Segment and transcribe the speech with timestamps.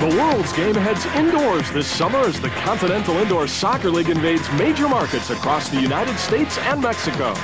[0.00, 4.88] The World's Game heads indoors this summer as the Continental Indoor Soccer League invades major
[4.88, 7.34] markets across the United States and Mexico.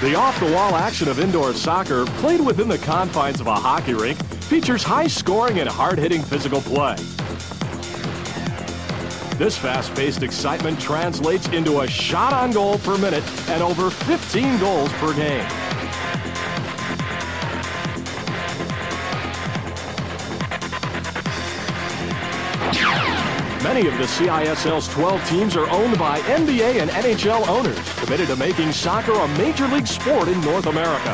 [0.00, 4.82] The off-the-wall action of indoor soccer, played within the confines of a hockey rink, features
[4.82, 6.96] high scoring and hard-hitting physical play.
[9.38, 14.92] This fast-paced excitement translates into a shot on goal per minute and over 15 goals
[14.94, 15.63] per game.
[23.74, 28.36] Many of the CISL's 12 teams are owned by NBA and NHL owners committed to
[28.36, 31.12] making soccer a major league sport in North America.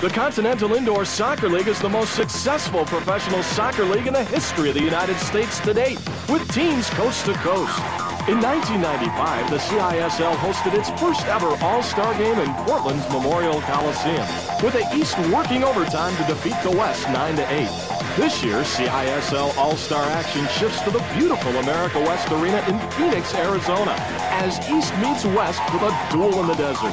[0.00, 4.70] The Continental Indoor Soccer League is the most successful professional soccer league in the history
[4.70, 5.98] of the United States to date,
[6.30, 7.78] with teams coast to coast.
[8.26, 14.26] In 1995, the CISL hosted its first ever All-Star game in Portland's Memorial Coliseum,
[14.64, 18.01] with the East working overtime to defeat the West 9-8.
[18.16, 23.94] This year, CISL All-Star action shifts to the beautiful America West Arena in Phoenix, Arizona,
[24.36, 26.92] as East meets West with a duel in the desert.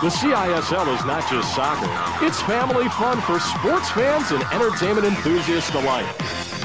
[0.00, 1.90] The CISL is not just soccer.
[2.24, 6.06] It's family fun for sports fans and entertainment enthusiasts alike.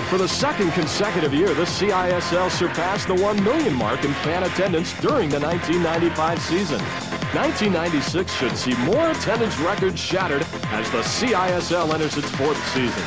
[0.10, 4.94] For the second consecutive year, the CISL surpassed the 1 million mark in fan attendance
[5.02, 7.15] during the 1995 season.
[7.36, 10.42] 1996 should see more attendance records shattered
[10.72, 13.04] as the CISL enters its fourth season.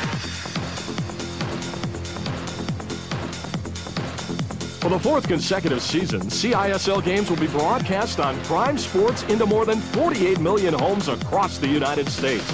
[4.79, 9.65] For the fourth consecutive season, CISL games will be broadcast on Prime Sports into more
[9.65, 12.45] than 48 million homes across the United States.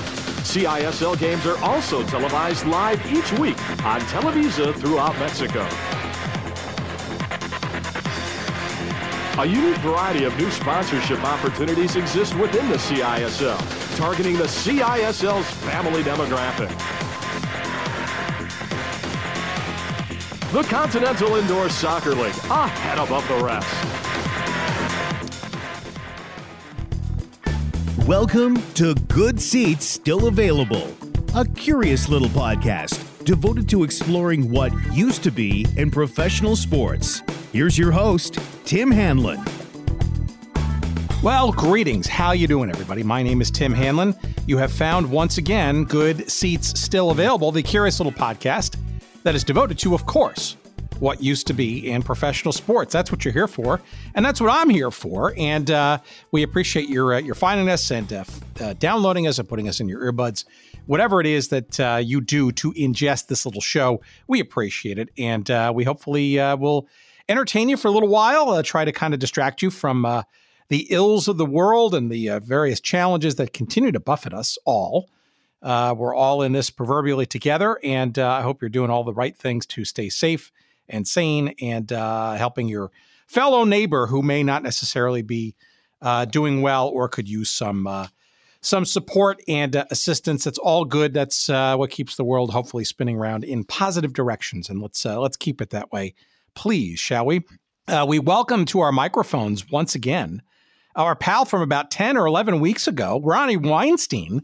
[0.47, 5.67] CISL games are also televised live each week on Televisa throughout Mexico.
[9.37, 16.03] A unique variety of new sponsorship opportunities exist within the CISL, targeting the CISL's family
[16.03, 16.69] demographic.
[20.53, 23.67] The Continental Indoor Soccer League, ahead above the rest.
[28.07, 30.95] Welcome to Good Seats Still Available,
[31.35, 37.21] a curious little podcast devoted to exploring what used to be in professional sports.
[37.55, 39.41] Here's your host, Tim Hanlon.
[41.23, 42.05] Well, greetings.
[42.05, 43.01] How you doing, everybody?
[43.01, 44.13] My name is Tim Hanlon.
[44.45, 48.75] You have found once again Good Seats Still Available, the curious little podcast
[49.23, 50.57] that is devoted to, of course,
[50.99, 52.91] what used to be in professional sports.
[52.91, 53.79] That's what you're here for,
[54.15, 55.33] and that's what I'm here for.
[55.37, 55.99] And uh,
[56.31, 58.25] we appreciate your uh, your finding us and uh,
[58.59, 60.43] uh downloading us and putting us in your earbuds.
[60.87, 65.07] Whatever it is that uh, you do to ingest this little show, we appreciate it,
[65.17, 66.89] and uh, we hopefully will
[67.29, 70.23] entertain you for a little while, uh, try to kind of distract you from uh,
[70.69, 74.57] the ills of the world and the uh, various challenges that continue to buffet us
[74.65, 75.09] all.
[75.61, 79.13] Uh, we're all in this proverbially together, and uh, I hope you're doing all the
[79.13, 80.51] right things to stay safe
[80.87, 82.91] and sane and uh, helping your
[83.27, 85.55] fellow neighbor who may not necessarily be
[86.29, 87.87] doing well or could use some
[88.65, 90.43] some support and uh, assistance.
[90.43, 91.13] That's all good.
[91.13, 95.19] That's uh, what keeps the world hopefully spinning around in positive directions, and let's uh,
[95.19, 96.15] let's keep it that way
[96.55, 97.43] please, shall we?
[97.87, 100.41] Uh, we welcome to our microphones once again
[100.95, 104.43] our pal from about 10 or 11 weeks ago, Ronnie Weinstein,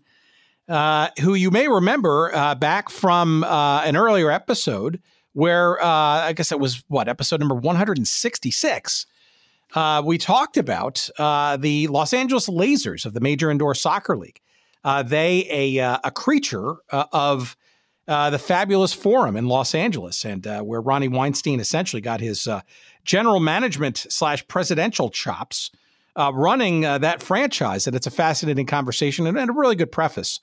[0.68, 5.02] uh, who you may remember uh, back from uh, an earlier episode
[5.34, 9.06] where uh, I guess it was what, episode number 166.
[9.74, 14.42] Uh, we talked about the Los Angeles Lazers of the Major Indoor Soccer League.
[15.06, 17.56] they, a, a creature of
[18.08, 22.48] uh, the Fabulous Forum in Los Angeles, and uh, where Ronnie Weinstein essentially got his
[22.48, 22.62] uh,
[23.06, 25.72] general management slash presidential chops
[26.16, 27.88] uh, running uh, that franchise.
[27.88, 30.40] And it's a fascinating conversation and, and a really good preface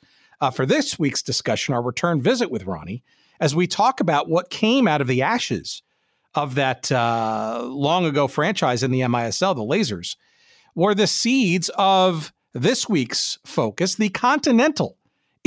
[0.52, 3.02] for this week's discussion, our return visit with Ronnie,
[3.40, 5.82] as we talk about what came out of the ashes
[6.34, 10.16] of that long ago franchise in the MISL, the Lazers,
[10.76, 14.97] were the seeds of this week's focus, the Continental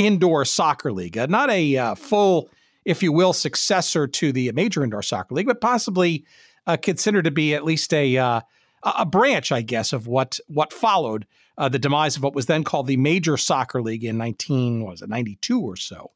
[0.05, 2.49] indoor soccer league, uh, not a uh, full,
[2.85, 6.25] if you will, successor to the major indoor soccer league, but possibly
[6.67, 8.41] uh, considered to be at least a uh,
[8.83, 11.27] a branch, I guess, of what what followed
[11.57, 15.01] uh, the demise of what was then called the Major Soccer League in 19 was
[15.01, 16.11] it 92 or so.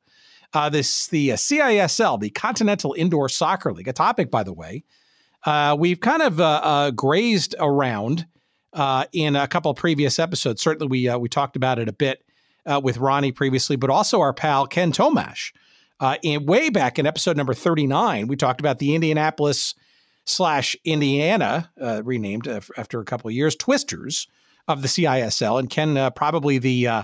[0.54, 4.84] Uh, this the uh, CISL, the Continental Indoor Soccer League, a topic by the way.
[5.46, 8.26] Uh, we've kind of uh, uh, grazed around
[9.12, 10.62] in a couple previous episodes.
[10.62, 12.25] Certainly, we we talked about it a bit
[12.82, 15.52] with Ronnie previously, but also our pal Ken Tomash.
[16.22, 19.76] in way back in episode number 39, we talked about the Indianapolis
[20.26, 21.72] slash Indiana,
[22.04, 24.28] renamed after a couple of years, Twisters
[24.68, 27.04] of the CISL, and Ken uh, probably the uh,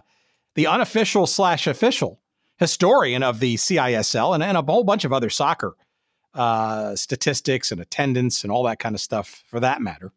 [0.56, 2.20] the unofficial slash official
[2.58, 5.76] historian of the CISL, and, and a whole bunch of other soccer
[6.34, 10.12] uh, statistics and attendance and all that kind of stuff, for that matter.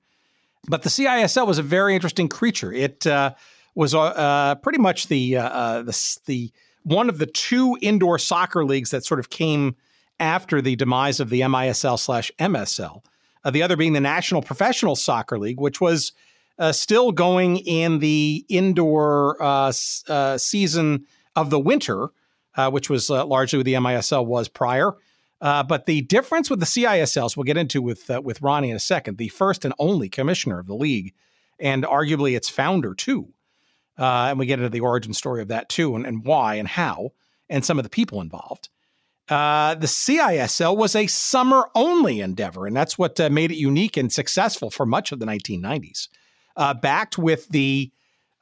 [0.67, 2.73] But the CISL was a very interesting creature.
[2.73, 3.35] It uh,
[3.75, 6.53] was uh, pretty much the, uh, the the
[6.85, 9.75] one of the two indoor soccer leagues that sort of came
[10.21, 13.03] after the demise of the MISL slash MSL.
[13.50, 16.12] the other being the National Professional Soccer League, which was
[16.59, 19.73] uh, still going in the indoor uh,
[20.09, 21.06] uh, season
[21.37, 22.09] of the winter,
[22.56, 24.93] uh, which was uh, largely what the MISL was prior.
[25.41, 28.81] Uh, but the difference with the CISLs, we'll get into with with Ronnie in a
[28.81, 31.12] second, the first and only commissioner of the league,
[31.59, 33.34] and arguably its founder too.
[33.96, 37.12] And we get into the origin story of that too, and, and why and how,
[37.49, 38.69] and some of the people involved.
[39.29, 43.96] Uh, the CISL was a summer only endeavor, and that's what uh, made it unique
[43.96, 46.08] and successful for much of the 1990s
[46.56, 47.91] uh, backed with the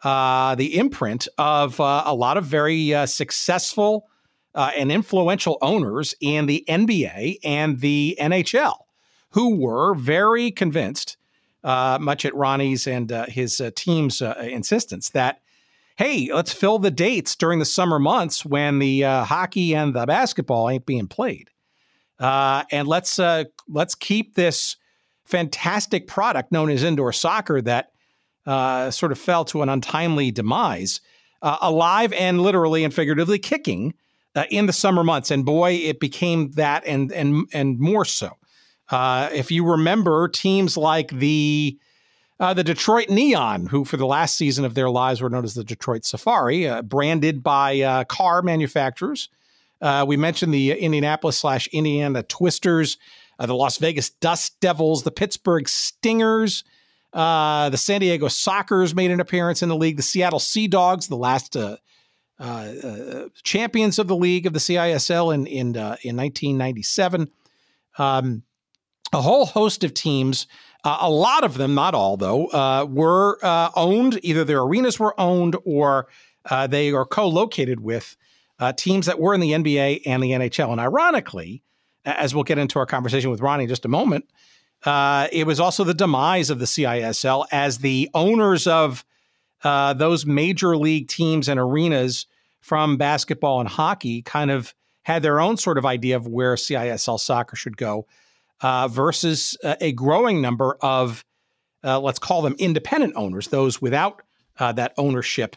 [0.02, 4.08] uh, the imprint of uh, a lot of very uh, successful
[4.52, 8.78] uh, and influential owners in the NBA and the NHL,
[9.30, 11.16] who were very convinced,
[11.62, 15.41] uh, much at Ronnie's and his team's insistence, that
[16.02, 20.68] hey, let's fill the dates during the summer months when the hockey and the basketball
[20.68, 21.50] ain't being played,
[22.18, 23.18] and let's
[23.68, 24.76] let's keep this
[25.24, 27.92] fantastic product known as indoor soccer that
[28.46, 31.00] uh, sort of fell to an untimely demise,
[31.42, 33.94] uh, alive and literally and figuratively kicking
[34.34, 35.30] uh, in the summer months.
[35.30, 38.36] And boy, it became that and and and more so.
[38.90, 41.78] Uh, if you remember, teams like the
[42.40, 45.54] uh, the Detroit Neon, who for the last season of their lives were known as
[45.54, 49.28] the Detroit Safari, uh, branded by car manufacturers.
[50.06, 52.98] we mentioned the Indianapolis slash Indiana Twisters,
[53.38, 56.64] the Las Vegas Dust Devils, the Pittsburgh Stingers,
[57.12, 59.96] uh, the San Diego Sockers made an appearance in the league.
[59.96, 61.76] The Seattle Sea Dogs, the last uh,
[62.40, 67.30] uh, uh champions of the league of the CISL in in uh, in 1997.
[67.98, 68.42] Um,
[69.12, 70.46] a whole host of teams.
[70.84, 73.38] Uh, a lot of them, not all though, were
[73.76, 74.18] owned.
[74.22, 76.08] Either their arenas were owned or
[76.68, 78.16] they are co-located with
[78.76, 80.70] teams that were in the NBA and the NHL.
[80.72, 81.62] And ironically,
[82.04, 84.26] as we'll get into our conversation with Ronnie in just a moment,
[84.84, 89.04] uh, it was also the demise of the CISL as the owners of
[89.62, 92.26] uh, those major league teams and arenas
[92.60, 97.18] from basketball and hockey kind of had their own sort of idea of where CISL
[97.18, 98.06] soccer should go
[98.62, 101.24] uh, versus a growing number of,
[101.84, 104.22] uh, let's call them independent owners, those without
[104.58, 105.56] uh, that ownership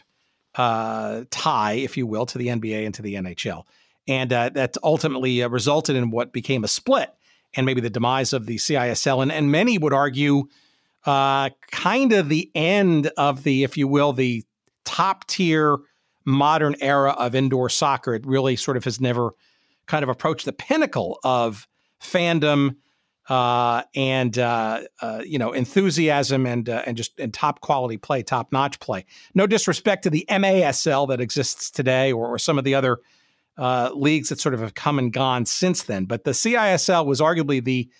[0.56, 3.64] uh, tie, if you will, to the NBA and to the NHL.
[4.08, 7.10] And that ultimately resulted in what became a split
[7.54, 9.22] and maybe the demise of the CISL.
[9.22, 10.44] And, and many would argue
[11.04, 14.44] uh, kind of the end of the, if you will, the
[14.84, 15.78] top tier
[16.24, 18.14] modern era of indoor soccer.
[18.14, 19.30] It really sort of has never
[19.86, 21.66] kind of approached the pinnacle of
[22.02, 22.76] fandom
[23.28, 28.22] uh, and uh, uh, you know enthusiasm and uh, and just and top quality play,
[28.22, 29.04] top notch play.
[29.34, 32.98] No disrespect to the MASL that exists today, or, or some of the other
[33.58, 36.04] uh, leagues that sort of have come and gone since then.
[36.04, 37.90] But the CISL was arguably the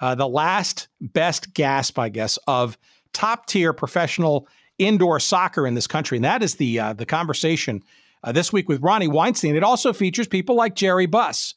[0.00, 2.76] uh, the last best gasp, I guess, of
[3.12, 4.48] top tier professional
[4.78, 7.82] indoor soccer in this country, and that is the the conversation
[8.32, 9.54] this week with Ronnie Weinstein.
[9.54, 11.54] It also features people like Jerry Buss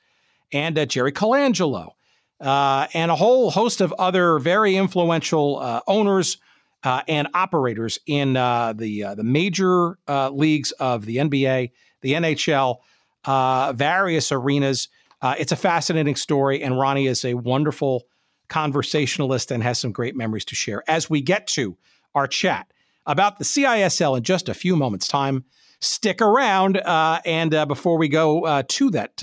[0.52, 1.95] and Jerry Colangelo.
[2.40, 6.38] Uh, and a whole host of other very influential owners
[6.84, 9.98] and operators in the the major
[10.32, 12.78] leagues of the NBA, the NHL,
[13.26, 14.88] uh, various arenas.
[15.22, 18.04] Uh, it's a fascinating story, and Ronnie is a wonderful
[18.48, 20.84] conversationalist and has some great memories to share.
[20.88, 21.78] As we get to
[22.14, 22.72] our chat
[23.06, 25.46] about the CISL in just a few moments' time,
[25.80, 26.78] stick around.
[26.78, 29.18] Uh, and uh, before we go uh, to that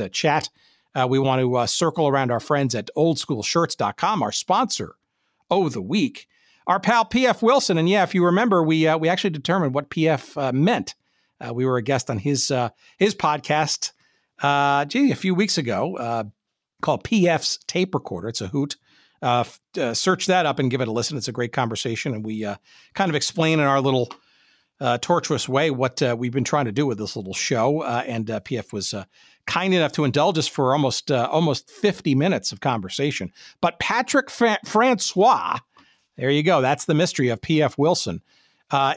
[0.95, 4.97] uh, we want to circle around our friends at oldschoolshirts.com, our sponsor
[5.51, 6.29] of the week,
[6.67, 7.79] our pal PF Wilson.
[7.79, 10.95] And yeah, if you remember, we we actually determined what PF meant
[11.43, 13.93] uh, we were a guest on his uh, his podcast,
[14.43, 16.25] uh, gee, a few weeks ago, uh,
[16.81, 18.29] called PF's Tape Recorder.
[18.29, 18.77] It's a hoot.
[19.21, 19.45] Uh,
[19.79, 21.17] uh, search that up and give it a listen.
[21.17, 22.43] It's a great conversation, and we
[22.95, 24.09] kind of explain in our little
[24.83, 28.03] uh, tortuous way what uh, we've been trying to do with this little show, uh,
[28.05, 29.05] and uh, PF was uh,
[29.47, 33.33] kind enough to indulge us for almost uh, almost 50 minutes of conversation.
[33.61, 35.59] But Patrick Fra- Francois,
[36.17, 36.61] there you go.
[36.61, 38.23] That's the mystery of PF Wilson.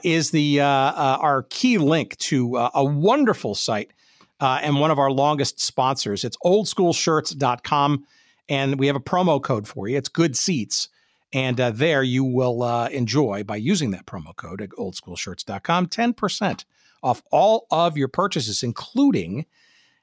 [0.04, 3.92] is the our key link to a wonderful site
[4.40, 6.24] and one of our longest sponsors.
[6.24, 8.06] It's oldschoolshirts.com,
[8.50, 9.98] and we have a promo code for you.
[9.98, 10.90] It's good seats.
[11.34, 16.66] And uh, there you will uh, enjoy, by using that promo code at oldschoolshirts.com, 10%
[17.04, 19.46] off all of your purchases, including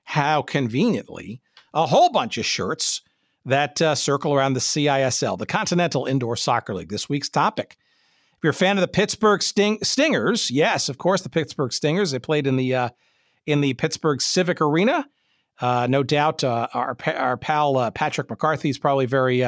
[0.04, 1.40] how conveniently
[1.74, 3.02] a whole bunch of shirts
[3.44, 6.90] that uh, circle around the CISL, the Continental Indoor Soccer League.
[6.90, 7.76] This week's topic.
[8.32, 12.10] If you're a fan of the Pittsburgh Sting- Stingers, yes, of course, the Pittsburgh Stingers.
[12.10, 12.88] They played in the uh,
[13.46, 15.08] in the Pittsburgh Civic Arena.
[15.60, 19.44] Uh, no doubt, uh, our our pal Patrick McCarthy is probably very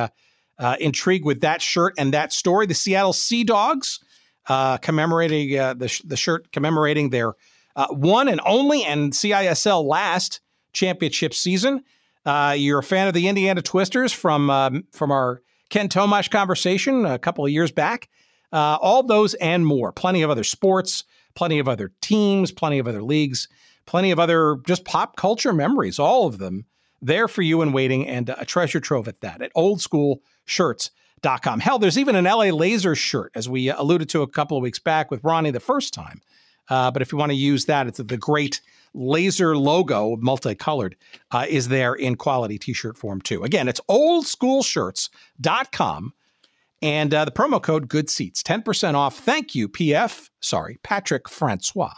[0.59, 2.67] uh, intrigued with that shirt and that story.
[2.67, 4.01] The Seattle Sea Dogs
[4.49, 7.35] uh, commemorating uh, the, sh- the shirt commemorating their
[7.77, 10.41] uh, one and only and CISL last
[10.75, 11.83] championship season.
[12.26, 15.40] Uh, you're a fan of the Indiana Twisters from um, from our
[15.71, 18.09] Ken Tomash conversation a couple of years back.
[18.52, 19.90] Uh, all those and more.
[19.90, 21.04] Plenty of other sports,
[21.35, 23.49] plenty of other teams, plenty of other leagues,
[23.87, 25.99] plenty of other just pop culture memories.
[25.99, 26.66] All of them
[27.02, 29.43] there for you and waiting, and a treasure trove at that.
[29.43, 31.61] At Old School shirts.com.
[31.61, 34.78] Hell, there's even an LA Lazer shirt, as we alluded to a couple of weeks
[34.78, 36.21] back with Ronnie the first time.
[36.69, 38.61] Uh, but if you want to use that, it's the great
[38.95, 40.97] laser logo, multicolored,
[41.33, 43.43] uh, is there in quality t shirt form too.
[43.43, 46.15] Again, it's oldschoolshirts.com
[46.85, 49.19] and uh, the promo code good seats 10% off.
[49.19, 51.95] Thank you, PF, sorry, Patrick Francois,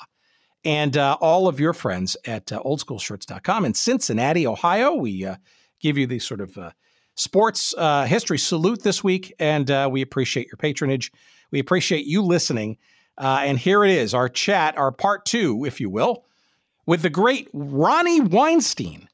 [0.64, 3.64] and uh, all of your friends at uh, oldschoolshirts.com.
[3.64, 5.36] In Cincinnati, Ohio, we uh,
[5.80, 6.70] give you the sort of uh,
[7.16, 11.10] sports uh, history salute this week, and we appreciate your patronage.
[11.50, 12.78] We appreciate you listening.
[13.18, 16.25] And here it is, our chat, our part two, if you will,
[16.86, 19.08] with the great Ronnie Weinstein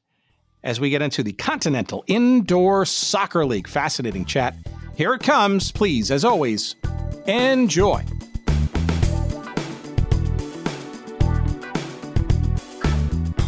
[0.63, 3.67] as we get into the Continental Indoor Soccer League.
[3.67, 4.55] Fascinating chat.
[4.95, 5.71] Here it comes.
[5.71, 6.75] Please, as always,
[7.25, 8.03] enjoy.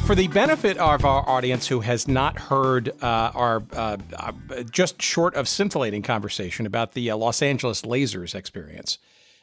[0.06, 4.32] For the benefit of our audience who has not heard uh, our uh, uh,
[4.70, 9.00] just short of scintillating conversation about the uh, Los Angeles Lazers experience,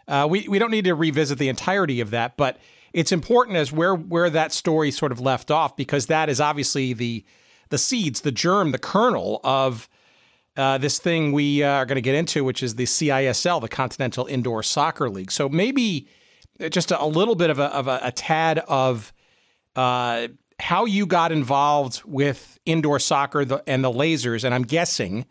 [0.07, 2.59] uh, we, we don't need to revisit the entirety of that, but
[2.93, 6.93] it's important as where where that story sort of left off because that is obviously
[6.93, 7.25] the
[7.71, 9.89] the seeds, the germ, the kernel of
[10.57, 14.27] uh, this thing we are going to get into, which is the CISL, the Continental
[14.27, 15.33] Indoor Soccer League.
[15.33, 16.07] So maybe
[16.71, 19.13] just a, a little bit of a, of a, a tad of
[19.75, 20.29] uh,
[20.61, 25.27] how you got involved with indoor soccer and the lasers, and I'm guessing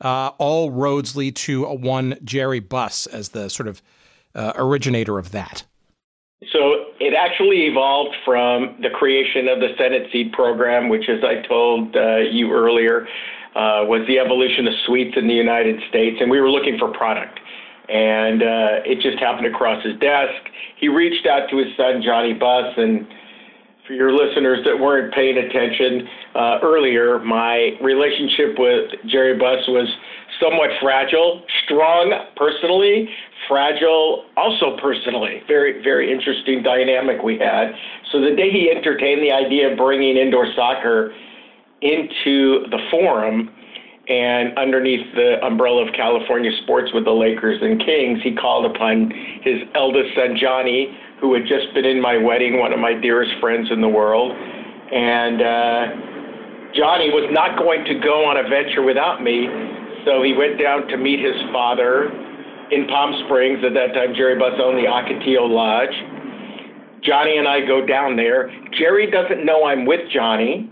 [0.00, 3.82] uh, all roads lead to a one Jerry Buss as the sort of
[4.34, 5.64] uh, originator of that.
[6.50, 11.42] So it actually evolved from the creation of the Senate Seed program, which, as I
[11.48, 13.08] told uh, you earlier,
[13.56, 16.92] uh, was the evolution of suites in the United States, and we were looking for
[16.92, 17.40] product.
[17.88, 20.46] And uh, it just happened across his desk.
[20.78, 23.06] He reached out to his son Johnny Buss and
[23.92, 29.88] your listeners that weren't paying attention uh, earlier, my relationship with Jerry Buss was
[30.40, 33.08] somewhat fragile, strong personally,
[33.48, 35.42] fragile also personally.
[35.46, 37.72] Very, very interesting dynamic we had.
[38.10, 41.12] So the day he entertained the idea of bringing indoor soccer
[41.82, 43.50] into the forum,
[44.08, 49.12] and underneath the umbrella of California sports with the Lakers and Kings, he called upon
[49.42, 53.30] his eldest son, Johnny, who had just been in my wedding, one of my dearest
[53.40, 54.34] friends in the world.
[54.34, 55.82] And uh,
[56.74, 59.46] Johnny was not going to go on a venture without me,
[60.04, 62.10] so he went down to meet his father
[62.74, 63.62] in Palm Springs.
[63.64, 65.94] At that time, Jerry Buss owned the Ocotillo Lodge.
[67.06, 68.50] Johnny and I go down there.
[68.76, 70.68] Jerry doesn't know I'm with Johnny.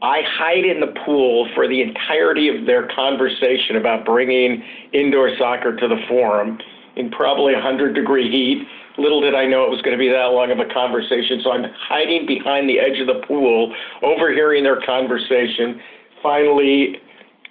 [0.00, 5.76] I hide in the pool for the entirety of their conversation about bringing indoor soccer
[5.76, 6.58] to the forum
[6.96, 8.66] in probably 100 degree heat
[8.98, 11.40] Little did I know it was going to be that long of a conversation.
[11.44, 15.80] So I'm hiding behind the edge of the pool, overhearing their conversation.
[16.22, 16.96] Finally,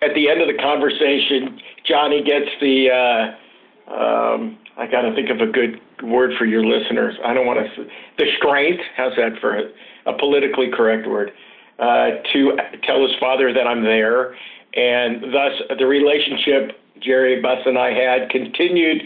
[0.02, 2.90] at the end of the conversation, Johnny gets the.
[2.90, 7.16] Uh, um, I got to think of a good word for your listeners.
[7.24, 7.86] I don't want to.
[8.18, 8.82] The strength.
[8.98, 9.64] How's that for a,
[10.08, 11.32] a politically correct word?
[11.78, 14.34] Uh, to tell his father that I'm there,
[14.76, 19.02] and thus the relationship Jerry Buss and I had continued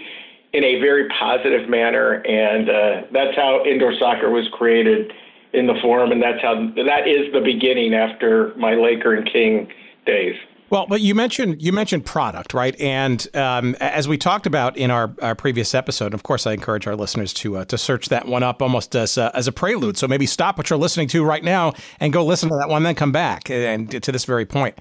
[0.53, 5.11] in a very positive manner, and uh, that's how indoor soccer was created
[5.53, 9.67] in the forum, and that's how that is the beginning after my Laker and King
[10.05, 10.35] days.
[10.69, 12.79] Well, but you mentioned you mentioned product, right?
[12.79, 16.85] And um, as we talked about in our, our previous episode, of course, I encourage
[16.85, 19.97] our listeners to uh, to search that one up almost as a, as a prelude.
[19.97, 22.83] So maybe stop what you're listening to right now and go listen to that one,
[22.83, 24.77] then come back and to this very point.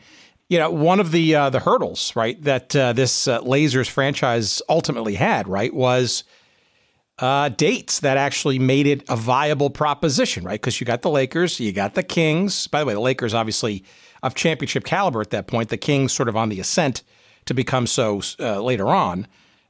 [0.49, 4.63] You know, one of the uh, the hurdles, right, that uh, this uh, Lazers franchise
[4.69, 6.25] ultimately had, right, was
[7.19, 10.61] uh, dates that actually made it a viable proposition, right?
[10.61, 12.67] Because you got the Lakers, you got the Kings.
[12.67, 13.85] By the way, the Lakers obviously
[14.23, 15.69] of championship caliber at that point.
[15.69, 17.03] The Kings sort of on the ascent
[17.45, 19.27] to become so uh, later on.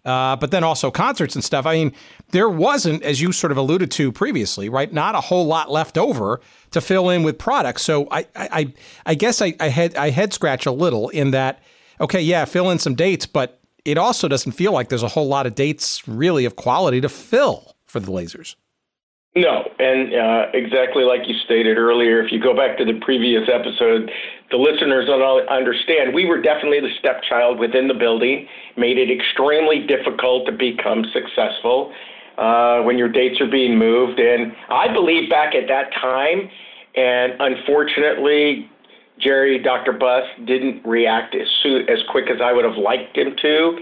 [0.09, 1.67] Uh, but then also concerts and stuff.
[1.67, 1.93] I mean,
[2.31, 4.91] there wasn't, as you sort of alluded to previously, right?
[4.91, 7.83] Not a whole lot left over to fill in with products.
[7.83, 8.73] So I, I,
[9.05, 11.62] I guess I, I had I head scratch a little in that.
[12.00, 15.29] Okay, yeah, fill in some dates, but it also doesn't feel like there's a whole
[15.29, 18.57] lot of dates really of quality to fill for the Lazers.
[19.37, 23.47] No, and uh, exactly like you stated earlier, if you go back to the previous
[23.53, 24.11] episode,
[24.50, 26.14] the listeners don't understand.
[26.14, 31.93] We were definitely the stepchild within the building, made it extremely difficult to become successful
[32.38, 34.19] uh, when your dates are being moved.
[34.19, 36.49] And I believe back at that time,
[36.97, 38.71] and unfortunately,
[39.21, 39.93] Jerry, Dr.
[39.93, 43.78] Buss, didn't react as, soon, as quick as I would have liked him to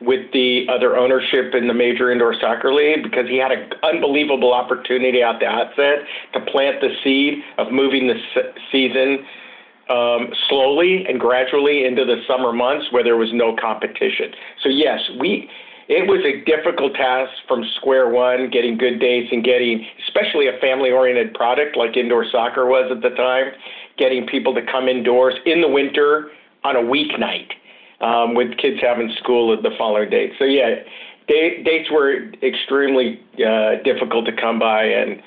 [0.00, 4.52] with the other ownership in the Major Indoor Soccer League because he had an unbelievable
[4.52, 8.14] opportunity at the outset to plant the seed of moving the
[8.72, 9.24] season
[9.90, 14.32] um, slowly and gradually into the summer months where there was no competition.
[14.62, 15.50] So yes, we
[15.88, 20.56] it was a difficult task from square one, getting good dates and getting, especially a
[20.60, 23.46] family-oriented product like indoor soccer was at the time,
[23.98, 26.30] getting people to come indoors in the winter
[26.62, 27.50] on a weeknight
[28.00, 30.30] um, with kids having school at the following day.
[30.38, 30.76] So yeah,
[31.26, 35.20] day, dates were extremely uh, difficult to come by, and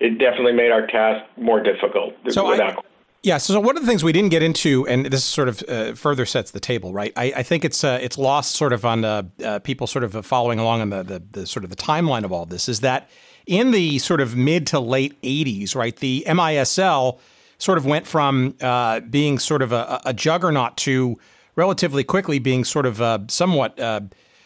[0.00, 2.12] it definitely made our task more difficult.
[2.28, 2.76] So I,
[3.22, 3.38] yeah.
[3.38, 6.24] So one of the things we didn't get into, and this sort of uh, further
[6.24, 7.12] sets the table, right?
[7.16, 10.24] I, I think it's uh, it's lost sort of on uh, uh people sort of
[10.24, 13.08] following along on the, the, the sort of the timeline of all this is that
[13.46, 17.18] in the sort of mid to late '80s, right, the MISL
[17.58, 21.18] sort of went from uh, being sort of a, a juggernaut to
[21.56, 24.00] relatively quickly being sort of uh, somewhat uh,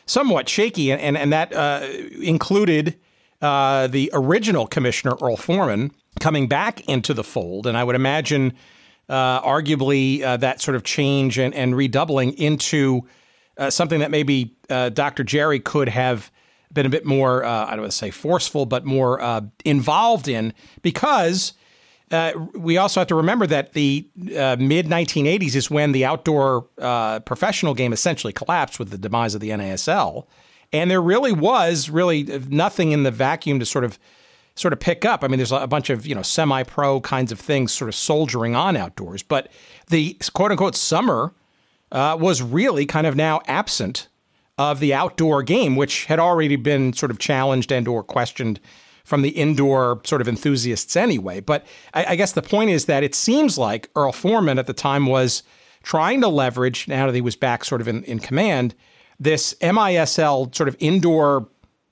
[0.06, 1.86] somewhat shaky, and and, and that uh,
[2.20, 2.96] included
[3.44, 8.54] uh, the original commissioner Earl Foreman coming back into the fold, and I would imagine
[9.08, 13.02] uh, arguably uh, that sort of change and, and redoubling into
[13.68, 15.22] something that maybe Dr.
[15.22, 16.32] Jerry could have
[16.72, 20.52] been a bit more I don't want to say forceful, but more involved in
[20.82, 21.52] because
[22.10, 26.68] uh, we also have to remember that the uh, mid 1980s is when the outdoor
[26.78, 30.26] uh, professional game essentially collapsed with the demise of the NASL,
[30.74, 33.98] and there really was really nothing in the vacuum to sort of
[34.56, 35.24] sort of pick up.
[35.24, 38.56] I mean, there's a bunch of you know semi-pro kinds of things sort of soldiering
[38.56, 39.50] on outdoors, but
[39.88, 41.32] the quote unquote summer
[41.92, 44.08] uh, was really kind of now absent
[44.58, 48.58] of the outdoor game, which had already been sort of challenged and or questioned
[49.04, 51.38] from the indoor sort of enthusiasts anyway.
[51.38, 54.72] But I, I guess the point is that it seems like Earl Foreman at the
[54.72, 55.42] time was
[55.82, 58.74] trying to leverage, now that he was back sort of in, in command,
[59.18, 61.48] this MISL sort of indoor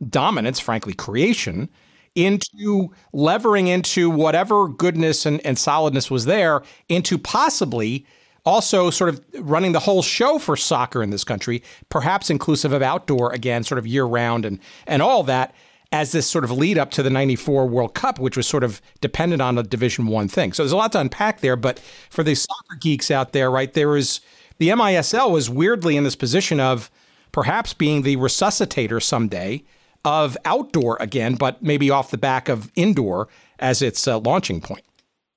[0.09, 1.69] dominance, frankly, creation
[2.15, 8.05] into levering into whatever goodness and, and solidness was there into possibly
[8.45, 12.83] also sort of running the whole show for soccer in this country, perhaps inclusive of
[12.83, 15.55] outdoor again, sort of year round and and all that
[15.93, 18.81] as this sort of lead up to the 94 World Cup, which was sort of
[19.03, 20.55] dependent on a Division One thing.
[20.55, 21.55] So there's a lot to unpack there.
[21.55, 24.21] But for the soccer geeks out there, right, there is
[24.59, 26.91] the MISL was weirdly in this position of
[27.33, 29.64] perhaps being the resuscitator someday
[30.05, 34.85] of outdoor again, but maybe off the back of indoor as its uh, launching point.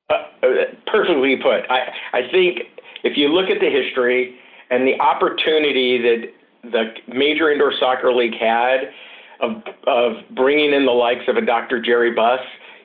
[0.10, 0.48] Uh, uh
[0.88, 1.70] perfectly put.
[1.70, 2.60] I, I think
[3.04, 4.36] if you look at the history
[4.70, 8.90] and the opportunity that the major indoor soccer league had
[9.42, 11.82] of of bringing in the likes of a Dr.
[11.82, 12.40] Jerry Buss,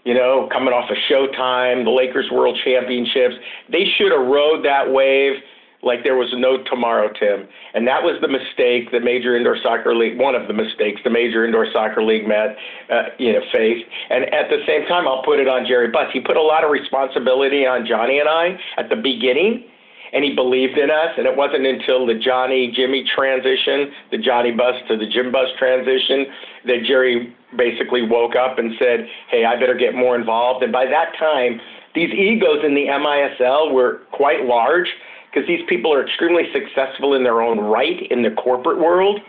[0.04, 3.36] you know, coming off of Showtime, the Lakers World Championships.
[3.70, 5.34] They should have rode that wave
[5.82, 7.48] like there was no tomorrow, Tim.
[7.74, 11.10] And that was the mistake the Major Indoor Soccer League, one of the mistakes the
[11.10, 12.56] Major Indoor Soccer League met,
[12.90, 13.84] uh, you know, faced.
[14.10, 16.12] And at the same time, I'll put it on Jerry Buss.
[16.12, 19.64] He put a lot of responsibility on Johnny and I at the beginning
[20.12, 21.14] and he believed in us.
[21.16, 25.48] And it wasn't until the Johnny Jimmy transition, the Johnny Buss to the Jim Buss
[25.58, 26.26] transition,
[26.66, 30.86] that Jerry basically woke up and said, "Hey, I better get more involved." And by
[30.86, 31.60] that time,
[31.94, 34.88] these egos in the MISL were quite large
[35.30, 39.20] because these people are extremely successful in their own right in the corporate world.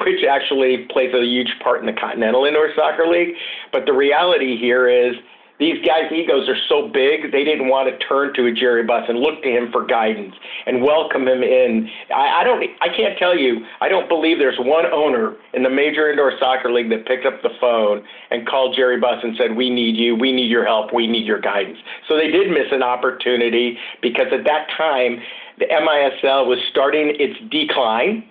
[0.00, 3.36] Which actually plays a huge part in the Continental Indoor Soccer League.
[3.70, 5.14] But the reality here is
[5.60, 9.04] these guys' egos are so big, they didn't want to turn to a Jerry Buss
[9.08, 10.34] and look to him for guidance
[10.66, 11.88] and welcome him in.
[12.12, 15.70] I, I don't, I can't tell you, I don't believe there's one owner in the
[15.70, 19.54] Major Indoor Soccer League that picked up the phone and called Jerry Buss and said,
[19.54, 22.72] "We need you, we need your help, we need your guidance." So they did miss
[22.72, 25.22] an opportunity because at that time
[25.58, 28.24] the MISL was starting its decline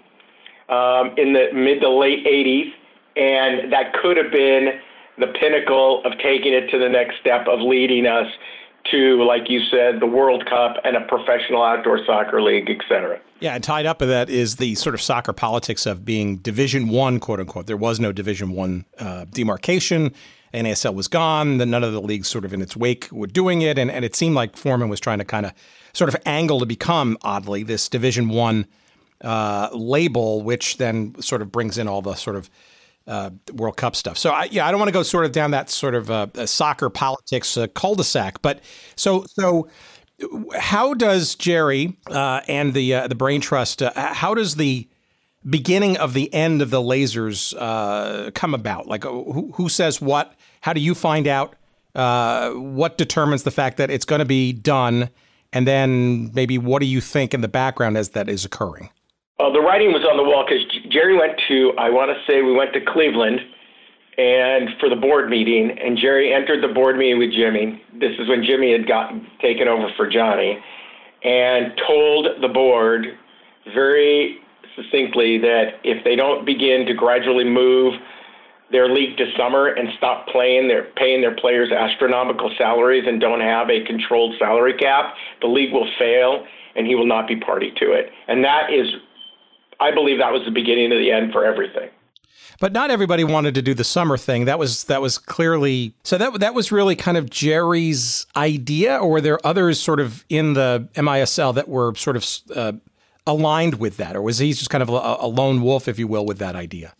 [0.69, 2.71] um, in the mid to late 80s,
[3.15, 4.79] and that could have been
[5.17, 8.27] the pinnacle of taking it to the next step of leading us
[8.91, 13.19] to, like you said, the World Cup and a professional outdoor soccer league, et cetera.
[13.39, 16.89] Yeah, and tied up with that is the sort of soccer politics of being Division
[16.89, 17.67] One, quote unquote.
[17.67, 20.13] There was no Division One uh, demarcation.
[20.53, 21.57] NASL was gone.
[21.57, 24.05] The, none of the leagues, sort of in its wake, were doing it, and, and
[24.05, 25.53] it seemed like Foreman was trying to kind of
[25.93, 28.67] sort of angle to become oddly this Division One
[29.21, 32.49] uh, label, which then sort of brings in all the sort of
[33.07, 34.17] uh, World Cup stuff.
[34.17, 36.45] So I, yeah, I don't want to go sort of down that sort of uh,
[36.45, 38.41] soccer politics uh, cul-de-sac.
[38.41, 38.61] But
[38.95, 39.67] so so,
[40.57, 43.81] how does Jerry uh, and the uh, the Brain Trust?
[43.81, 44.87] Uh, how does the
[45.49, 47.53] beginning of the end of the lasers
[48.33, 48.87] come about?
[48.87, 50.33] Like who, who, says what?
[50.61, 51.55] How do you find out?
[51.95, 55.09] what determines the fact that it's going to be done?
[55.53, 58.89] And then maybe what do you think in the background as that is occurring?
[59.39, 62.41] Uh, the writing was on the wall because Jerry went to, I want to say
[62.41, 63.39] we went to Cleveland
[64.17, 67.81] and for the board meeting, and Jerry entered the board meeting with Jimmy.
[67.99, 70.59] This is when Jimmy had gotten taken over for Johnny,
[71.23, 73.07] and told the board
[73.73, 74.37] very
[74.75, 77.93] succinctly that if they don't begin to gradually move
[78.73, 83.39] their league to summer and stop playing their paying their players astronomical salaries and don't
[83.39, 87.71] have a controlled salary cap, the league will fail and he will not be party
[87.77, 88.09] to it.
[88.27, 88.87] And that is
[89.79, 91.89] I believe that was the beginning of the end for everything.
[92.59, 94.45] But not everybody wanted to do the summer thing.
[94.45, 99.09] That was that was clearly so that that was really kind of Jerry's idea, or
[99.09, 102.73] were there others sort of in the MISL that were sort of uh,
[103.27, 106.07] aligned with that, or was he just kind of a, a lone wolf, if you
[106.07, 106.93] will, with that idea?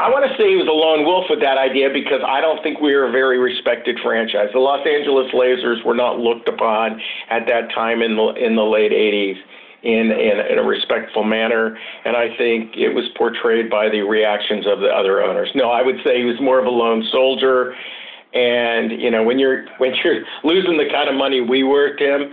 [0.00, 2.62] I want to say he was a lone wolf with that idea because I don't
[2.62, 4.46] think we were a very respected franchise.
[4.52, 8.62] The Los Angeles Lazers were not looked upon at that time in the in the
[8.62, 9.42] late '80s
[9.82, 14.68] in, in, in a respectful manner, and I think it was portrayed by the reactions
[14.68, 15.50] of the other owners.
[15.56, 17.74] No, I would say he was more of a lone soldier,
[18.34, 22.32] and you know when you're when you're losing the kind of money we were, Tim,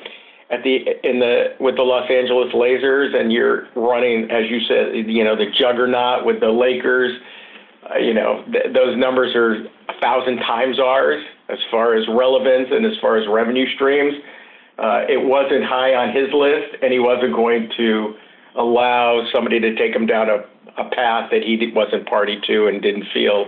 [0.51, 4.93] at the in the with the Los Angeles Lazers, and you're running, as you said,
[4.93, 7.17] you know the juggernaut with the Lakers.
[7.89, 12.69] Uh, you know th- those numbers are a thousand times ours as far as relevance
[12.71, 14.13] and as far as revenue streams.
[14.77, 18.13] Uh, it wasn't high on his list, and he wasn't going to
[18.57, 20.37] allow somebody to take him down a,
[20.81, 23.45] a path that he wasn't party to and didn't feel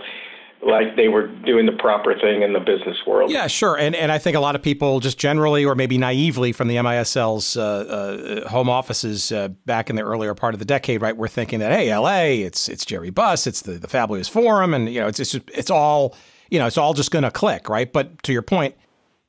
[0.61, 3.31] like they were doing the proper thing in the business world.
[3.31, 3.77] Yeah, sure.
[3.77, 6.75] And and I think a lot of people just generally or maybe naively from the
[6.75, 11.15] MISL's uh, uh, home offices uh, back in the earlier part of the decade, right,
[11.15, 14.91] were thinking that hey, LA, it's it's Jerry Buss, it's the the Fabulous Forum, and
[14.91, 16.15] you know, it's it's it's all
[16.49, 17.91] you know, it's all just going to click, right?
[17.91, 18.75] But to your point,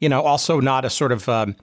[0.01, 1.57] you know, also not a sort of um,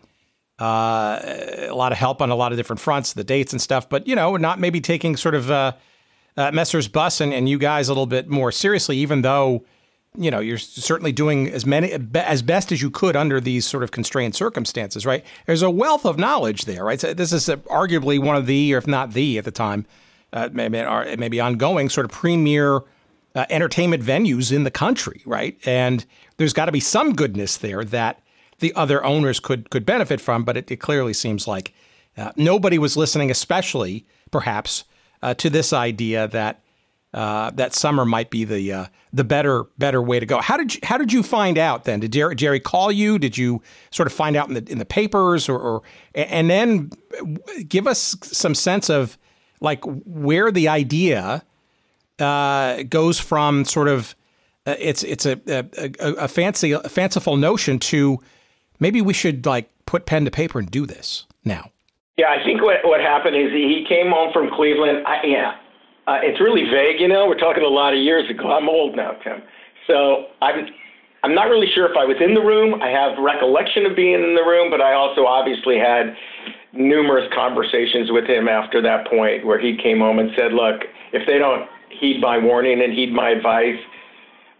[0.59, 1.19] uh,
[1.67, 4.07] a lot of help on a lot of different fronts, the dates and stuff, but
[4.07, 5.49] you know, not maybe taking sort of
[6.37, 6.87] uh, Messrs.
[6.87, 9.65] Buss and, and you guys a little bit more seriously, even though
[10.17, 13.83] you know you're certainly doing as many as best as you could under these sort
[13.83, 15.23] of constrained circumstances, right?
[15.45, 16.99] There's a wealth of knowledge there, right?
[16.99, 19.85] So this is a, arguably one of the, or if not the, at the time,
[20.33, 20.83] uh, maybe,
[21.17, 22.81] maybe ongoing sort of premier
[23.35, 25.57] uh, entertainment venues in the country, right?
[25.65, 26.05] And
[26.37, 28.21] there's got to be some goodness there that
[28.59, 30.43] the other owners could could benefit from.
[30.43, 31.73] But it, it clearly seems like
[32.17, 34.85] uh, nobody was listening, especially perhaps
[35.25, 36.61] uh, to this idea that
[37.11, 40.39] uh, that summer might be the uh, the better better way to go.
[40.39, 41.99] How did you, how did you find out then?
[41.99, 43.17] Did Jerry, Jerry call you?
[43.17, 45.81] Did you sort of find out in the in the papers or, or
[46.13, 46.91] and then
[47.67, 49.17] give us some sense of
[49.61, 51.43] like where the idea
[52.19, 54.15] uh, goes from sort of
[54.67, 58.19] uh, it's it's a, a, a fancy a fanciful notion to
[58.79, 61.71] maybe we should like put pen to paper and do this now.
[62.17, 65.05] Yeah, I think what what happened is he came home from Cleveland.
[65.05, 65.51] I, yeah,
[66.07, 67.01] uh, it's really vague.
[67.01, 68.51] You know, we're talking a lot of years ago.
[68.55, 69.43] I'm old now, Tim.
[69.85, 70.67] So I'm
[71.23, 72.81] I'm not really sure if I was in the room.
[72.81, 76.15] I have recollection of being in the room, but I also obviously had
[76.71, 81.27] numerous conversations with him after that point where he came home and said, "Look, if
[81.27, 83.79] they don't heed my warning and heed my advice,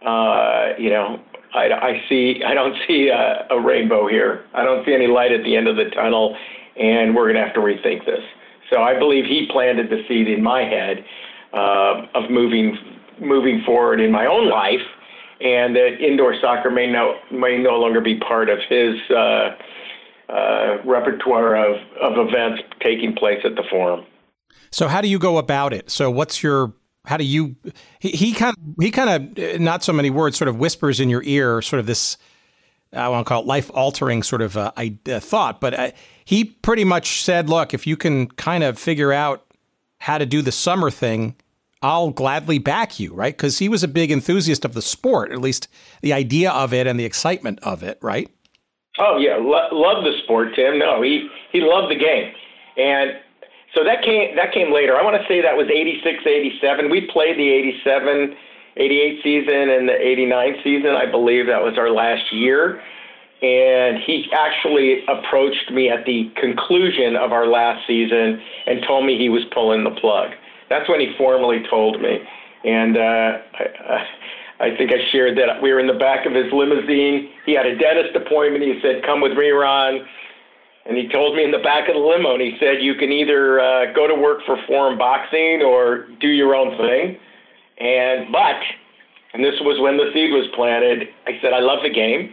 [0.04, 1.20] uh, you know,
[1.54, 2.42] I, I see.
[2.46, 4.44] I don't see a, a rainbow here.
[4.52, 6.36] I don't see any light at the end of the tunnel,
[6.78, 8.22] and we're going to have to rethink this.
[8.70, 11.04] So I believe he planted the seed in my head
[11.52, 12.76] uh, of moving
[13.18, 14.82] moving forward in my own life
[15.40, 19.56] and that indoor soccer may no may no longer be part of his uh,
[20.28, 24.04] uh, repertoire of, of events taking place at the forum.
[24.70, 25.90] So how do you go about it?
[25.90, 26.72] So what's your
[27.04, 27.56] how do you
[28.00, 31.08] he, he kind of, he kind of not so many words sort of whispers in
[31.08, 32.16] your ear sort of this
[32.96, 35.90] I want to call it life altering sort of uh, uh, thought, but uh,
[36.24, 39.44] he pretty much said, look, if you can kind of figure out
[39.98, 41.36] how to do the summer thing,
[41.82, 43.36] I'll gladly back you, right?
[43.36, 45.68] Because he was a big enthusiast of the sport, at least
[46.00, 48.30] the idea of it and the excitement of it, right?
[48.98, 50.78] Oh yeah, Lo- love the sport, Tim.
[50.78, 52.32] No, he he loved the game,
[52.78, 53.12] and
[53.74, 54.96] so that came that came later.
[54.96, 56.90] I want to say that was 86, 87.
[56.90, 58.34] We played the 87,
[58.76, 60.90] 88 season and the 89 season.
[60.90, 62.82] I believe that was our last year.
[63.42, 69.18] And he actually approached me at the conclusion of our last season and told me
[69.18, 70.30] he was pulling the plug.
[70.68, 72.18] That's when he formally told me.
[72.64, 74.06] And uh, I,
[74.58, 77.28] I think I shared that we were in the back of his limousine.
[77.44, 78.64] He had a dentist appointment.
[78.64, 80.06] He said, "Come with me, Ron."
[80.86, 83.12] And he told me in the back of the limo, and he said, "You can
[83.12, 87.18] either uh, go to work for Forum Boxing or do your own thing."
[87.78, 88.56] And but,
[89.34, 91.08] and this was when the seed was planted.
[91.26, 92.32] I said, "I love the game,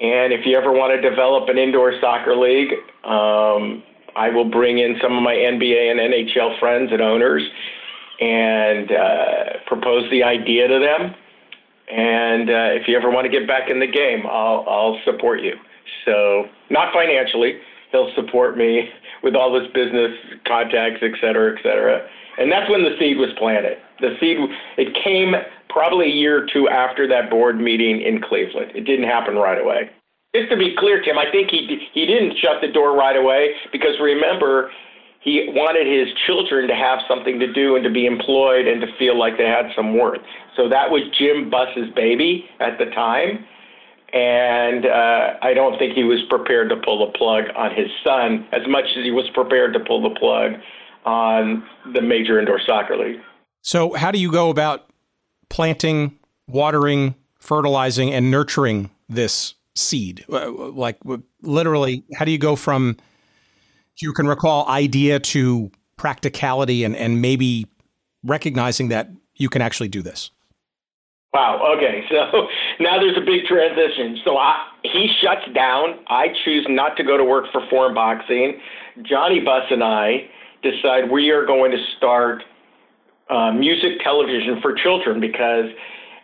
[0.00, 2.72] and if you ever want to develop an indoor soccer league,
[3.04, 3.82] um,
[4.16, 7.42] I will bring in some of my NBA and NHL friends and owners
[8.20, 11.14] and uh, propose the idea to them."
[11.90, 15.42] And uh, if you ever want to get back in the game, I'll, I'll support
[15.42, 15.52] you.
[16.06, 17.58] So, not financially,
[17.90, 18.88] he'll support me
[19.22, 20.12] with all this business
[20.46, 22.08] contacts, et cetera, et cetera.
[22.38, 23.76] And that's when the seed was planted.
[24.02, 24.36] The seed,
[24.76, 25.32] it came
[25.70, 28.72] probably a year or two after that board meeting in Cleveland.
[28.74, 29.90] It didn't happen right away.
[30.34, 33.54] Just to be clear, Tim, I think he he didn't shut the door right away
[33.70, 34.70] because remember,
[35.20, 38.88] he wanted his children to have something to do and to be employed and to
[38.98, 40.20] feel like they had some worth.
[40.56, 43.46] So that was Jim Buss's baby at the time.
[44.12, 48.46] And uh, I don't think he was prepared to pull the plug on his son
[48.52, 50.52] as much as he was prepared to pull the plug
[51.04, 53.20] on the major indoor soccer league.
[53.62, 54.90] So, how do you go about
[55.48, 60.24] planting, watering, fertilizing, and nurturing this seed?
[60.30, 60.98] Uh, like,
[61.42, 62.96] literally, how do you go from
[63.98, 67.66] you can recall idea to practicality and, and maybe
[68.24, 70.30] recognizing that you can actually do this?
[71.32, 71.74] Wow.
[71.76, 72.04] Okay.
[72.10, 72.48] So
[72.78, 74.18] now there's a big transition.
[74.24, 76.00] So I, he shuts down.
[76.08, 78.60] I choose not to go to work for Forum Boxing.
[79.02, 80.28] Johnny Buss and I
[80.62, 82.42] decide we are going to start
[83.32, 85.66] uh, music television for children because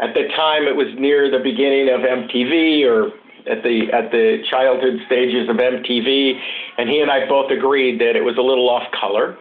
[0.01, 3.09] at the time it was near the beginning of MTV or
[3.51, 6.39] at the at the childhood stages of MTV,
[6.77, 9.37] and he and I both agreed that it was a little off color.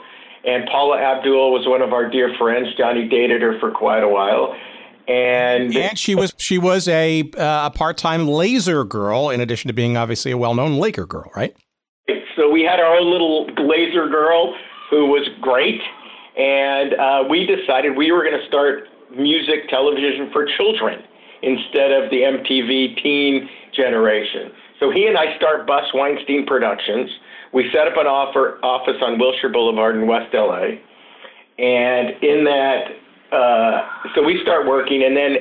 [0.45, 2.69] And Paula Abdul was one of our dear friends.
[2.77, 4.55] Johnny dated her for quite a while,
[5.07, 9.67] and and she was she was a uh, a part time laser girl in addition
[9.67, 11.55] to being obviously a well known Laker girl, right?
[12.37, 14.55] So we had our own little laser girl
[14.89, 15.81] who was great,
[16.37, 18.83] and uh, we decided we were going to start
[19.17, 21.01] music television for children
[21.41, 24.51] instead of the MTV teen generation.
[24.79, 27.09] So he and I start Buss Weinstein Productions.
[27.53, 30.77] We set up an offer, office on Wilshire Boulevard in West LA.
[31.57, 32.83] And in that,
[33.31, 35.37] uh, so we start working, and then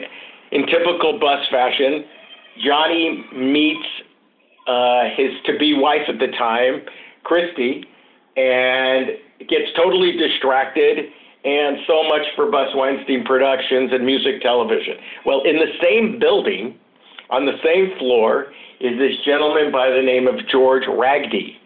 [0.52, 2.04] in typical Buss fashion,
[2.64, 3.86] Johnny meets
[4.66, 6.82] uh, his to be wife at the time,
[7.24, 7.84] Christy,
[8.36, 11.10] and gets totally distracted.
[11.44, 14.94] And so much for Buss Weinstein Productions and music television.
[15.24, 16.76] Well, in the same building,
[17.30, 18.46] on the same floor
[18.80, 21.56] is this gentleman by the name of George Ragdi.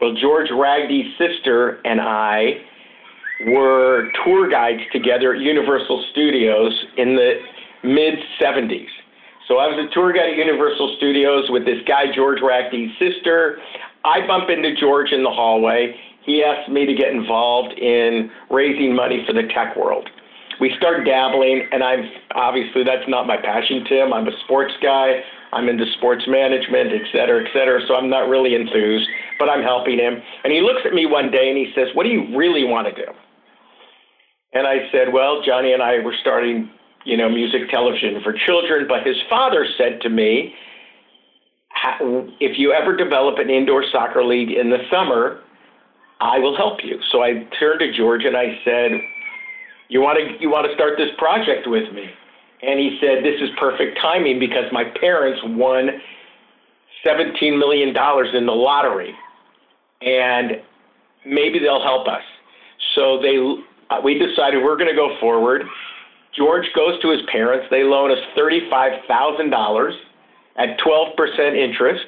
[0.00, 2.62] Well, George Ragdi's sister and I
[3.46, 7.38] were tour guides together at Universal Studios in the
[7.84, 8.86] mid 70s.
[9.46, 13.58] So I was a tour guide at Universal Studios with this guy, George Ragdi's sister.
[14.04, 15.96] I bump into George in the hallway.
[16.28, 20.08] He asked me to get involved in raising money for the tech world
[20.60, 24.12] we start dabbling, and I'm obviously that's not my passion, Tim.
[24.12, 25.22] I'm a sports guy.
[25.52, 27.80] I'm into sports management, et cetera, et cetera.
[27.86, 30.20] So I'm not really enthused, but I'm helping him.
[30.44, 32.88] And he looks at me one day and he says, "What do you really want
[32.88, 33.10] to do?"
[34.52, 36.68] And I said, "Well, Johnny and I were starting,
[37.04, 40.54] you know, music television for children." But his father said to me,
[42.40, 45.40] "If you ever develop an indoor soccer league in the summer,
[46.20, 48.92] I will help you." So I turned to George and I said
[49.88, 52.10] you want to you want to start this project with me
[52.62, 55.88] and he said this is perfect timing because my parents won
[57.04, 59.14] 17 million dollars in the lottery
[60.02, 60.62] and
[61.24, 62.22] maybe they'll help us
[62.94, 63.38] so they
[63.90, 65.62] uh, we decided we're going to go forward
[66.38, 67.66] George goes to his parents.
[67.70, 69.92] They loan us $35,000
[70.56, 72.06] at 12% interest,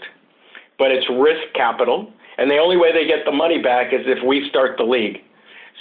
[0.79, 2.13] but it's risk capital.
[2.41, 5.19] And the only way they get the money back is if we start the league.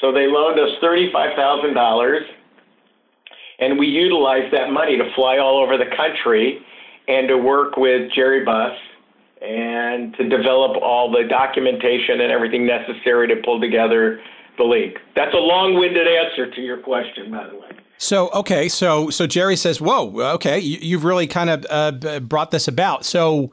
[0.01, 2.19] So they loaned us $35,000,
[3.59, 6.59] and we utilized that money to fly all over the country
[7.07, 8.77] and to work with Jerry Buss
[9.41, 14.21] and to develop all the documentation and everything necessary to pull together
[14.57, 14.99] the league.
[15.15, 17.69] That's a long-winded answer to your question, by the way.
[17.97, 22.49] So okay, so so Jerry says, "Whoa, okay, you, have really kind of uh, brought
[22.49, 23.51] this about." So,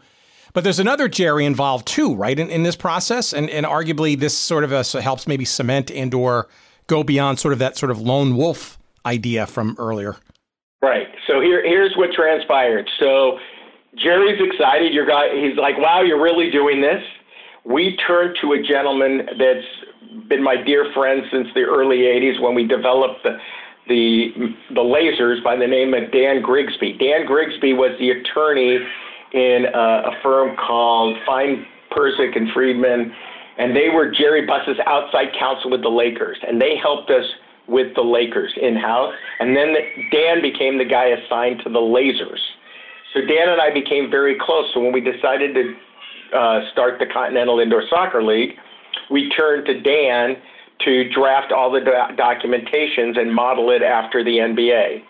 [0.57, 4.35] but there's another Jerry involved too, right, in, in this process, and and arguably this
[4.35, 6.49] sort of uh, helps maybe cement and or
[6.87, 10.17] go beyond sort of that sort of lone wolf idea from earlier.
[10.81, 11.09] Right.
[11.27, 12.89] So here here's what transpired.
[12.99, 13.39] So
[13.99, 14.95] Jerry's excited.
[14.95, 17.03] Your guy, he's like, "Wow, you're really doing this."
[17.67, 22.55] We turned to a gentleman that's been my dear friend since the early '80s when
[22.55, 23.37] we developed the
[23.89, 26.95] the the Lazers by the name of Dan Grigsby.
[26.95, 28.79] Dan Grigsby was the attorney
[29.37, 33.13] in a, a firm called Fine Perzik and Friedman,
[33.59, 37.25] and they were Jerry Buss's outside counsel with the Lakers, and they helped us
[37.69, 39.15] with the Lakers in house.
[39.41, 39.81] And then the,
[40.13, 42.41] Dan became the guy assigned to the Lazers.
[43.13, 44.71] So Dan and I became very close.
[44.75, 48.57] So when we decided to uh, start the Continental Indoor Soccer League,
[49.11, 50.37] we turned to Dan
[50.85, 55.03] to draft all the do- documentations and model it after the NBA.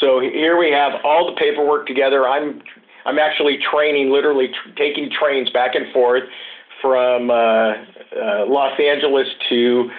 [0.00, 2.28] So here we have all the paperwork together.
[2.28, 2.62] I'm
[3.04, 6.24] I'm actually training, literally tr- taking trains back and forth
[6.80, 9.90] from uh, uh, Los Angeles to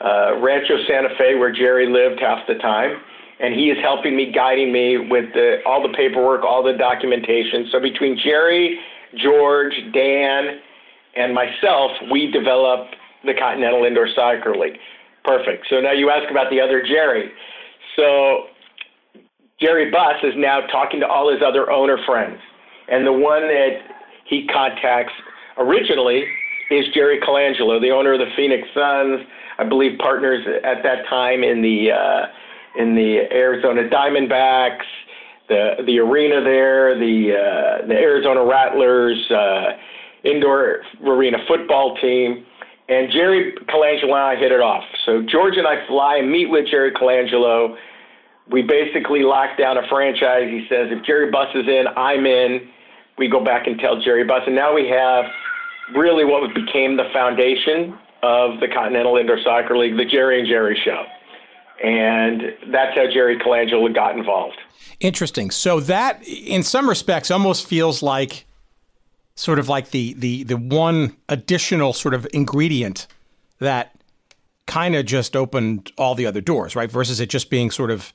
[0.00, 3.00] uh, Rancho Santa Fe, where Jerry lived half the time,
[3.40, 7.68] and he is helping me, guiding me with the, all the paperwork, all the documentation.
[7.72, 8.78] So between Jerry,
[9.16, 10.60] George, Dan,
[11.16, 12.94] and myself, we developed
[13.24, 14.78] the Continental Indoor Soccer League.
[15.24, 15.66] Perfect.
[15.68, 17.30] So now you ask about the other Jerry.
[17.96, 18.44] So
[19.60, 22.38] Jerry Buss is now talking to all his other owner friends.
[22.90, 23.80] And the one that
[24.24, 25.12] he contacts
[25.58, 26.24] originally
[26.70, 29.20] is Jerry Colangelo, the owner of the Phoenix Suns,
[29.58, 32.26] I believe partners at that time in the uh,
[32.80, 34.86] in the Arizona Diamondbacks,
[35.48, 39.72] the the arena there, the uh, the Arizona Rattlers, uh,
[40.24, 42.44] indoor arena football team.
[42.88, 44.84] And Jerry Colangelo and I hit it off.
[45.04, 47.76] So George and I fly and meet with Jerry Colangelo.
[48.50, 50.48] We basically lock down a franchise.
[50.48, 52.66] He says, if Jerry Buss is in, I'm in.
[53.18, 54.42] We go back and tell Jerry Buss.
[54.46, 55.24] And now we have
[55.94, 60.80] really what became the foundation of the Continental Indoor Soccer League, the Jerry and Jerry
[60.84, 61.04] Show.
[61.84, 64.58] And that's how Jerry Colangelo got involved.
[65.00, 65.50] Interesting.
[65.50, 68.46] So that, in some respects, almost feels like
[69.36, 73.06] sort of like the the the one additional sort of ingredient
[73.60, 73.94] that
[74.66, 76.90] kind of just opened all the other doors, right?
[76.90, 78.12] Versus it just being sort of,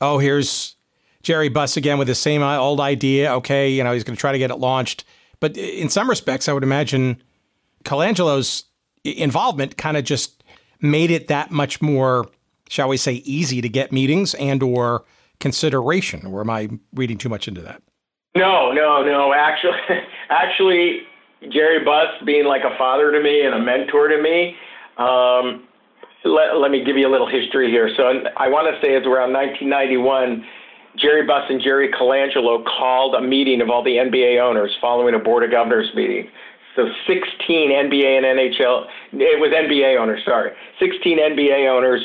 [0.00, 0.76] oh, here's
[1.22, 3.32] Jerry Buss again with the same old idea.
[3.34, 5.04] Okay, you know, he's going to try to get it launched.
[5.40, 7.22] But in some respects, I would imagine
[7.84, 8.64] Colangelo's
[9.04, 10.44] involvement kind of just
[10.80, 12.28] made it that much more,
[12.68, 15.04] shall we say, easy to get meetings and or
[15.40, 16.26] consideration.
[16.26, 17.82] Or am I reading too much into that?
[18.36, 19.34] No, no, no.
[19.34, 19.78] Actually,
[20.30, 21.00] actually,
[21.50, 24.56] Jerry Buss being like a father to me and a mentor to me.
[24.96, 25.64] Um,
[26.24, 27.90] let, let me give you a little history here.
[27.96, 28.04] So
[28.36, 30.44] I want to say it's around 1991.
[30.98, 35.18] Jerry Buss and Jerry Colangelo called a meeting of all the NBA owners following a
[35.18, 36.28] Board of Governors meeting.
[36.76, 40.52] So 16 NBA and NHL, it was NBA owners, sorry.
[40.80, 42.00] 16 NBA owners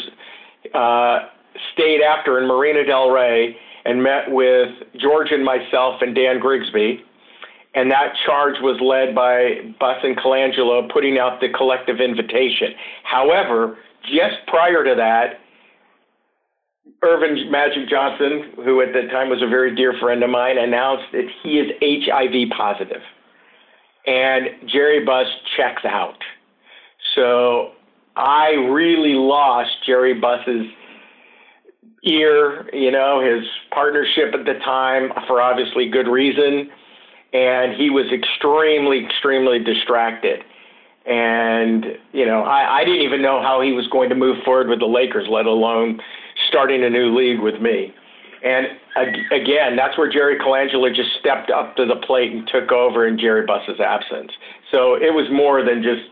[0.74, 1.30] uh,
[1.74, 4.70] stayed after in Marina Del Rey and met with
[5.00, 7.04] George and myself and Dan Grigsby.
[7.76, 12.74] And that charge was led by Buss and Colangelo putting out the collective invitation.
[13.04, 15.40] However, just prior to that,
[17.04, 21.06] Earvin Magic Johnson, who at the time was a very dear friend of mine, announced
[21.14, 23.02] that he is HIV positive.
[24.06, 26.18] And Jerry Buss checks out.
[27.16, 27.74] So
[28.16, 30.66] I really lost Jerry Buss's
[32.04, 36.70] ear, you know, his partnership at the time for obviously good reason.
[37.34, 40.44] And he was extremely, extremely distracted.
[41.06, 44.68] And, you know, I, I didn't even know how he was going to move forward
[44.68, 46.00] with the Lakers, let alone
[46.48, 47.94] starting a new league with me.
[48.44, 48.68] And
[49.32, 53.18] again, that's where Jerry Colangelo just stepped up to the plate and took over in
[53.18, 54.32] Jerry Buss's absence.
[54.72, 56.04] So it was more than just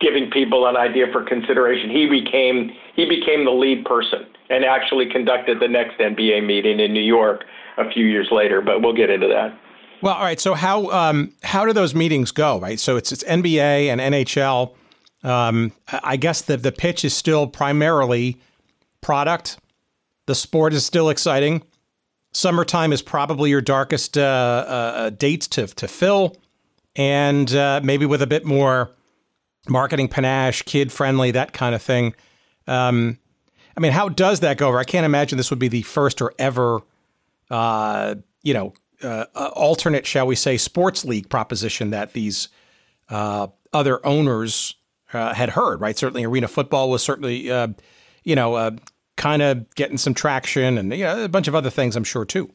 [0.00, 1.90] giving people an idea for consideration.
[1.90, 6.92] He became he became the lead person and actually conducted the next NBA meeting in
[6.92, 7.44] New York
[7.76, 8.60] a few years later.
[8.60, 9.56] But we'll get into that.
[10.00, 10.40] Well, all right.
[10.40, 12.58] So how um, how do those meetings go?
[12.58, 12.80] Right.
[12.80, 14.74] So it's it's NBA and NHL.
[15.24, 15.72] Um,
[16.02, 18.40] I guess the the pitch is still primarily
[19.08, 19.56] product,
[20.26, 21.62] The sport is still exciting.
[22.32, 26.36] Summertime is probably your darkest uh, uh, uh to, to fill.
[26.94, 28.90] And uh, maybe with a bit more
[29.66, 32.14] marketing panache, kid friendly, that kind of thing.
[32.66, 33.18] Um,
[33.78, 34.78] I mean, how does that go over?
[34.78, 36.80] I can't imagine this would be the first or ever,
[37.50, 42.50] uh, you know, uh, uh alternate, shall we say, sports league proposition that these
[43.08, 44.74] uh, other owners
[45.14, 45.80] uh, had heard.
[45.80, 45.96] Right?
[45.96, 47.46] Certainly, arena football was certainly,
[48.24, 48.76] you know,
[49.18, 51.94] kind of getting some traction, and you know, a bunch of other things.
[51.94, 52.50] I'm sure too.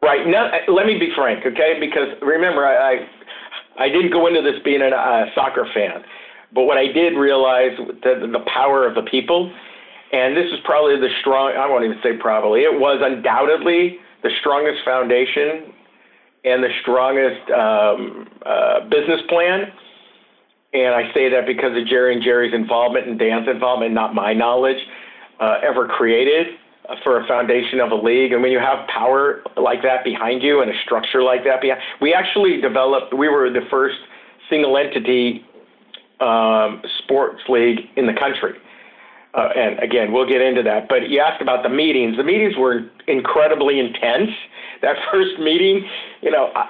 [0.00, 0.26] Right.
[0.26, 1.76] Now, let me be frank, okay?
[1.78, 6.02] Because remember, I I, I didn't go into this being a uh, soccer fan,
[6.54, 9.52] but what I did realize the the power of the people
[10.12, 14.30] and this is probably the strong, I won't even say probably, it was undoubtedly the
[14.40, 15.72] strongest foundation
[16.44, 19.68] and the strongest um, uh, business plan.
[20.72, 24.32] And I say that because of Jerry and Jerry's involvement and Dan's involvement, not my
[24.32, 24.78] knowledge,
[25.40, 26.46] uh, ever created
[27.04, 28.32] for a foundation of a league.
[28.32, 31.80] And when you have power like that behind you and a structure like that behind,
[32.00, 33.14] we actually developed.
[33.14, 33.98] We were the first
[34.48, 35.44] single entity
[36.20, 38.54] um, sports league in the country.
[39.34, 40.88] Uh, and again, we'll get into that.
[40.88, 42.16] But you asked about the meetings.
[42.16, 44.30] The meetings were incredibly intense.
[44.82, 45.86] That first meeting,
[46.22, 46.68] you know, I,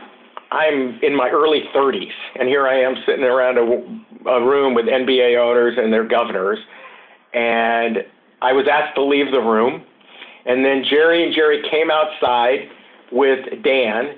[0.50, 4.86] I'm in my early 30s, and here I am sitting around a, a room with
[4.86, 6.58] NBA owners and their governors,
[7.34, 7.98] and
[8.42, 9.84] I was asked to leave the room.
[10.46, 12.70] And then Jerry and Jerry came outside
[13.12, 14.14] with Dan,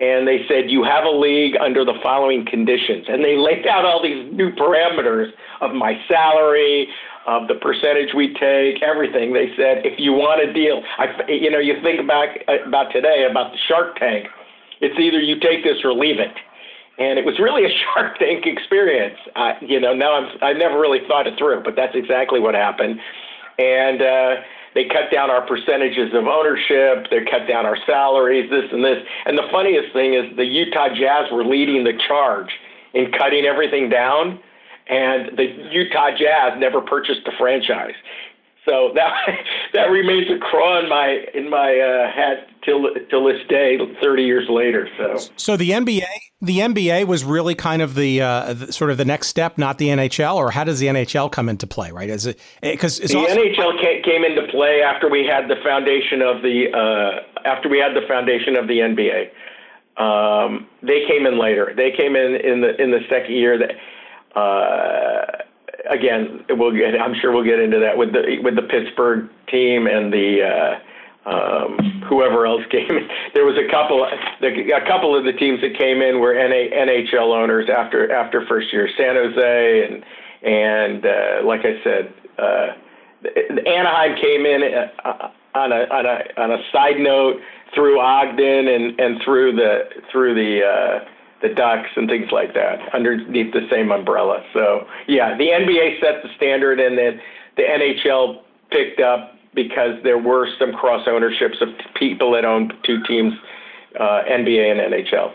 [0.00, 3.06] and they said, You have a league under the following conditions.
[3.08, 6.88] And they laid out all these new parameters of my salary,
[7.26, 9.32] of the percentage we take, everything.
[9.32, 12.92] They said, if you want a deal, I, you know, you think back uh, about
[12.92, 14.26] today about the Shark Tank.
[14.80, 16.34] It's either you take this or leave it,
[16.98, 19.18] and it was really a Shark Tank experience.
[19.36, 22.54] I, you know, now I'm I never really thought it through, but that's exactly what
[22.54, 23.00] happened,
[23.58, 24.02] and.
[24.02, 24.34] uh
[24.74, 27.06] they cut down our percentages of ownership.
[27.08, 28.98] They cut down our salaries, this and this.
[29.24, 32.50] And the funniest thing is the Utah Jazz were leading the charge
[32.92, 34.40] in cutting everything down
[34.86, 37.94] and the Utah Jazz never purchased the franchise.
[38.64, 39.12] So that
[39.74, 44.24] that remains a craw in my in my uh, hat till till this day, thirty
[44.24, 44.88] years later.
[44.96, 46.04] So so the NBA
[46.44, 49.78] the NBA was really kind of the, uh, the, sort of the next step, not
[49.78, 51.90] the NHL, or how does the NHL come into play?
[51.90, 52.10] Right?
[52.10, 56.42] Is it because the also- NHL came into play after we had the foundation of
[56.42, 59.30] the uh, after we had the foundation of the NBA.
[59.96, 61.72] Um, they came in later.
[61.74, 65.43] They came in in the in the second year that uh,
[65.90, 69.86] again, we'll get, I'm sure we'll get into that with the with the Pittsburgh team
[69.86, 72.90] and the uh, um, whoever else came.
[72.90, 73.08] In.
[73.34, 77.34] There was a couple a couple of the teams that came in were NA, NHL
[77.34, 78.88] owners after after first year.
[78.96, 80.04] San Jose and
[80.44, 82.72] and uh, like I said, uh,
[83.66, 84.62] Anaheim came in
[85.04, 87.40] uh, on a on a on a side note
[87.74, 91.04] through Ogden and and through the through the uh,
[91.44, 94.42] the Ducks and things like that underneath the same umbrella.
[94.54, 97.20] So yeah, the NBA set the standard, and then
[97.56, 98.40] the NHL
[98.70, 103.34] picked up because there were some cross ownerships of people that owned two teams,
[104.00, 105.34] uh, NBA and NHL.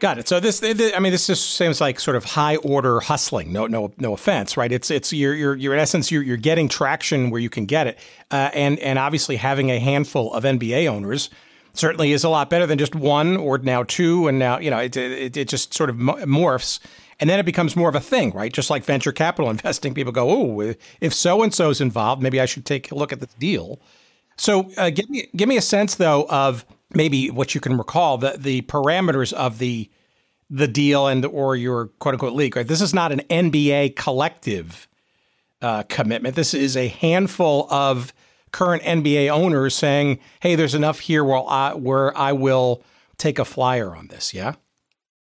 [0.00, 0.28] Got it.
[0.28, 3.50] So this, I mean, this just seems like sort of high order hustling.
[3.50, 4.70] No, no, no offense, right?
[4.70, 7.86] It's it's you're you're, you're in essence you're you're getting traction where you can get
[7.86, 7.98] it,
[8.30, 11.30] uh, and and obviously having a handful of NBA owners
[11.78, 14.78] certainly is a lot better than just one or now two, and now you know
[14.78, 16.80] it it, it just sort of morphs.
[17.20, 18.52] And then it becomes more of a thing, right?
[18.52, 22.46] Just like venture capital investing, people go, "Oh, if so and so's involved, maybe I
[22.46, 23.80] should take a look at this deal."
[24.36, 26.64] So, uh, give me give me a sense though of
[26.94, 29.90] maybe what you can recall the the parameters of the
[30.50, 32.56] the deal and or your quote unquote league.
[32.56, 32.66] Right?
[32.66, 34.88] This is not an NBA collective
[35.60, 36.36] uh, commitment.
[36.36, 38.12] This is a handful of
[38.52, 42.82] current NBA owners saying, "Hey, there's enough here where I where I will
[43.16, 44.54] take a flyer on this." Yeah.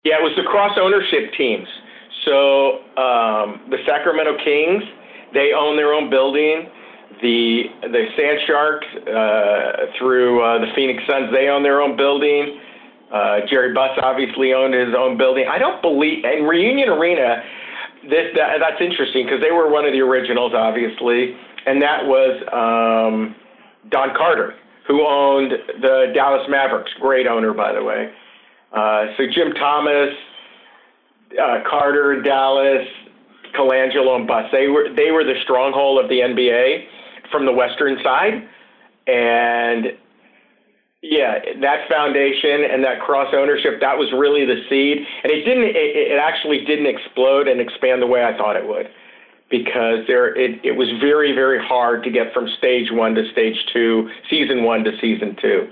[0.06, 1.68] Yeah, it was the cross ownership teams.
[2.26, 4.84] So um, the Sacramento Kings,
[5.34, 6.70] they own their own building.
[7.22, 12.60] The the Sandsharks uh, through uh, the Phoenix Suns, they own their own building.
[13.12, 15.46] Uh, Jerry Buss obviously owned his own building.
[15.50, 17.42] I don't believe in Reunion Arena.
[18.04, 21.34] This that, that's interesting because they were one of the originals, obviously
[21.66, 23.36] and that was um,
[23.90, 24.56] Don Carter,
[24.88, 25.52] who owned
[25.82, 26.92] the Dallas Mavericks.
[27.00, 28.12] Great owner, by the way.
[28.72, 30.14] Uh, so Jim Thomas,
[31.42, 32.88] uh, Carter, Dallas,
[33.58, 34.46] Colangelo, and Buss.
[34.52, 36.86] They were they were the stronghold of the NBA
[37.32, 38.48] from the Western side,
[39.08, 39.98] and
[41.02, 45.64] yeah, that foundation and that cross ownership that was really the seed, and it didn't.
[45.64, 48.90] It, it actually didn't explode and expand the way I thought it would
[49.50, 53.58] because there it, it was very very hard to get from stage one to stage
[53.72, 55.68] two, season one to season two.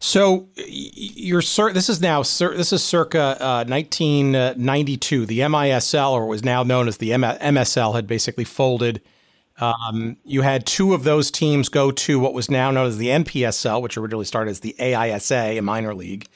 [0.00, 5.24] So you're this is now this is circa uh, 1992.
[5.24, 9.00] The MISL, or was now known as the MSL, had basically folded.
[9.60, 13.06] Um, you had two of those teams go to what was now known as the
[13.06, 16.28] NPSL, which originally started as the AISA, a minor league.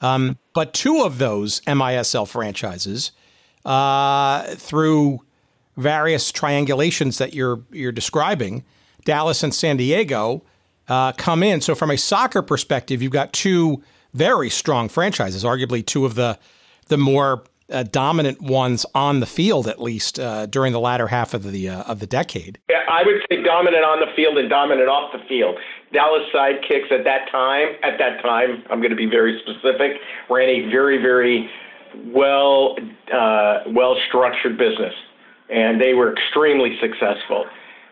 [0.00, 3.12] Um, but two of those MISL franchises,
[3.64, 5.20] uh, through
[5.76, 8.64] various triangulations that you're you're describing,
[9.04, 10.42] Dallas and San Diego
[10.88, 11.60] uh, come in.
[11.60, 13.82] So from a soccer perspective, you've got two
[14.14, 16.38] very strong franchises, arguably two of the
[16.88, 21.34] the more uh, dominant ones on the field, at least uh, during the latter half
[21.34, 22.58] of the uh, of the decade.
[22.70, 25.56] Yeah, I would say dominant on the field and dominant off the field.
[25.92, 29.92] Dallas Sidekicks at that time, at that time, I'm going to be very specific,
[30.30, 31.50] ran a very very
[32.06, 32.76] well
[33.12, 34.94] uh, well structured business,
[35.50, 37.46] and they were extremely successful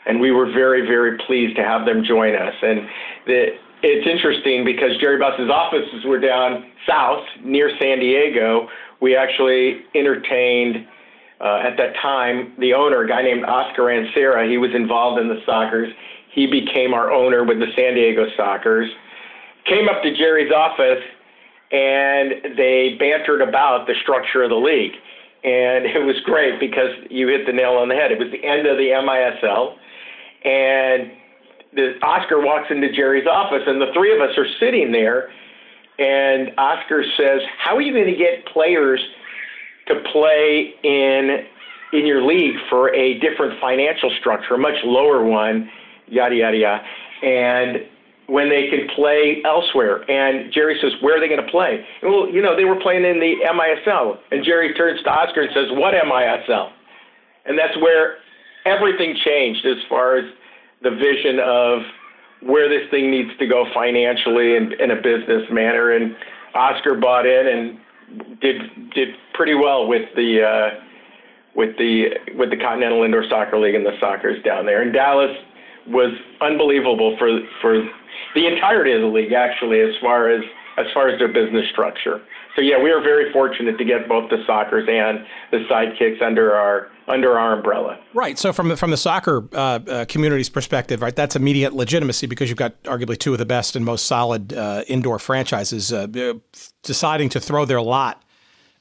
[0.07, 2.55] and we were very, very pleased to have them join us.
[2.63, 2.81] And
[3.27, 3.47] the,
[3.83, 8.69] it's interesting because Jerry Buss's offices were down south near San Diego.
[9.01, 10.87] We actually entertained
[11.41, 14.49] uh, at that time the owner, a guy named Oscar Ancira.
[14.49, 15.91] He was involved in the Sockers.
[16.33, 18.89] He became our owner with the San Diego Sockers.
[19.67, 21.03] Came up to Jerry's office
[21.73, 24.93] and they bantered about the structure of the league.
[25.45, 28.11] And it was great because you hit the nail on the head.
[28.13, 29.77] It was the end of the MISL
[30.45, 31.11] and
[31.75, 35.31] the Oscar walks into Jerry's office, and the three of us are sitting there.
[35.99, 39.01] And Oscar says, "How are you going to get players
[39.87, 41.47] to play in
[41.93, 45.71] in your league for a different financial structure, a much lower one,
[46.09, 46.85] yada yada yada,
[47.23, 47.87] and
[48.27, 52.13] when they can play elsewhere?" And Jerry says, "Where are they going to play?" And,
[52.13, 55.51] well, you know, they were playing in the MISL, and Jerry turns to Oscar and
[55.55, 56.71] says, "What MISL?"
[57.47, 58.17] And that's where
[58.65, 60.25] everything changed as far as
[60.83, 61.83] the vision of
[62.43, 65.93] where this thing needs to go financially and in a business manner.
[65.93, 66.15] And
[66.55, 70.81] Oscar bought in and did did pretty well with the uh,
[71.55, 74.83] with the with the Continental Indoor Soccer League and the Sockers down there.
[74.83, 75.37] And Dallas
[75.89, 77.83] was unbelievable for for
[78.35, 80.43] the entirety of the league actually as far as
[80.77, 82.21] as far as their business structure.
[82.57, 86.55] So yeah, we are very fortunate to get both the Sockers and the Sidekicks under
[86.55, 87.99] our under our umbrella.
[88.15, 88.39] Right.
[88.39, 92.49] So from the, from the soccer uh, uh, community's perspective, right, that's immediate legitimacy because
[92.49, 96.07] you've got arguably two of the best and most solid uh, indoor franchises uh,
[96.83, 98.23] deciding to throw their lot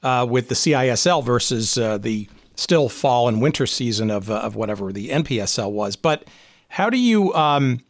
[0.02, 4.92] uh, with the CISL versus uh, the still fall and winter season of of whatever
[4.92, 5.96] the NPSL was.
[5.96, 6.24] But
[6.68, 7.80] how do you um,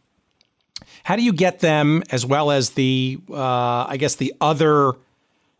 [1.05, 4.93] how do you get them as well as the I guess the other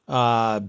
[0.08, 0.62] uh,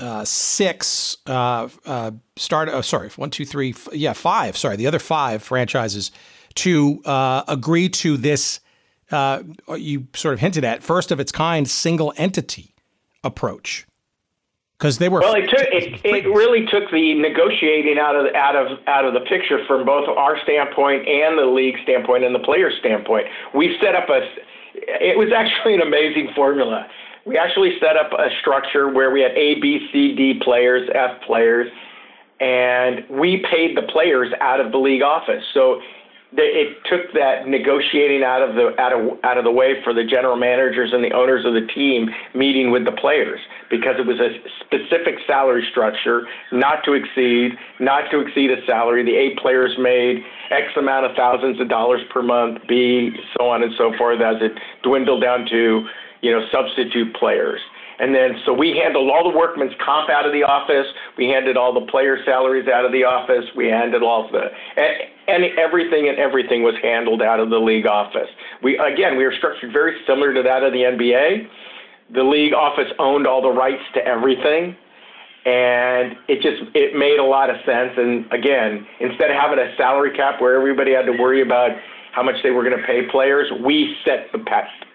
[0.00, 2.68] uh, six uh, uh, start.
[2.68, 3.70] Oh, sorry, one, two, three.
[3.70, 4.56] F- yeah, five.
[4.56, 6.10] Sorry, the other five franchises
[6.56, 8.60] to uh, agree to this.
[9.10, 9.42] Uh,
[9.76, 12.74] you sort of hinted at first of its kind single entity
[13.22, 13.86] approach
[14.78, 15.34] because they were well.
[15.34, 19.20] It took it, it really took the negotiating out of out of out of the
[19.20, 23.26] picture from both our standpoint and the league standpoint and the player standpoint.
[23.54, 24.20] We set up a.
[24.74, 26.88] It was actually an amazing formula
[27.26, 31.22] we actually set up a structure where we had A, B, C, D players, F
[31.26, 31.70] players,
[32.40, 35.42] and we paid the players out of the league office.
[35.54, 35.80] So
[36.36, 40.04] it took that negotiating out of the out of out of the way for the
[40.04, 44.18] general managers and the owners of the team meeting with the players because it was
[44.18, 49.04] a specific salary structure, not to exceed, not to exceed a salary.
[49.04, 53.62] The A players made X amount of thousands of dollars per month, B, so on
[53.62, 55.86] and so forth, as it dwindled down to
[56.24, 57.60] you know, substitute players.
[58.00, 60.86] And then, so we handled all the workman's comp out of the office.
[61.16, 63.44] We handed all the player salaries out of the office.
[63.54, 64.48] We handled all the,
[65.28, 68.28] and, everything and everything was handled out of the league office.
[68.62, 71.48] We, again, we were structured very similar to that of the NBA.
[72.14, 74.76] The league office owned all the rights to everything.
[75.46, 77.92] And it just, it made a lot of sense.
[77.96, 81.72] And again, instead of having a salary cap where everybody had to worry about
[82.14, 83.50] how much they were going to pay players.
[83.64, 84.38] We set the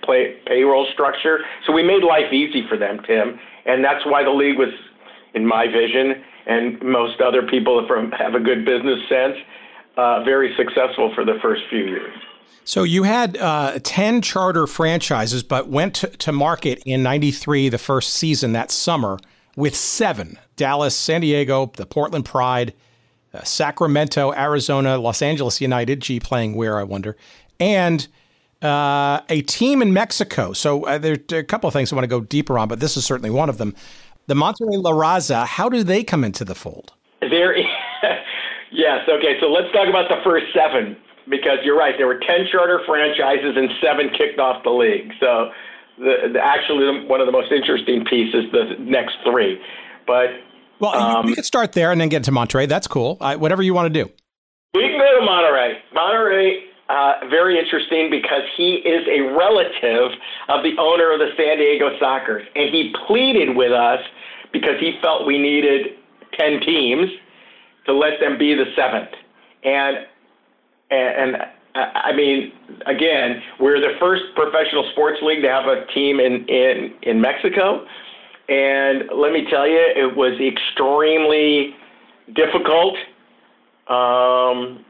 [0.03, 4.31] play, payroll structure, so we made life easy for them, Tim, and that's why the
[4.31, 4.69] league was,
[5.33, 9.35] in my vision, and most other people from have a good business sense,
[9.97, 12.13] uh, very successful for the first few years.
[12.63, 17.77] So you had uh, 10 charter franchises, but went to, to market in 93, the
[17.77, 19.17] first season that summer,
[19.55, 22.73] with seven Dallas, San Diego, the Portland Pride,
[23.33, 27.17] uh, Sacramento, Arizona, Los Angeles United, G playing where, I wonder,
[27.59, 28.07] and
[28.61, 30.53] uh, a team in Mexico.
[30.53, 32.79] So uh, there are a couple of things I want to go deeper on, but
[32.79, 33.75] this is certainly one of them.
[34.27, 36.93] The Monterrey La Raza, how do they come into the fold?
[37.21, 37.55] There,
[38.89, 39.09] yes.
[39.09, 39.37] Okay.
[39.39, 40.97] So let's talk about the first seven
[41.29, 41.93] because you're right.
[41.97, 45.13] There were ten charter franchises and seven kicked off the league.
[45.19, 45.51] So
[45.97, 49.61] the, the actually one of the most interesting pieces, the next three.
[50.07, 50.29] But
[50.79, 52.67] well, um, you could start there and then get to Monterrey.
[52.67, 53.17] That's cool.
[53.21, 54.09] I, whatever you want to do.
[54.73, 55.75] We can go to Monterrey.
[55.95, 60.11] Monterrey, uh, very interesting because he is a relative
[60.47, 63.99] of the owner of the San Diego Sockers, and he pleaded with us
[64.51, 65.97] because he felt we needed
[66.39, 67.09] ten teams
[67.89, 69.09] to let them be the seventh.
[69.63, 69.97] And
[70.91, 71.43] and, and
[71.75, 72.51] I mean,
[72.85, 77.85] again, we're the first professional sports league to have a team in in in Mexico,
[78.47, 81.75] and let me tell you, it was extremely
[82.33, 82.95] difficult
[83.87, 84.85] um,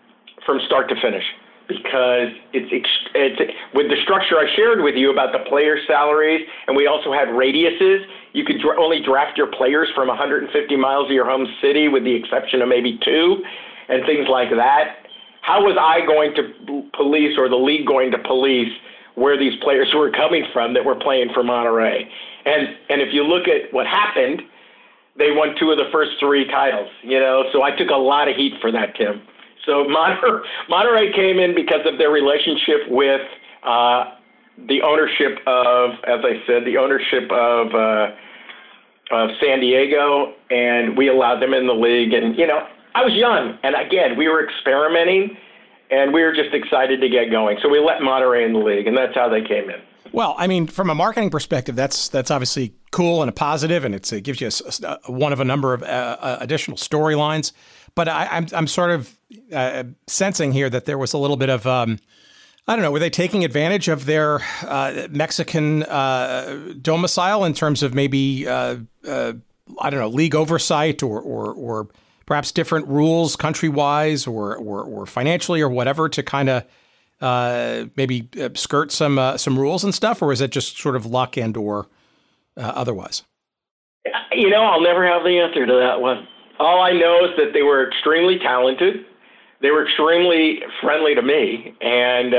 [0.45, 1.23] from start to finish
[1.67, 2.71] because it's,
[3.13, 7.13] it's with the structure I shared with you about the player salaries, and we also
[7.13, 8.03] had radiuses.
[8.33, 12.03] You could dra- only draft your players from 150 miles of your home city, with
[12.03, 13.43] the exception of maybe two,
[13.87, 15.07] and things like that.
[15.41, 18.71] How was I going to police, or the league going to police,
[19.15, 22.05] where these players were coming from that were playing for Monterrey?
[22.45, 24.41] And and if you look at what happened,
[25.17, 26.89] they won two of the first three titles.
[27.03, 29.21] You know, so I took a lot of heat for that, Tim.
[29.65, 33.21] So Monterrey, Monterrey came in because of their relationship with
[33.63, 34.18] uh,
[34.67, 38.11] the ownership of, as I said, the ownership of uh,
[39.11, 42.13] of San Diego, and we allowed them in the league.
[42.13, 45.37] And you know, I was young, and again, we were experimenting,
[45.89, 47.57] and we were just excited to get going.
[47.61, 49.81] So we let Monterrey in the league, and that's how they came in.
[50.11, 53.93] Well, I mean, from a marketing perspective, that's that's obviously cool and a positive, and
[53.93, 57.51] it gives you a, a, one of a number of uh, uh additional storylines.
[57.95, 59.17] But I, am I'm, I'm sort of
[59.53, 61.99] uh, sensing here that there was a little bit of um,
[62.69, 62.91] I don't know.
[62.91, 68.77] Were they taking advantage of their uh, Mexican uh, domicile in terms of maybe uh,
[69.07, 69.33] uh,
[69.79, 71.87] I don't know league oversight or or, or
[72.27, 76.63] perhaps different rules country wise or, or, or financially or whatever to kind of
[77.21, 81.37] uh, maybe skirt some some rules and stuff, or is it just sort of luck
[81.37, 81.87] and or
[82.55, 83.23] otherwise?
[84.31, 86.27] You know, I'll never have the answer to that one.
[86.59, 89.07] All I know is that they were extremely talented.
[89.61, 92.37] They were extremely friendly to me and uh,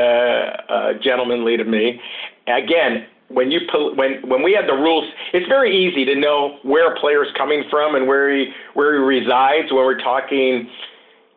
[0.68, 2.00] uh, gentlemanly to me.
[2.46, 3.60] Again, when you
[3.94, 7.30] when when we had the rules, it's very easy to know where a player is
[7.36, 10.68] coming from and where he where he resides when we're talking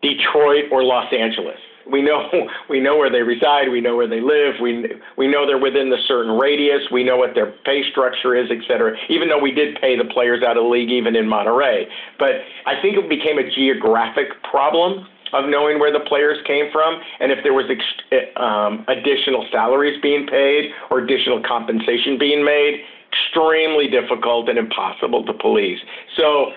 [0.02, 1.60] Detroit or Los Angeles.
[1.92, 2.30] We know
[2.70, 3.70] we know where they reside.
[3.70, 4.56] We know where they live.
[4.62, 6.82] We we know they're within the certain radius.
[6.92, 8.98] We know what their pay structure is, et cetera.
[9.10, 11.86] Even though we did pay the players out of the league, even in Monterrey,
[12.18, 17.02] but I think it became a geographic problem of knowing where the players came from
[17.20, 22.82] and if there was ex- um, additional salaries being paid or additional compensation being made.
[23.14, 25.80] Extremely difficult and impossible to police.
[26.18, 26.54] So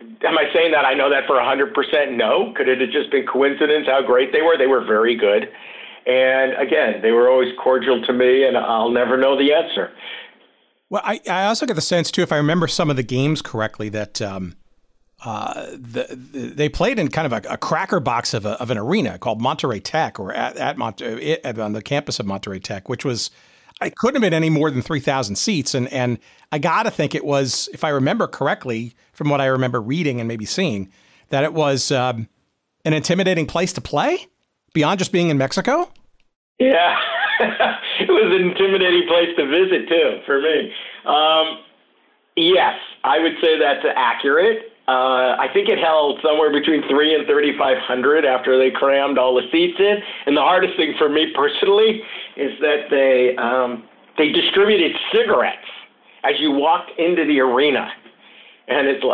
[0.00, 2.16] Am I saying that I know that for 100%?
[2.16, 2.52] No.
[2.56, 4.56] Could it have just been coincidence how great they were?
[4.56, 5.50] They were very good.
[6.06, 9.90] And again, they were always cordial to me, and I'll never know the answer.
[10.88, 13.42] Well, I, I also get the sense, too, if I remember some of the games
[13.42, 14.54] correctly, that um,
[15.24, 18.70] uh, the, the, they played in kind of a, a cracker box of, a, of
[18.70, 22.88] an arena called Monterrey Tech or at, at, Monte, on the campus of Monterrey Tech,
[22.88, 23.30] which was
[23.80, 25.74] it couldn't have been any more than 3,000 seats.
[25.74, 26.18] And, and
[26.52, 30.20] I got to think it was, if I remember correctly, from what I remember reading
[30.20, 30.90] and maybe seeing,
[31.30, 32.28] that it was um,
[32.84, 34.26] an intimidating place to play
[34.72, 35.90] beyond just being in Mexico.
[36.58, 36.96] Yeah,
[37.40, 40.72] it was an intimidating place to visit, too, for me.
[41.04, 41.58] Um,
[42.36, 44.72] yes, I would say that's accurate.
[44.88, 49.34] Uh, I think it held somewhere between three and thirty-five hundred after they crammed all
[49.34, 49.96] the seats in.
[50.24, 52.00] And the hardest thing for me personally
[52.36, 53.84] is that they um,
[54.16, 55.68] they distributed cigarettes
[56.24, 57.86] as you walked into the arena,
[58.68, 59.04] and it's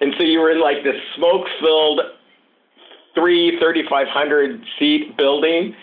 [0.00, 2.00] and so you were in like this smoke-filled
[3.16, 5.74] three thirty-five hundred seat building.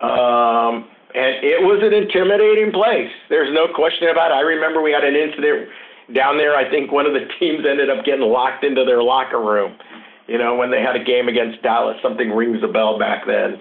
[0.00, 3.10] Um, and it was an intimidating place.
[3.30, 4.34] There's no question about it.
[4.34, 5.70] I remember we had an incident
[6.14, 9.40] down there, I think one of the teams ended up getting locked into their locker
[9.40, 9.76] room.
[10.26, 13.60] You know, when they had a game against Dallas, something rings a bell back then.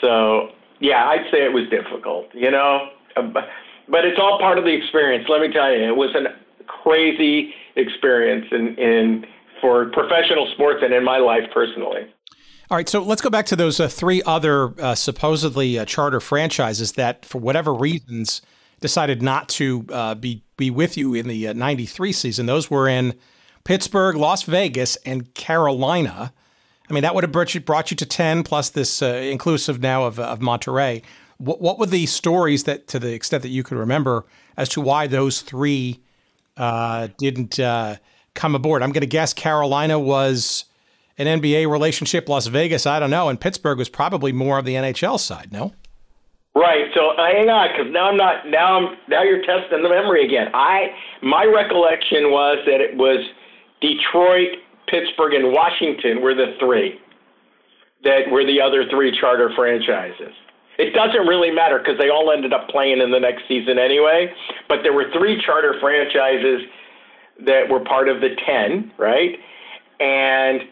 [0.00, 4.70] So, yeah, I'd say it was difficult, you know, but it's all part of the
[4.70, 5.26] experience.
[5.28, 9.26] Let me tell you, it was a crazy experience in, in
[9.60, 12.02] for professional sports and in my life personally.
[12.70, 16.20] All right, so let's go back to those uh, three other uh, supposedly uh, charter
[16.20, 18.40] franchises that, for whatever reasons,
[18.80, 22.46] decided not to uh, be be with you in the '93 uh, season.
[22.46, 23.14] Those were in
[23.64, 26.32] Pittsburgh, Las Vegas, and Carolina.
[26.88, 29.80] I mean, that would have brought you, brought you to 10 plus this uh, inclusive
[29.80, 31.02] now of, of Monterrey.
[31.38, 34.26] What, what were the stories that, to the extent that you could remember,
[34.56, 36.00] as to why those three
[36.56, 37.96] uh, didn't uh,
[38.34, 38.82] come aboard?
[38.82, 40.66] I'm going to guess Carolina was
[41.16, 42.28] an NBA relationship.
[42.28, 45.52] Las Vegas, I don't know, and Pittsburgh was probably more of the NHL side.
[45.52, 45.72] No.
[46.54, 46.86] Right.
[46.94, 48.46] So uh, hang on, because now I'm not.
[48.46, 48.96] Now I'm.
[49.08, 50.48] Now you're testing the memory again.
[50.54, 53.18] I my recollection was that it was
[53.80, 57.00] Detroit, Pittsburgh, and Washington were the three
[58.04, 60.32] that were the other three charter franchises.
[60.78, 64.32] It doesn't really matter because they all ended up playing in the next season anyway.
[64.68, 66.66] But there were three charter franchises
[67.46, 69.38] that were part of the ten, right?
[70.00, 70.62] And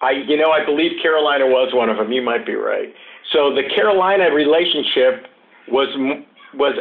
[0.00, 2.12] I, you know, I believe Carolina was one of them.
[2.12, 2.94] You might be right.
[3.32, 5.26] So the Carolina relationship
[5.68, 5.88] was
[6.54, 6.78] was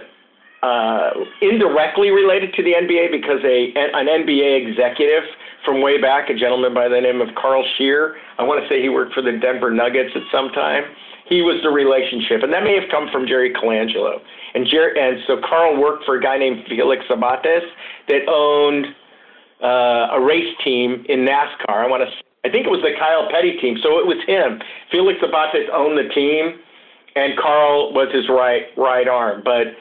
[0.63, 5.23] uh, indirectly related to the NBA because a an NBA executive
[5.63, 8.81] from way back, a gentleman by the name of Carl Scheer, I want to say
[8.81, 10.83] he worked for the Denver Nuggets at some time.
[11.27, 14.21] He was the relationship, and that may have come from Jerry Colangelo.
[14.53, 17.65] And Jerry, and so Carl worked for a guy named Felix Sabates
[18.07, 18.85] that owned
[19.63, 21.83] uh, a race team in NASCAR.
[21.83, 22.09] I want to
[22.45, 23.81] I think it was the Kyle Petty team.
[23.81, 24.61] So it was him.
[24.91, 26.61] Felix Sabates owned the team,
[27.15, 29.41] and Carl was his right right arm.
[29.43, 29.73] But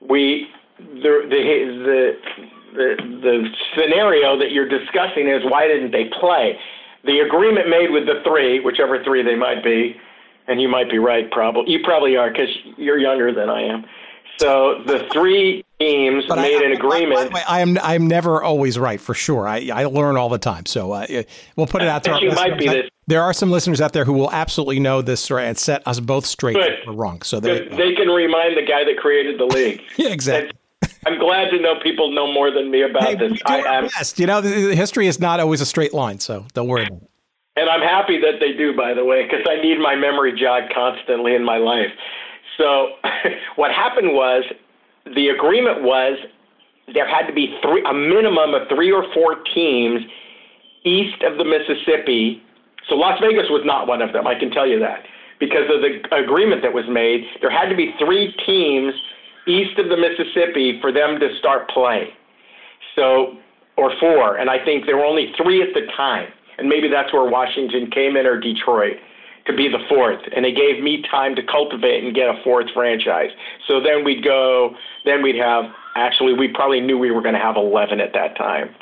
[0.00, 0.48] we
[0.80, 1.40] the the
[1.84, 2.12] the
[2.72, 2.88] the,
[3.20, 6.56] the scenario that you're discussing is why didn't they play?
[7.04, 9.94] The agreement made with the three, whichever three they might be,
[10.48, 11.30] and you might be right.
[11.30, 13.84] Probably you probably are because you're younger than I am.
[14.38, 17.34] So the three teams but made I, an agreement.
[17.48, 19.46] I am I'm never always right for sure.
[19.46, 20.66] I, I learn all the time.
[20.66, 21.06] So uh,
[21.56, 22.14] we'll put it out there.
[22.34, 22.90] might be this.
[23.06, 26.00] There are some listeners out there who will absolutely know this story and set us
[26.00, 26.72] both straight Good.
[26.72, 27.22] if we're wrong.
[27.22, 29.82] So they they can remind the guy that created the league.
[29.96, 30.52] yeah, exactly.
[31.06, 33.38] I'm glad to know people know more than me about hey, this.
[33.44, 33.84] I am.
[33.84, 34.18] Best.
[34.18, 37.10] You know, the, history is not always a straight line, so don't worry about it.
[37.56, 40.72] And I'm happy that they do, by the way, because I need my memory jogged
[40.74, 41.92] constantly in my life.
[42.58, 42.96] So
[43.56, 44.44] what happened was
[45.14, 46.18] the agreement was
[46.92, 50.02] there had to be three, a minimum of three or four teams
[50.84, 52.42] east of the Mississippi.
[52.88, 54.26] So Las Vegas was not one of them.
[54.26, 55.04] I can tell you that
[55.40, 57.24] because of the agreement that was made.
[57.40, 58.94] There had to be three teams
[59.46, 62.08] east of the Mississippi for them to start play.
[62.94, 63.36] So,
[63.76, 66.28] or four, and I think there were only three at the time,
[66.58, 68.96] and maybe that's where Washington came in or Detroit
[69.46, 72.66] to be the fourth, and they gave me time to cultivate and get a fourth
[72.72, 73.30] franchise.
[73.68, 74.74] So then we'd go,
[75.04, 75.64] then we'd have,
[75.96, 78.74] actually, we probably knew we were going to have 11 at that time.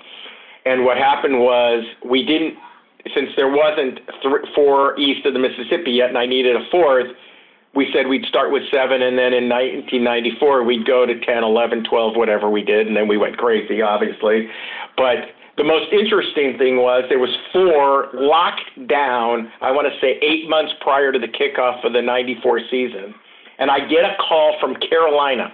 [0.65, 2.55] And what happened was we didn't,
[3.13, 7.09] since there wasn't th- four east of the Mississippi yet, and I needed a fourth,
[7.75, 11.85] we said we'd start with seven, and then in 1994 we'd go to 10, 11,
[11.85, 14.49] 12, whatever we did, and then we went crazy, obviously.
[14.97, 20.19] But the most interesting thing was there was four locked down, I want to say
[20.23, 23.15] eight months prior to the kickoff of the 94 season.
[23.59, 25.53] And I get a call from Carolina.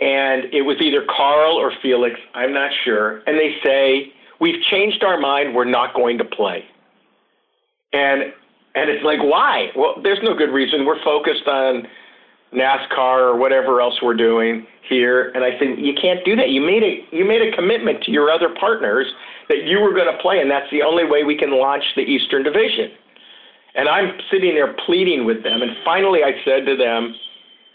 [0.00, 3.22] And it was either Carl or Felix, I'm not sure.
[3.26, 6.64] And they say, We've changed our mind, we're not going to play.
[7.92, 8.32] And
[8.74, 9.70] and it's like, why?
[9.74, 10.84] Well, there's no good reason.
[10.84, 11.88] We're focused on
[12.54, 15.30] NASCAR or whatever else we're doing here.
[15.34, 16.48] And I said, you can't do that.
[16.48, 19.06] You made a you made a commitment to your other partners
[19.48, 22.02] that you were going to play, and that's the only way we can launch the
[22.02, 22.90] Eastern Division.
[23.74, 27.14] And I'm sitting there pleading with them, and finally I said to them,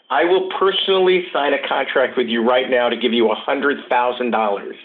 [0.09, 4.31] I will personally sign a contract with you right now to give you hundred thousand
[4.31, 4.75] dollars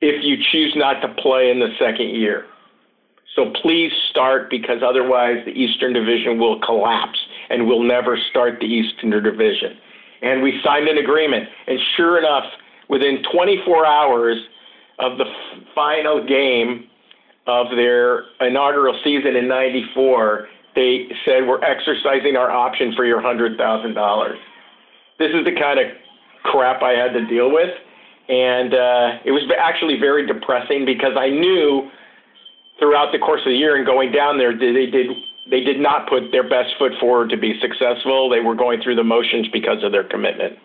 [0.00, 2.46] if you choose not to play in the second year.
[3.36, 7.18] So please start because otherwise the Eastern Division will collapse
[7.50, 9.78] and we'll never start the Eastern Division.
[10.22, 11.48] And we signed an agreement.
[11.66, 12.44] And sure enough,
[12.88, 14.38] within 24 hours
[14.98, 15.24] of the
[15.74, 16.88] final game
[17.46, 24.34] of their inaugural season in 94, they said, We're exercising our option for your $100,000.
[25.18, 25.86] This is the kind of
[26.44, 27.70] crap I had to deal with.
[28.28, 31.90] And uh, it was actually very depressing because I knew
[32.78, 35.10] throughout the course of the year and going down there, they did
[35.50, 38.28] they did not put their best foot forward to be successful.
[38.28, 40.58] They were going through the motions because of their commitment.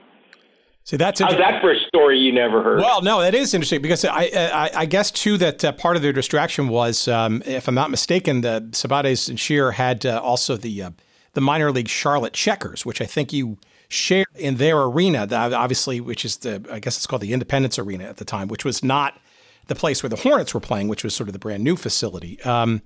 [0.84, 2.80] See, that's How's that for a story you never heard?
[2.80, 6.01] Well, no, that is interesting because I I, I guess too that uh, part of
[6.01, 10.55] their distraction was, um, if I'm not mistaken, the Sabates and Scheer had uh, also
[10.55, 10.91] the uh,
[11.34, 13.57] the minor league Charlotte Checkers, which I think you
[13.89, 18.05] shared in their arena, obviously, which is the I guess it's called the Independence Arena
[18.05, 19.19] at the time, which was not
[19.67, 22.41] the place where the Hornets were playing, which was sort of the brand new facility.
[22.43, 22.82] Um,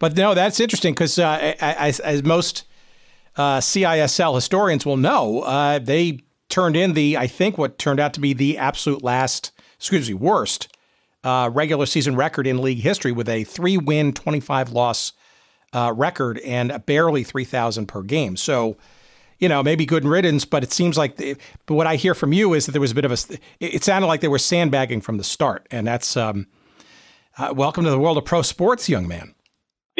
[0.00, 2.64] but no, that's interesting because uh, as, as, most
[3.36, 8.12] uh, CISL historians will know, uh, they turned in the, I think, what turned out
[8.14, 10.74] to be the absolute last, excuse me, worst
[11.22, 15.12] uh, regular season record in league history with a three win, 25 loss
[15.72, 18.36] uh, record and barely 3,000 per game.
[18.36, 18.76] So,
[19.38, 21.36] you know, maybe good riddance, but it seems like, the,
[21.66, 23.84] but what I hear from you is that there was a bit of a, it
[23.84, 25.68] sounded like they were sandbagging from the start.
[25.70, 26.46] And that's, um,
[27.38, 29.34] Uh, welcome to the world of pro sports, young man.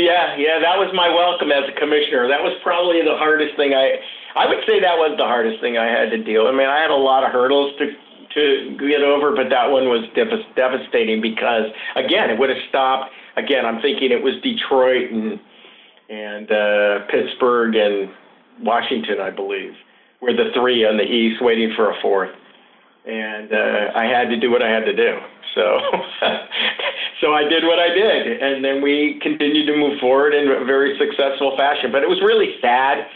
[0.01, 2.25] Yeah, yeah, that was my welcome as a commissioner.
[2.27, 4.01] That was probably the hardest thing I.
[4.33, 6.47] I would say that was the hardest thing I had to deal.
[6.47, 7.93] I mean, I had a lot of hurdles to
[8.33, 13.13] to get over, but that one was devastating because again, it would have stopped.
[13.37, 15.39] Again, I'm thinking it was Detroit and
[16.09, 18.11] and uh, Pittsburgh and
[18.63, 19.75] Washington, I believe,
[20.23, 22.35] were the three on the East waiting for a fourth,
[23.05, 25.19] and uh, I had to do what I had to do.
[25.55, 25.79] So,
[27.21, 30.65] so I did what I did, and then we continued to move forward in a
[30.65, 31.91] very successful fashion.
[31.93, 33.07] But it was really sad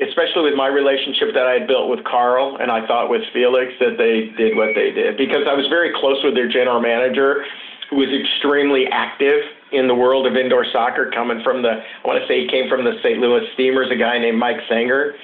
[0.00, 3.72] especially with my relationship that I had built with Carl and I thought with Felix
[3.78, 7.44] that they did what they did because I was very close with their general manager
[7.90, 12.20] who was extremely active in the world of indoor soccer coming from the I want
[12.20, 13.18] to say he came from the St.
[13.20, 15.14] Louis Steamers a guy named Mike Sanger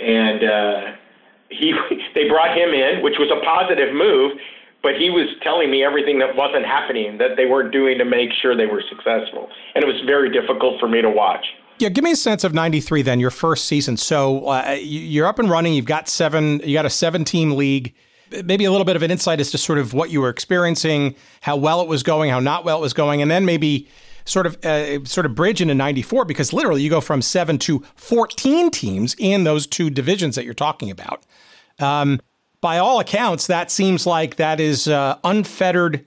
[0.00, 0.80] and uh
[1.48, 1.72] he
[2.14, 4.36] they brought him in which was a positive move
[4.82, 8.30] but he was telling me everything that wasn't happening that they weren't doing to make
[8.40, 11.46] sure they were successful and it was very difficult for me to watch
[11.80, 13.96] yeah, give me a sense of '93 then, your first season.
[13.96, 15.72] So uh, you're up and running.
[15.72, 16.60] You've got seven.
[16.60, 17.94] You got a seven-team league.
[18.44, 21.16] Maybe a little bit of an insight as to sort of what you were experiencing,
[21.40, 23.88] how well it was going, how not well it was going, and then maybe
[24.24, 27.82] sort of uh, sort of bridge into 94 because literally you go from 7 to
[27.96, 31.24] 14 teams in those two divisions that you're talking about
[31.80, 32.20] um,
[32.60, 36.04] by all accounts that seems like that is uh, unfettered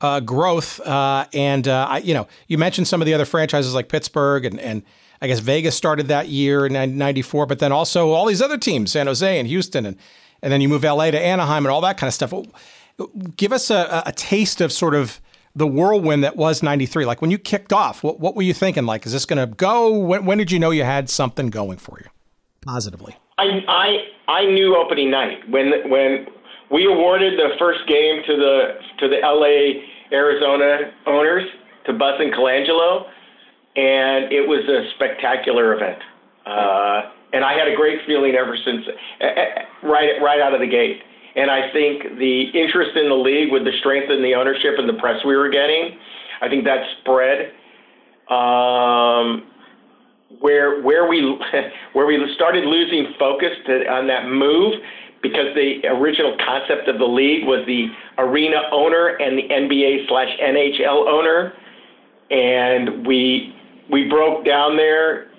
[0.00, 3.74] uh, growth uh, and uh, I, you know you mentioned some of the other franchises
[3.74, 4.82] like Pittsburgh and and
[5.24, 8.92] I guess Vegas started that year in 94, but then also all these other teams,
[8.92, 9.96] San Jose and Houston, and,
[10.42, 12.34] and then you move LA to Anaheim and all that kind of stuff.
[13.34, 15.22] Give us a, a taste of sort of
[15.56, 17.06] the whirlwind that was 93.
[17.06, 18.84] Like when you kicked off, what, what were you thinking?
[18.84, 19.96] Like, is this going to go?
[19.96, 22.10] When, when did you know you had something going for you
[22.60, 23.16] positively?
[23.38, 23.96] I, I,
[24.28, 26.26] I knew opening night when, when
[26.70, 28.60] we awarded the first game to the,
[29.00, 29.84] to the LA
[30.16, 31.44] Arizona owners
[31.86, 33.06] to Buss and Colangelo
[33.76, 35.98] and it was a spectacular event.
[36.46, 38.86] Uh, and I had a great feeling ever since,
[39.20, 41.02] uh, uh, right right out of the gate.
[41.34, 44.88] And I think the interest in the league, with the strength in the ownership and
[44.88, 45.98] the press we were getting,
[46.40, 47.50] I think that spread.
[48.30, 49.50] Um,
[50.40, 51.20] where where we
[51.92, 54.74] where we started losing focus to, on that move
[55.22, 60.28] because the original concept of the league was the arena owner and the NBA slash
[60.40, 61.54] NHL owner,
[62.30, 63.54] and we
[63.90, 65.30] we broke down there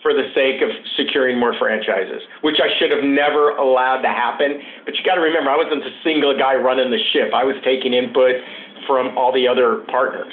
[0.00, 4.62] for the sake of securing more franchises, which I should have never allowed to happen.
[4.84, 7.34] But you got to remember, I wasn't a single guy running the ship.
[7.34, 8.36] I was taking input
[8.86, 10.32] from all the other partners.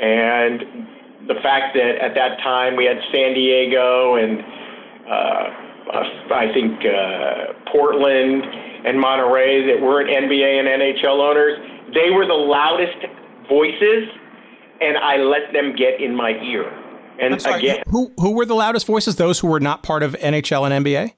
[0.00, 0.88] And
[1.26, 4.40] the fact that at that time we had San Diego and
[5.08, 5.70] uh,
[6.32, 8.44] I think uh, Portland
[8.86, 11.58] and Monterrey that weren't NBA and NHL owners,
[11.92, 13.04] they were the loudest
[13.48, 14.08] voices
[14.80, 16.70] and I let them get in my ear.
[17.20, 19.16] And sorry, again, who who were the loudest voices?
[19.16, 21.12] Those who were not part of NHL and NBA.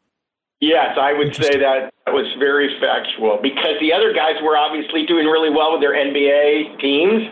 [0.61, 5.27] Yes, I would say that was very factual because the other guys were obviously doing
[5.27, 7.23] really well with their NBA teams,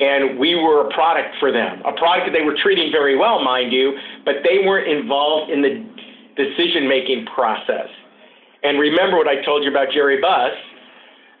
[0.00, 3.42] and we were a product for them, a product that they were treating very well,
[3.42, 5.84] mind you, but they weren't involved in the
[6.36, 7.88] decision making process.
[8.62, 10.54] And remember what I told you about Jerry Buss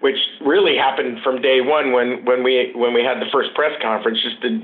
[0.00, 3.72] which really happened from day one when, when we when we had the first press
[3.82, 4.18] conference.
[4.22, 4.62] Just to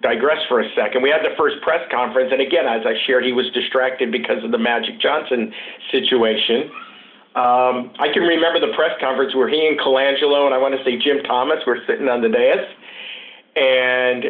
[0.00, 3.24] digress for a second, we had the first press conference, and again, as I shared,
[3.24, 5.52] he was distracted because of the Magic Johnson
[5.90, 6.70] situation.
[7.34, 10.84] Um, I can remember the press conference where he and Colangelo and I want to
[10.84, 12.68] say Jim Thomas were sitting on the dais,
[13.56, 14.24] and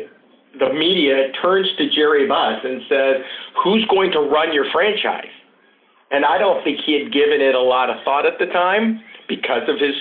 [0.58, 3.22] the media turns to Jerry Buss and says,
[3.62, 5.32] "Who's going to run your franchise?"
[6.10, 9.00] And I don't think he had given it a lot of thought at the time
[9.28, 9.94] because of his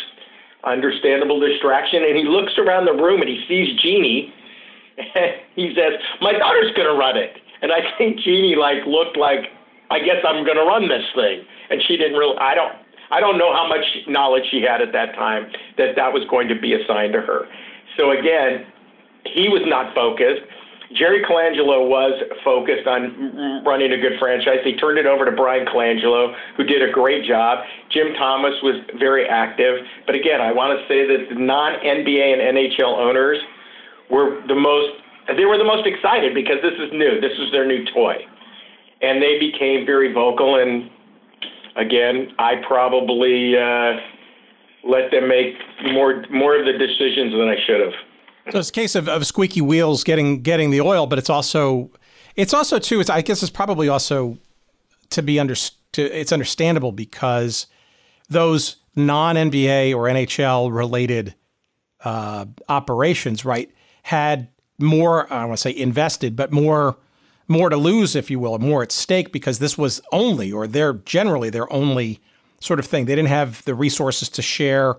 [0.65, 2.03] understandable distraction.
[2.03, 4.33] And he looks around the room and he sees Jeanie.
[4.97, 9.17] And he says, "My daughter's going to run it." And I think Jeanie like looked
[9.17, 9.49] like,
[9.89, 12.37] "I guess I'm going to run this thing." And she didn't really.
[12.37, 12.73] I don't.
[13.11, 16.47] I don't know how much knowledge she had at that time that that was going
[16.47, 17.45] to be assigned to her.
[17.97, 18.65] So again,
[19.25, 20.41] he was not focused.
[20.95, 24.59] Jerry Colangelo was focused on running a good franchise.
[24.63, 27.63] He turned it over to Bryan Colangelo, who did a great job.
[27.91, 29.79] Jim Thomas was very active.
[30.05, 33.37] But again, I want to say that the non NBA and NHL owners
[34.09, 34.99] were the most
[35.37, 37.21] they were the most excited because this is new.
[37.21, 38.15] This is their new toy.
[39.01, 40.89] And they became very vocal and
[41.77, 43.95] again, I probably uh,
[44.83, 45.55] let them make
[45.93, 47.95] more more of the decisions than I should have.
[48.51, 51.91] So it's a case of, of squeaky wheels getting getting the oil, but it's also
[52.35, 52.99] it's also too.
[52.99, 54.37] It's I guess it's probably also
[55.11, 57.67] to be under to, it's understandable because
[58.29, 61.35] those non NBA or NHL related
[62.03, 63.69] uh, operations, right,
[64.03, 64.47] had
[64.79, 66.97] more, I want to say invested, but more
[67.47, 70.93] more to lose, if you will, more at stake because this was only, or they're
[70.93, 72.21] generally their only
[72.61, 73.05] sort of thing.
[73.05, 74.95] They didn't have the resources to share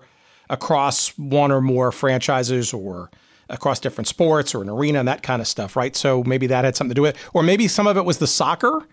[0.51, 3.09] across one or more franchises or
[3.53, 5.95] across different sports or an arena and that kind of stuff, right?
[5.95, 7.21] So maybe that had something to do with it.
[7.33, 8.85] Or maybe some of it was the soccer,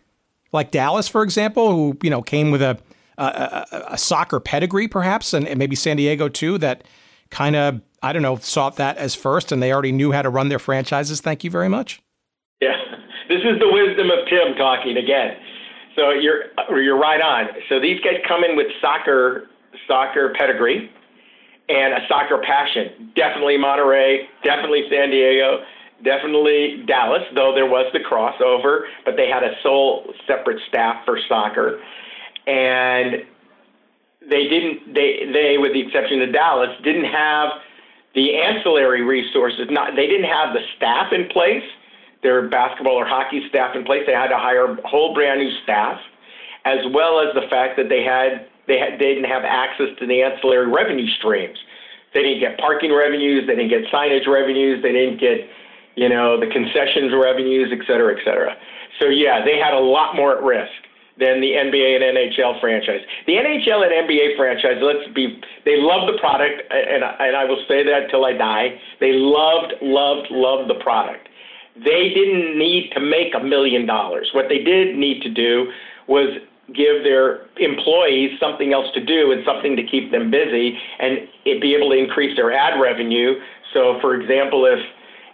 [0.53, 2.79] like Dallas, for example, who, you know, came with a,
[3.19, 6.85] a, a soccer pedigree, perhaps, and, and maybe San Diego too, that
[7.31, 10.31] kind of, I don't know, sought that as first and they already knew how to
[10.31, 11.21] run their franchises.
[11.21, 12.03] Thank you very much.
[12.61, 12.77] Yeah,
[13.29, 15.37] this is the wisdom of Tim talking again.
[15.97, 16.45] So you're
[16.81, 17.49] you're right on.
[17.69, 19.49] So these guys come in with soccer
[19.89, 20.91] soccer pedigree
[21.71, 23.13] and a soccer passion.
[23.15, 25.63] Definitely Monterrey, definitely San Diego,
[26.03, 31.19] definitely Dallas, though there was the crossover, but they had a sole separate staff for
[31.29, 31.81] soccer.
[32.47, 33.23] And
[34.29, 37.51] they didn't they they with the exception of Dallas didn't have
[38.15, 41.65] the ancillary resources not they didn't have the staff in place
[42.23, 45.51] their basketball or hockey staff in place they had to hire a whole brand new
[45.63, 45.99] staff
[46.67, 50.23] as well as the fact that they had they they didn't have access to the
[50.23, 51.59] ancillary revenue streams
[52.15, 55.51] they didn't get parking revenues they didn't get signage revenues they didn't get
[55.99, 58.55] you know the concessions revenues et cetera et cetera
[59.03, 60.87] so yeah they had a lot more at risk
[61.21, 63.03] than the NBA and NHL franchise.
[63.27, 67.63] The NHL and NBA franchise, let's be, they love the product, and, and I will
[67.69, 68.81] say that till I die.
[68.99, 71.29] They loved, loved, loved the product.
[71.77, 74.31] They didn't need to make a million dollars.
[74.33, 75.71] What they did need to do
[76.09, 76.41] was
[76.75, 81.75] give their employees something else to do and something to keep them busy and be
[81.75, 83.41] able to increase their ad revenue.
[83.73, 84.79] So, for example, if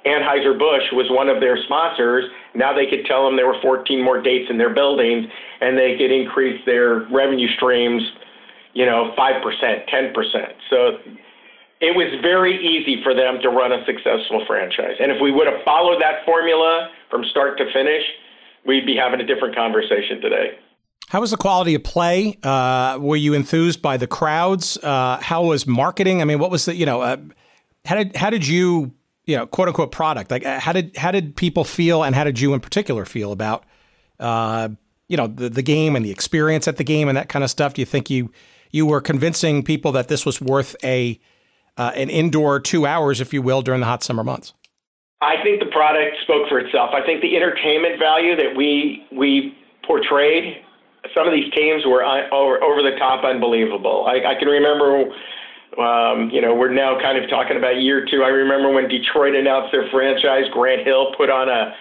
[0.06, 2.30] Anheuser-Busch was one of their sponsors.
[2.54, 5.26] Now they could tell them there were 14 more dates in their buildings
[5.60, 8.02] and they could increase their revenue streams,
[8.72, 10.52] you know, 5%, 10%.
[10.70, 10.98] So
[11.80, 14.94] it was very easy for them to run a successful franchise.
[15.00, 18.02] And if we would have followed that formula from start to finish,
[18.64, 20.58] we'd be having a different conversation today.
[21.08, 22.38] How was the quality of play?
[22.42, 24.76] Uh, were you enthused by the crowds?
[24.78, 26.20] Uh, how was marketing?
[26.20, 27.16] I mean, what was the, you know, uh,
[27.84, 28.92] how did, how did you
[29.26, 30.30] you know, quote unquote product.
[30.30, 33.64] Like, how did how did people feel, and how did you in particular feel about,
[34.20, 34.68] uh,
[35.08, 37.50] you know, the the game and the experience at the game and that kind of
[37.50, 37.74] stuff?
[37.74, 38.30] Do you think you
[38.70, 41.20] you were convincing people that this was worth a
[41.76, 44.54] uh, an indoor two hours, if you will, during the hot summer months?
[45.20, 46.90] I think the product spoke for itself.
[46.92, 50.62] I think the entertainment value that we we portrayed,
[51.16, 54.04] some of these teams were over, over the top, unbelievable.
[54.06, 55.08] I, I can remember
[55.78, 58.22] um, you know, we're now kind of talking about year two.
[58.22, 61.74] I remember when Detroit announced their franchise, Grant Hill put on a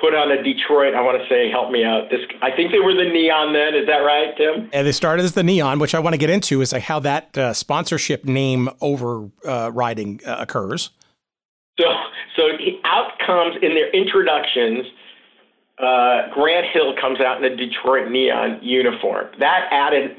[0.00, 0.94] put on a Detroit.
[0.94, 2.10] I want to say, help me out.
[2.10, 3.74] This, I think they were the Neon then.
[3.74, 4.68] Is that right, Tim?
[4.72, 7.00] And they started as the Neon, which I want to get into is like how
[7.00, 10.90] that uh, sponsorship name overriding uh, occurs.
[11.80, 11.86] So,
[12.36, 12.42] so
[12.84, 14.86] outcomes in their introductions
[15.78, 19.26] uh, Grant Hill comes out in a Detroit neon uniform.
[19.38, 20.10] That added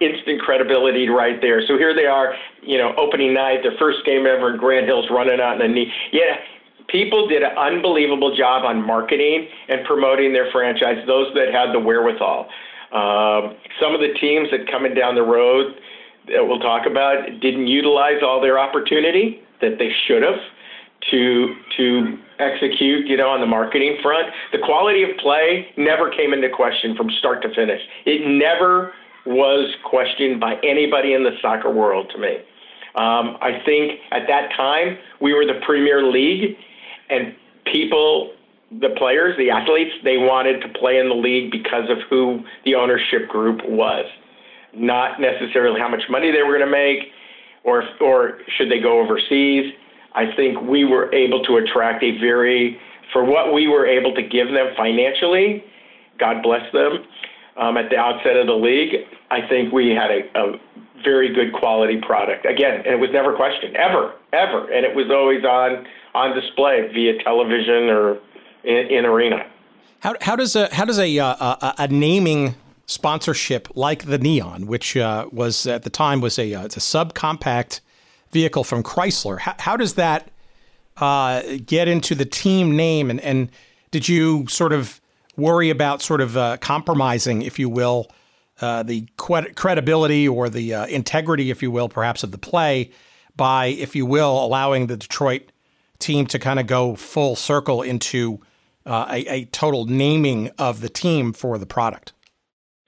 [0.00, 1.62] instant credibility right there.
[1.66, 5.08] So here they are, you know, opening night, their first game ever, and Grant Hill's
[5.10, 5.92] running out in the knee.
[6.12, 6.36] Yeah,
[6.88, 10.98] people did an unbelievable job on marketing and promoting their franchise.
[11.06, 12.48] Those that had the wherewithal.
[12.90, 15.74] Um, some of the teams that coming down the road
[16.26, 20.40] that we'll talk about didn't utilize all their opportunity that they should have
[21.10, 24.26] to to execute, you know, on the marketing front.
[24.52, 27.80] The quality of play never came into question from start to finish.
[28.06, 28.92] It never
[29.26, 32.36] was questioned by anybody in the soccer world to me.
[32.96, 36.56] Um, I think at that time we were the premier league,
[37.10, 37.34] and
[37.72, 38.32] people,
[38.70, 42.74] the players, the athletes, they wanted to play in the league because of who the
[42.74, 44.04] ownership group was,
[44.74, 47.10] not necessarily how much money they were going to make,
[47.64, 49.72] or or should they go overseas
[50.14, 52.78] I think we were able to attract a very,
[53.12, 55.64] for what we were able to give them financially,
[56.18, 57.04] God bless them,
[57.56, 58.94] um, at the outset of the league,
[59.30, 60.60] I think we had a, a
[61.02, 62.46] very good quality product.
[62.46, 64.72] Again, and it was never questioned, ever, ever.
[64.72, 68.18] And it was always on, on display via television or
[68.64, 69.46] in, in arena.
[70.00, 72.56] How, how does a how does a, uh, a, a naming
[72.86, 76.80] sponsorship like the Neon, which uh, was at the time was a uh, it's a
[76.80, 77.80] subcompact
[78.34, 79.38] vehicle from Chrysler.
[79.38, 80.30] How, how does that
[80.98, 83.08] uh, get into the team name?
[83.08, 83.50] And, and
[83.90, 85.00] did you sort of
[85.36, 88.10] worry about sort of uh, compromising, if you will,
[88.60, 92.90] uh, the credibility or the uh, integrity, if you will, perhaps of the play
[93.36, 95.50] by, if you will, allowing the Detroit
[95.98, 98.40] team to kind of go full circle into
[98.86, 102.12] uh, a, a total naming of the team for the product?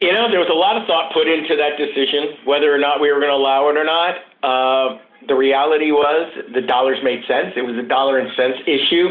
[0.01, 3.01] You know, there was a lot of thought put into that decision, whether or not
[3.01, 4.15] we were going to allow it or not.
[4.43, 4.99] Uh,
[5.29, 7.53] the reality was the dollars made sense.
[7.57, 9.09] It was a dollar and cents issue,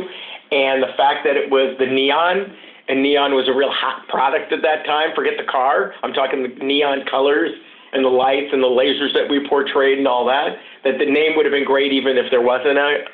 [0.51, 2.55] and the fact that it was the neon
[2.87, 5.09] and neon was a real hot product at that time.
[5.15, 5.93] Forget the car.
[6.03, 7.51] I'm talking the neon colors
[7.93, 10.57] and the lights and the lasers that we portrayed and all that.
[10.83, 13.05] That the name would have been great even if there wasn't a.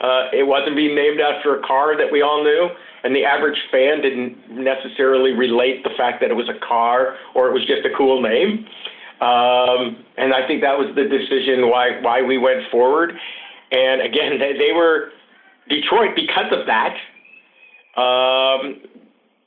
[0.00, 2.68] Uh, it wasn't being named after a car that we all knew,
[3.02, 7.48] and the average fan didn't necessarily relate the fact that it was a car or
[7.48, 8.64] it was just a cool name.
[9.20, 13.12] Um, and I think that was the decision why why we went forward.
[13.70, 15.10] And again, they, they were
[15.68, 16.94] Detroit because of that.
[18.00, 18.80] Um,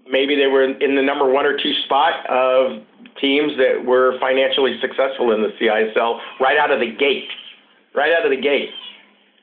[0.10, 2.84] maybe they were in the number one or two spot of
[3.20, 7.30] teams that were financially successful in the CISL right out of the gate.
[7.96, 8.70] Right out of the gate.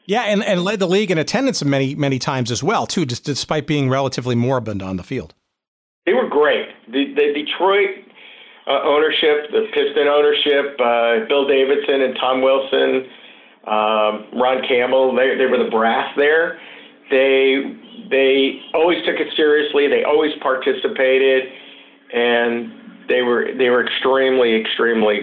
[0.07, 3.25] Yeah, and, and led the league in attendance many, many times as well, too, just
[3.25, 5.35] despite being relatively moribund on the field.
[6.07, 6.67] They were great.
[6.91, 8.08] The, the Detroit
[8.69, 13.09] uh, ownership, the Piston ownership, uh, Bill Davidson and Tom Wilson,
[13.67, 16.61] um, Ron Campbell, they, they were the brass there.
[17.11, 17.65] They
[18.11, 19.89] they always took it seriously.
[19.89, 21.45] They always participated,
[22.13, 25.21] and they were they were extremely extremely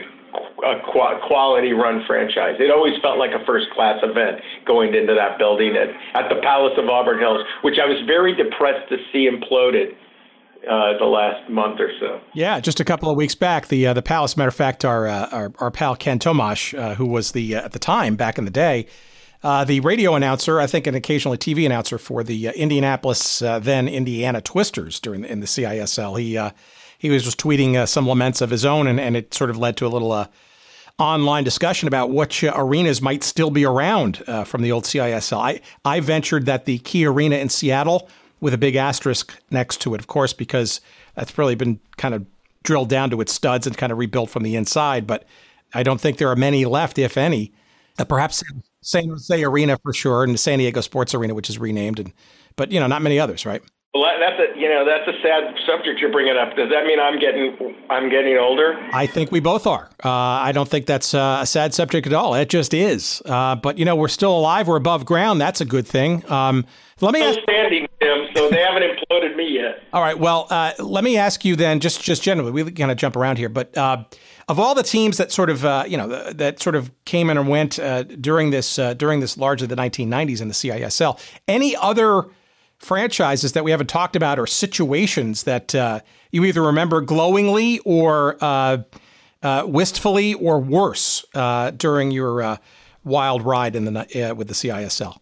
[0.66, 0.82] a
[1.28, 2.56] quality run franchise.
[2.60, 6.42] It always felt like a first class event going into that building at, at the
[6.42, 9.96] Palace of Auburn Hills, which I was very depressed to see imploded
[10.70, 12.22] uh, the last month or so.
[12.34, 14.36] Yeah, just a couple of weeks back, the uh, the Palace.
[14.36, 17.66] Matter of fact, our uh, our, our, pal Ken Tomash, uh, who was the uh,
[17.66, 18.88] at the time back in the day
[19.44, 24.42] uh, the radio announcer, I think, and occasionally TV announcer for the Indianapolis, then Indiana
[24.42, 26.20] Twisters during the, in the CISL.
[26.20, 26.40] He
[26.98, 29.78] he was just tweeting some laments of his own, and, and it sort of led
[29.78, 30.28] to a little
[30.98, 35.38] online discussion about which arenas might still be around from the old CISL.
[35.38, 38.10] I, I ventured that the Key Arena in Seattle,
[38.40, 40.82] with a big asterisk next to it, of course, because
[41.16, 42.26] that's really been kind of
[42.64, 45.08] drilled down to its studs and kind of rebuilt from the inside.
[45.08, 45.26] But
[45.74, 47.52] I don't think there are many left, if any.
[47.98, 48.44] Uh, perhaps
[48.82, 52.12] San Jose Arena for sure, and the San Diego Sports Arena, which is renamed, and
[52.56, 53.62] but you know, not many others, right?
[53.94, 56.56] Well, that's a you know that's a sad subject you're bringing up.
[56.58, 58.78] Does that mean I'm getting I'm getting older?
[58.92, 59.90] I think we both are.
[60.04, 62.36] Uh, I don't think that's uh, a sad subject at all.
[62.36, 63.22] It just is.
[63.26, 64.68] Uh, but you know, we're still alive.
[64.68, 65.40] We're above ground.
[65.40, 66.30] That's a good thing.
[66.30, 66.66] Um,
[67.00, 67.40] let me ask.
[67.44, 67.85] Standing.
[68.36, 69.82] So they haven't imploded me yet.
[69.94, 70.20] All right.
[70.20, 73.38] Well, uh, let me ask you then, just just generally, we kind of jump around
[73.38, 74.04] here, but uh,
[74.48, 77.38] of all the teams that sort of uh, you know that sort of came in
[77.38, 81.76] and went uh, during this uh, during this largely the 1990s in the CISL, any
[81.78, 82.26] other
[82.78, 88.38] franchises that we haven't talked about or situations that uh, you either remember glowingly or
[88.42, 88.80] uh,
[89.42, 91.26] uh, wistfully or worse
[91.78, 92.60] during your
[93.06, 95.18] wild ride in the with the CISL?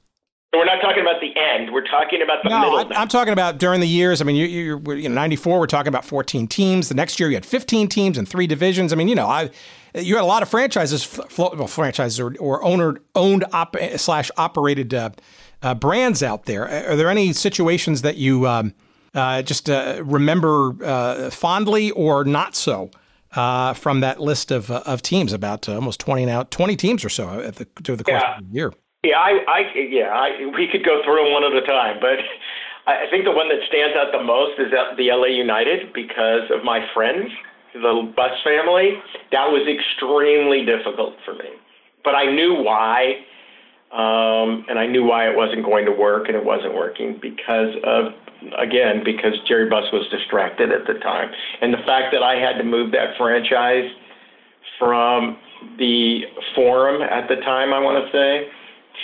[0.53, 1.73] we're not talking about the end.
[1.73, 2.97] We're talking about the no, middle.
[2.97, 4.21] I, am talking about during the years.
[4.21, 6.89] I mean, you, you're, you know, 94, we're talking about 14 teams.
[6.89, 8.93] The next year you had 15 teams and three divisions.
[8.93, 9.49] I mean, you know, I,
[9.95, 14.93] you had a lot of franchises, well, franchises or, or owner, owned op, slash operated
[14.93, 15.11] uh,
[15.61, 16.67] uh, brands out there.
[16.89, 18.73] Are there any situations that you um,
[19.13, 22.91] uh, just uh, remember uh, fondly or not so?
[23.35, 27.39] Uh, from that list of, of teams, about almost 20 now, 20 teams or so
[27.39, 28.37] at the, through the course yeah.
[28.37, 28.71] of the year.
[29.04, 32.24] Yeah, I, I yeah, I, we could go through them one at a time, but
[32.88, 36.64] I think the one that stands out the most is the LA United because of
[36.64, 37.30] my friends,
[37.74, 38.95] the Buss family.
[39.34, 41.51] That was extremely difficult for me,
[42.06, 43.28] but I knew why,
[43.91, 47.76] um, and I knew why it wasn't going to work, and it wasn't working because
[47.84, 48.14] of
[48.58, 51.28] again because Jerry Buss was distracted at the time,
[51.60, 53.91] and the fact that I had to move that franchise
[54.80, 55.36] from
[55.78, 56.22] the
[56.56, 58.47] Forum at the time, I want to say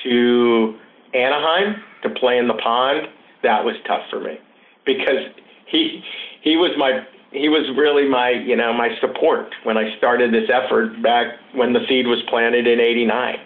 [0.04, 0.78] to
[1.14, 3.08] Anaheim to play in the pond,
[3.44, 4.38] that was tough for me.
[4.86, 5.32] Because
[5.68, 6.04] he
[6.42, 10.50] he was my he was really my you know my support when I started this
[10.50, 13.38] effort back when the seed was planted in '89,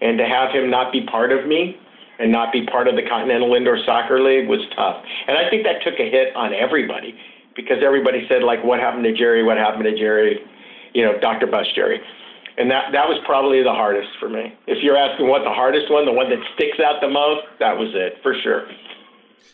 [0.00, 1.76] and to have him not be part of me
[2.18, 5.62] and not be part of the Continental Indoor Soccer League was tough, and I think
[5.64, 7.14] that took a hit on everybody
[7.54, 10.40] because everybody said like what happened to Jerry, what happened to Jerry,
[10.94, 11.46] you know Dr.
[11.46, 12.00] Buss Jerry
[12.58, 14.52] and that that was probably the hardest for me.
[14.66, 17.78] If you're asking what the hardest one, the one that sticks out the most, that
[17.78, 18.66] was it for sure.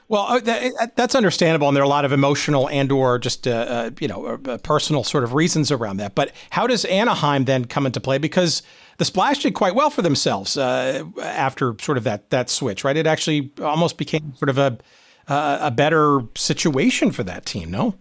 [0.09, 3.51] Well, uh, that, that's understandable, and there are a lot of emotional and/or just uh,
[3.51, 6.14] uh, you know uh, uh, personal sort of reasons around that.
[6.14, 8.18] But how does Anaheim then come into play?
[8.18, 8.62] Because
[8.98, 12.97] the Splash did quite well for themselves uh, after sort of that that switch, right?
[12.97, 14.78] It actually almost became sort of a
[15.26, 17.70] a better situation for that team.
[17.70, 17.94] No.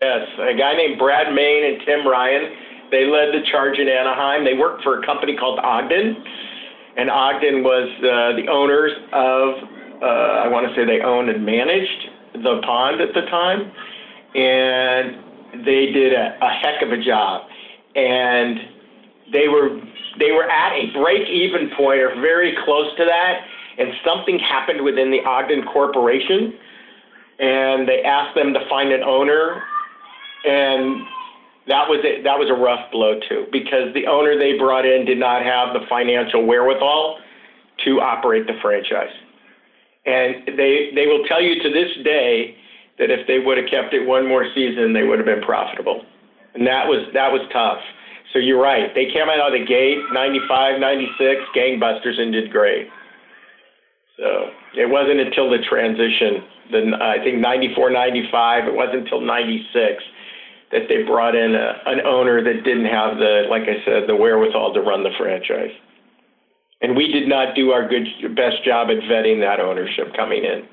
[0.00, 2.56] Yes, a guy named Brad Mayne and Tim Ryan
[2.92, 4.44] they led the charge in Anaheim.
[4.44, 6.22] They worked for a company called Ogden,
[6.96, 9.48] and Ogden was uh, the owners of,
[10.02, 13.72] uh, I want to say they owned and managed the pond at the time,
[14.36, 17.48] and they did a, a heck of a job.
[17.96, 18.60] And
[19.32, 19.80] they were
[20.18, 23.40] they were at a break even point or very close to that,
[23.78, 26.52] and something happened within the Ogden Corporation,
[27.38, 29.62] and they asked them to find an owner,
[30.44, 31.02] and
[31.68, 32.24] that was it.
[32.24, 35.72] That was a rough blow too, because the owner they brought in did not have
[35.72, 37.18] the financial wherewithal
[37.84, 39.14] to operate the franchise,
[40.04, 42.56] and they they will tell you to this day
[42.98, 46.04] that if they would have kept it one more season, they would have been profitable,
[46.54, 47.82] and that was that was tough.
[48.32, 48.90] So you're right.
[48.94, 52.88] They came out of the gate 95, 96, gangbusters, and did great.
[54.16, 58.68] So it wasn't until the transition, the I think 94, 95.
[58.68, 60.02] It wasn't until 96
[60.72, 64.16] that they brought in a, an owner that didn't have the, like I said, the
[64.16, 65.70] wherewithal to run the franchise.
[66.80, 68.04] And we did not do our good
[68.34, 70.66] best job at vetting that ownership coming in.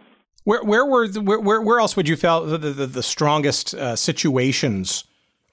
[0.46, 3.96] Where where were the, where where else would you felt the the, the strongest uh,
[3.96, 5.04] situations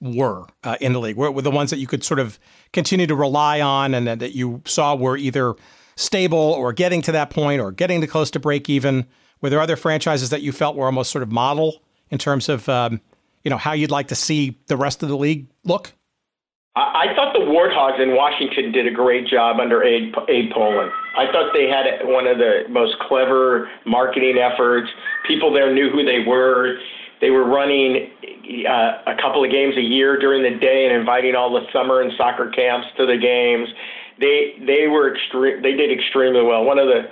[0.01, 1.17] were uh, in the league?
[1.17, 2.39] Where were the ones that you could sort of
[2.73, 5.53] continue to rely on and that, that you saw were either
[5.95, 9.05] stable or getting to that point or getting to close to break even?
[9.41, 12.67] Were there other franchises that you felt were almost sort of model in terms of
[12.67, 13.01] um,
[13.47, 15.93] you know how you'd like to see the rest of the league look?
[16.75, 20.13] I, thought the Warthogs in Washington did a great job under Abe
[20.51, 20.91] Pollin.
[21.17, 24.89] I thought they had one of the most clever marketing efforts.
[25.25, 26.77] People there knew who they were.
[27.21, 28.11] They were running
[28.67, 32.01] uh, a couple of games a year during the day and inviting all the summer
[32.01, 33.69] and soccer camps to the games.
[34.19, 35.61] They they were extreme.
[35.61, 36.65] They did extremely well.
[36.65, 37.07] One of the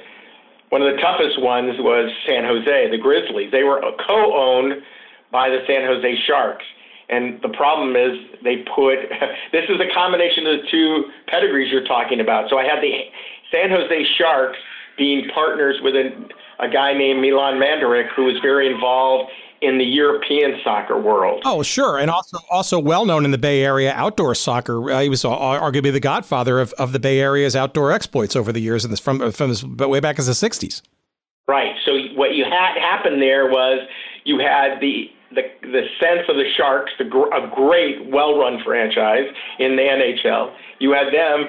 [0.67, 3.51] one of the toughest ones was San Jose, the Grizzlies.
[3.51, 4.83] They were co-owned
[5.35, 6.63] by the San Jose Sharks.
[7.09, 8.95] And the problem is they put
[9.51, 12.49] this is a combination of the two pedigrees you're talking about.
[12.49, 12.95] So I had the
[13.51, 14.57] San Jose Sharks
[14.97, 16.07] being partners with a,
[16.63, 19.29] a guy named Milan Mandaric, who was very involved
[19.61, 21.41] in the European soccer world.
[21.43, 24.89] Oh, sure, and also also well known in the Bay Area outdoor soccer.
[24.89, 28.61] Uh, he was arguably the godfather of, of the Bay Area's outdoor exploits over the
[28.61, 30.81] years, and this from from this, way back as the '60s.
[31.47, 31.75] Right.
[31.85, 33.87] So what you had happen there was
[34.23, 39.27] you had the the the sense of the Sharks, the, a great, well-run franchise
[39.59, 40.53] in the NHL.
[40.79, 41.47] You had them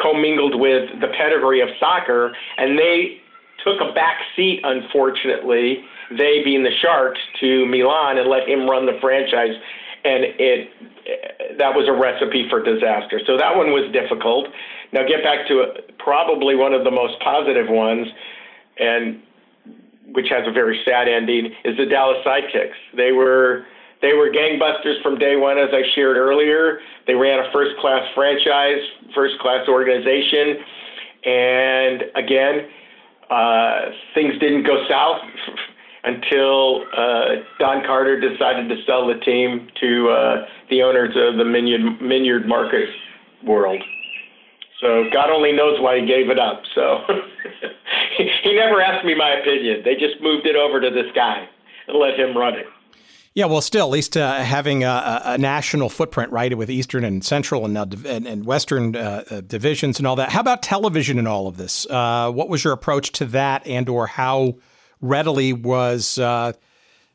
[0.00, 3.20] commingled with the pedigree of soccer, and they
[3.64, 5.84] took a back seat, unfortunately.
[6.10, 9.54] They being the Sharks to Milan and let him run the franchise,
[10.04, 10.70] and it
[11.58, 13.20] that was a recipe for disaster.
[13.26, 14.48] So that one was difficult.
[14.92, 18.06] Now get back to uh, probably one of the most positive ones,
[18.78, 19.22] and
[20.12, 22.96] which has a very sad ending, is the Dallas Sidekicks.
[22.96, 23.64] They were
[24.00, 26.78] they were gangbusters from day one, as I shared earlier.
[27.06, 28.78] They ran a first class franchise,
[29.14, 30.56] first class organization,
[31.24, 32.68] and again,
[33.28, 33.80] uh,
[34.14, 35.20] things didn't go south
[36.04, 41.44] until uh, Don Carter decided to sell the team to uh, the owners of the
[41.44, 42.88] Minyard, Minyard Market
[43.44, 43.82] world.
[44.80, 46.62] So God only knows why he gave it up.
[46.74, 47.00] So
[48.42, 49.82] he never asked me my opinion.
[49.84, 51.48] They just moved it over to this guy
[51.88, 52.66] and let him run it.
[53.34, 57.24] Yeah, well, still, at least uh, having a, a, national footprint, right, with Eastern and
[57.24, 60.30] Central and, uh, and, and, Western uh, uh, divisions and all that.
[60.30, 61.86] How about television and all of this?
[61.88, 64.56] Uh, what was your approach to that, and or how
[65.00, 66.52] readily was, uh,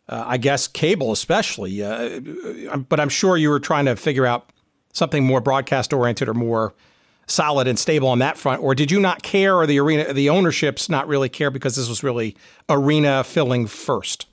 [0.08, 1.82] I guess, cable especially?
[1.82, 4.50] but I'm sure you were trying to figure out
[4.94, 6.74] something more broadcast oriented or more
[7.28, 10.30] solid and stable on that front, or did you not care, or the arena, the
[10.30, 12.36] ownerships not really care because this was really
[12.70, 14.28] arena filling first?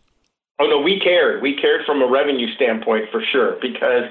[0.59, 1.43] Oh no, we cared.
[1.43, 4.05] We cared from a revenue standpoint for sure because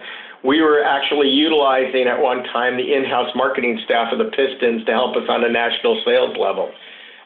[0.44, 4.92] we were actually utilizing at one time the in-house marketing staff of the Pistons to
[4.92, 6.72] help us on a national sales level.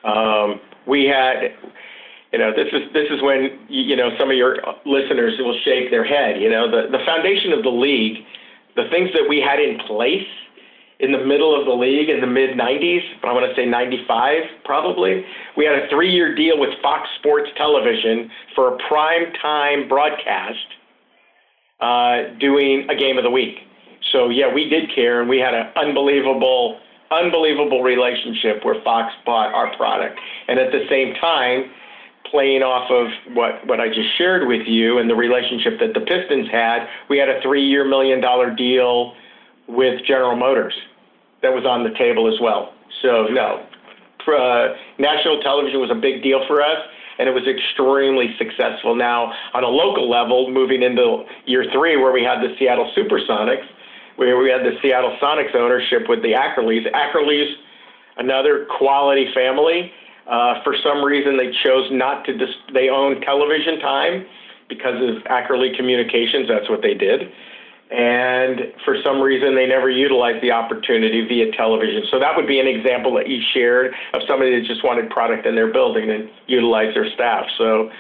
[0.03, 1.53] Um, we had,
[2.34, 5.91] you know, this is this is when you know some of your listeners will shake
[5.91, 6.41] their head.
[6.41, 8.25] You know, the the foundation of the league,
[8.75, 10.27] the things that we had in place
[10.99, 13.65] in the middle of the league in the mid 90s, but I want to say
[13.65, 15.25] 95 probably.
[15.57, 20.67] We had a three year deal with Fox Sports Television for a prime time broadcast
[21.79, 23.57] uh, doing a game of the week.
[24.11, 26.79] So, yeah, we did care, and we had an unbelievable,
[27.11, 30.19] unbelievable relationship where Fox bought our product.
[30.47, 31.71] And at the same time,
[32.29, 36.01] playing off of what, what I just shared with you and the relationship that the
[36.01, 39.13] Pistons had, we had a three year million dollar deal
[39.68, 40.73] with General Motors
[41.41, 42.73] that was on the table as well.
[43.02, 43.68] So no,
[44.26, 46.80] uh, national television was a big deal for us,
[47.19, 48.95] and it was extremely successful.
[48.95, 53.68] Now on a local level, moving into year three, where we had the Seattle SuperSonics,
[54.15, 56.90] where we had the Seattle Sonics ownership with the Ackerleys.
[56.94, 57.52] Ackerleys,
[58.18, 59.91] another quality family.
[60.26, 62.38] Uh, for some reason, they chose not to.
[62.38, 64.26] Dis- they own television time
[64.69, 66.48] because of Ackerley Communications.
[66.48, 67.27] That's what they did
[67.93, 72.03] and for some reason they never utilized the opportunity via television.
[72.09, 75.45] So that would be an example that you shared of somebody that just wanted product
[75.45, 77.45] in their building and utilized their staff.
[77.57, 77.91] So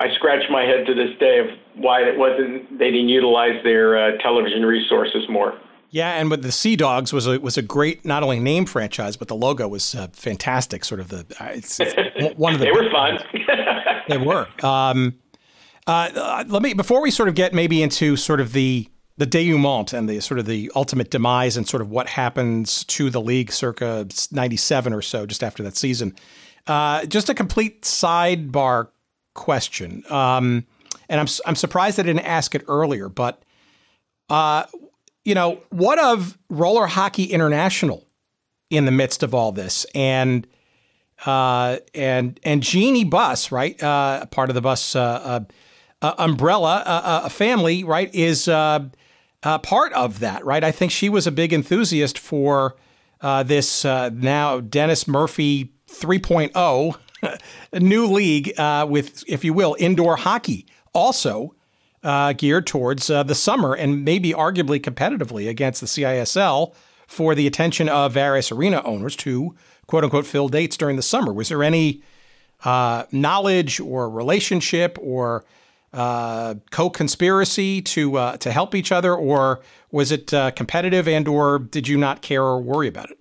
[0.00, 1.46] I scratch my head to this day of
[1.76, 5.58] why it wasn't they didn't utilize their uh, television resources more.
[5.88, 9.16] Yeah, and with the Sea Dogs was a was a great not only name franchise,
[9.16, 10.84] but the logo was uh, fantastic.
[10.84, 11.94] Sort of the uh, it's, it's
[12.36, 13.18] one of the they were fun.
[14.08, 14.46] they were.
[14.62, 15.14] Um,
[15.86, 18.88] uh, let me before we sort of get maybe into sort of the
[19.22, 23.08] the denouement and the sort of the ultimate demise and sort of what happens to
[23.08, 26.12] the league circa 97 or so just after that season
[26.66, 28.88] uh, just a complete sidebar
[29.34, 30.66] question um,
[31.08, 33.44] and I'm, I'm surprised i didn't ask it earlier but
[34.28, 34.64] uh,
[35.24, 38.08] you know what of roller hockey international
[38.70, 40.48] in the midst of all this and
[41.24, 43.80] uh, and and Jeanie Buss, right?
[43.80, 45.44] Uh, part of the Buss, uh,
[46.00, 46.82] uh, umbrella,
[47.24, 48.48] a family, right, is
[49.42, 50.62] uh, part of that, right?
[50.62, 52.76] I think she was a big enthusiast for
[53.20, 56.96] uh, this uh, now Dennis Murphy 3.0
[57.80, 61.54] new league uh, with, if you will, indoor hockey, also
[62.02, 66.74] uh, geared towards uh, the summer and maybe arguably competitively against the CISL
[67.06, 69.54] for the attention of various arena owners to
[69.86, 71.32] quote unquote fill dates during the summer.
[71.32, 72.02] Was there any
[72.64, 75.44] knowledge or relationship or
[75.92, 79.60] uh, co-conspiracy to uh, to help each other, or
[79.90, 83.20] was it uh, competitive, and or did you not care or worry about it?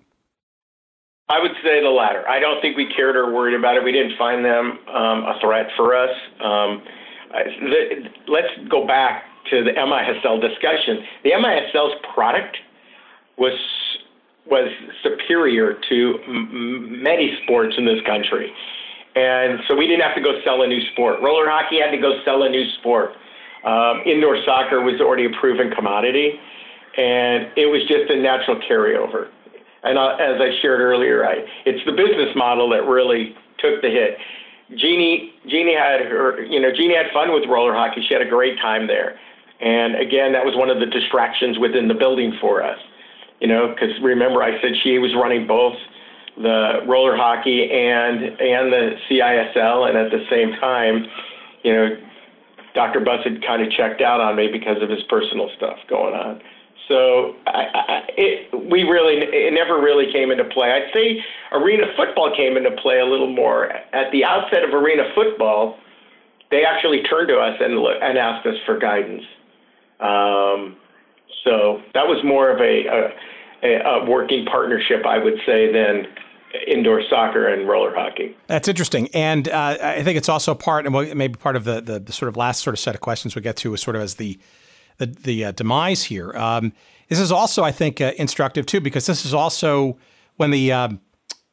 [1.30, 2.28] I would say the latter.
[2.28, 3.84] I don't think we cared or worried about it.
[3.84, 6.12] We didn't find them um, a threat for us.
[6.44, 6.84] Um,
[7.32, 11.06] the, let's go back to the MISL discussion.
[11.24, 12.58] The MISL's product
[13.38, 13.58] was
[14.46, 14.70] was
[15.04, 18.52] superior to m- many sports in this country.
[19.16, 21.22] And so we didn't have to go sell a new sport.
[21.22, 23.12] Roller hockey had to go sell a new sport.
[23.66, 26.40] Um, indoor soccer was already a proven commodity,
[26.98, 29.30] and it was just a natural carryover.
[29.84, 33.90] And uh, as I shared earlier, I, it's the business model that really took the
[33.90, 34.18] hit.
[34.78, 38.04] Jeanie, Jeanie had her, you know, Jeanie had fun with roller hockey.
[38.08, 39.20] She had a great time there.
[39.60, 42.80] And again, that was one of the distractions within the building for us.
[43.42, 45.76] You know, because remember, I said she was running both
[46.42, 51.06] the roller hockey and and the CISL, and at the same time,
[51.64, 51.98] you know,
[52.74, 53.00] Dr.
[53.00, 56.42] Buss had kind of checked out on me because of his personal stuff going on.
[56.88, 60.72] So I, I, it, we really it never really came into play.
[60.72, 65.04] I'd say arena football came into play a little more at the outset of arena
[65.16, 65.78] football.
[66.50, 69.24] They actually turned to us and and asked us for guidance.
[70.00, 70.76] Um,
[71.44, 73.12] so that was more of a,
[73.64, 76.08] a, a working partnership, I would say, than
[76.68, 78.36] indoor soccer and roller hockey.
[78.48, 82.00] That's interesting, and uh, I think it's also part, and maybe part of the, the,
[82.00, 84.02] the sort of last sort of set of questions we get to is sort of
[84.02, 84.40] as the
[85.02, 86.32] the, the uh, demise here.
[86.36, 86.74] Um,
[87.10, 89.98] this is also, I think, uh, instructive too, because this is also
[90.38, 91.02] when the um,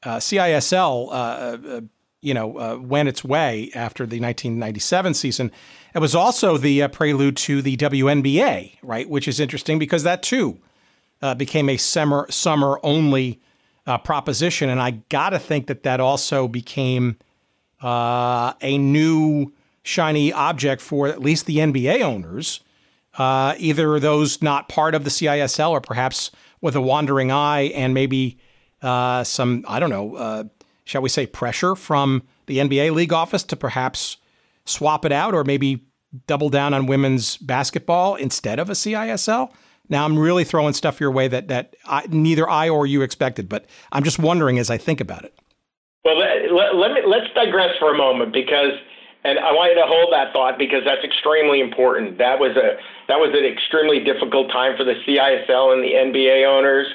[0.02, 1.80] uh, CISL, uh, uh,
[2.20, 5.50] you know, went its way after the 1997 season.
[5.94, 9.08] It was also the prelude to the WNBA, right?
[9.08, 10.60] Which is interesting because that too
[11.36, 13.40] became a summer summer only
[13.88, 14.68] uh, proposition.
[14.68, 17.16] And I got to think that that also became
[17.82, 19.52] uh, a new
[19.82, 22.60] shiny object for at least the NBA owners,
[23.16, 27.94] uh, either those not part of the CISL or perhaps with a wandering eye and
[27.94, 28.38] maybe
[28.82, 30.44] uh, some, I don't know, uh,
[30.84, 34.18] shall we say, pressure from the NBA league office to perhaps
[34.66, 35.86] swap it out or maybe
[36.26, 39.50] double down on women's basketball instead of a CISL.
[39.88, 43.48] Now I'm really throwing stuff your way that that I, neither I or you expected,
[43.48, 45.34] but I'm just wondering as I think about it.
[46.04, 48.72] Well, let, let, let me let's digress for a moment because,
[49.24, 52.18] and I want you to hold that thought because that's extremely important.
[52.18, 52.76] That was a
[53.08, 56.86] that was an extremely difficult time for the CISL and the NBA owners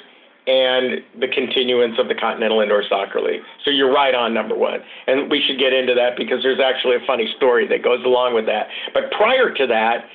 [0.45, 3.41] and the continuance of the Continental Indoor Soccer League.
[3.64, 4.80] So you're right on number one.
[5.07, 8.36] And we should get into that because there's actually a funny story that goes along
[8.36, 8.68] with that.
[8.94, 10.06] But prior to that,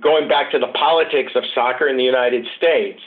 [0.00, 3.00] going back to the politics of soccer in the United States,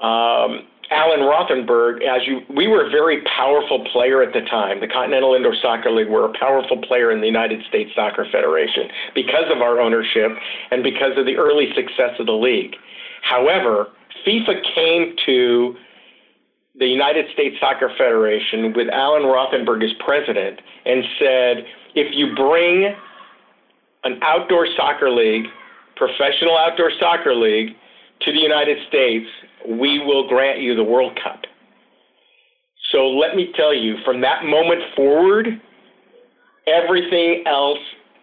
[0.00, 4.80] um, Alan Rothenberg, as you, we were a very powerful player at the time.
[4.80, 8.88] The Continental Indoor Soccer League were a powerful player in the United States Soccer Federation
[9.14, 10.32] because of our ownership
[10.70, 12.76] and because of the early success of the league.
[13.22, 13.88] However,
[14.26, 15.76] FIFA came to
[16.78, 21.64] the United States Soccer Federation with Alan Rothenberg as president and said,
[21.94, 22.94] if you bring
[24.04, 25.46] an outdoor soccer league
[25.96, 27.70] Professional Outdoor Soccer League
[28.22, 29.26] to the United States,
[29.68, 31.42] we will grant you the World Cup.
[32.90, 35.46] So let me tell you, from that moment forward,
[36.66, 37.78] everything else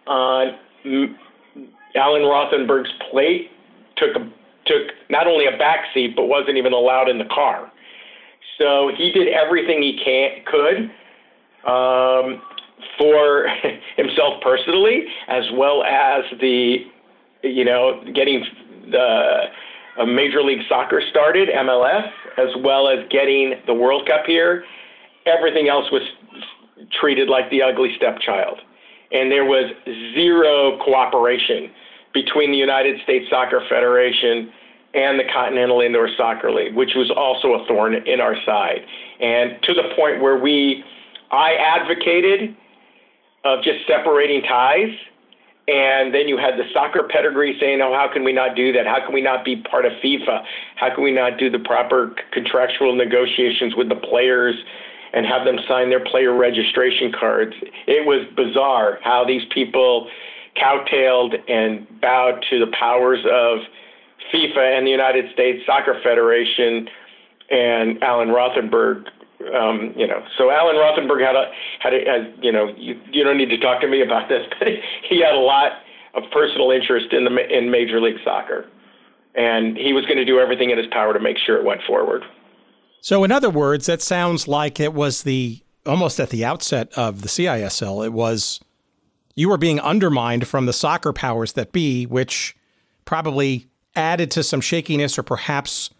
[0.06, 0.58] on
[1.96, 3.50] Alan Rothenberg's plate
[3.96, 4.14] took
[4.66, 7.72] took not only a back seat but wasn't even allowed in the car.
[8.58, 10.90] So he did everything he can could
[11.66, 12.42] um,
[12.98, 13.46] for
[13.96, 16.76] himself personally, as well as the,
[17.42, 18.44] you know, getting
[18.90, 19.44] the
[19.98, 24.64] uh, Major League Soccer started, MLS, as well as getting the World Cup here.
[25.26, 26.02] Everything else was
[27.00, 28.58] treated like the ugly stepchild.
[29.12, 29.72] And there was
[30.14, 31.70] zero cooperation
[32.14, 34.50] between the United States Soccer Federation
[34.94, 38.80] and the Continental Indoor Soccer League, which was also a thorn in our side.
[39.20, 40.82] And to the point where we,
[41.30, 42.56] I advocated
[43.44, 44.90] of just separating ties.
[45.70, 48.86] And then you had the soccer pedigree saying, oh, how can we not do that?
[48.86, 50.42] How can we not be part of FIFA?
[50.74, 54.56] How can we not do the proper contractual negotiations with the players
[55.12, 57.54] and have them sign their player registration cards?
[57.86, 60.10] It was bizarre how these people
[60.60, 63.60] cowtailed and bowed to the powers of
[64.34, 66.88] FIFA and the United States Soccer Federation
[67.50, 69.04] and Alan Rothenberg.
[69.54, 71.50] Um, you know, so Alan Rothenberg had a
[71.80, 74.68] had a, you know you, you don't need to talk to me about this, but
[75.08, 75.72] he had a lot
[76.14, 78.66] of personal interest in the in Major League Soccer,
[79.34, 81.80] and he was going to do everything in his power to make sure it went
[81.86, 82.22] forward.
[83.00, 87.22] So, in other words, that sounds like it was the almost at the outset of
[87.22, 88.04] the CISL.
[88.04, 88.60] It was
[89.34, 92.54] you were being undermined from the soccer powers that be, which
[93.06, 95.90] probably added to some shakiness or perhaps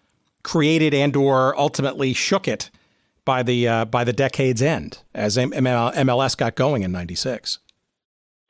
[0.43, 2.71] created and or ultimately shook it
[3.31, 7.61] by the uh, by the decade's end as MLS got going in 96.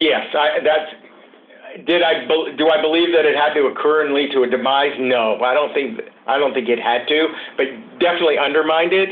[0.00, 2.24] Yes, I, that's did I
[2.56, 4.96] do I believe that it had to occur and lead to a demise?
[4.98, 7.28] No, I don't think I don't think it had to,
[7.58, 7.66] but
[8.00, 9.10] definitely undermined it.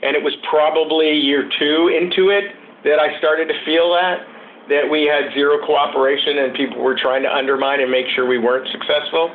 [0.00, 2.56] And it was probably year two into it
[2.88, 4.24] that I started to feel that
[4.72, 8.38] that we had zero cooperation and people were trying to undermine and make sure we
[8.38, 9.28] weren't successful.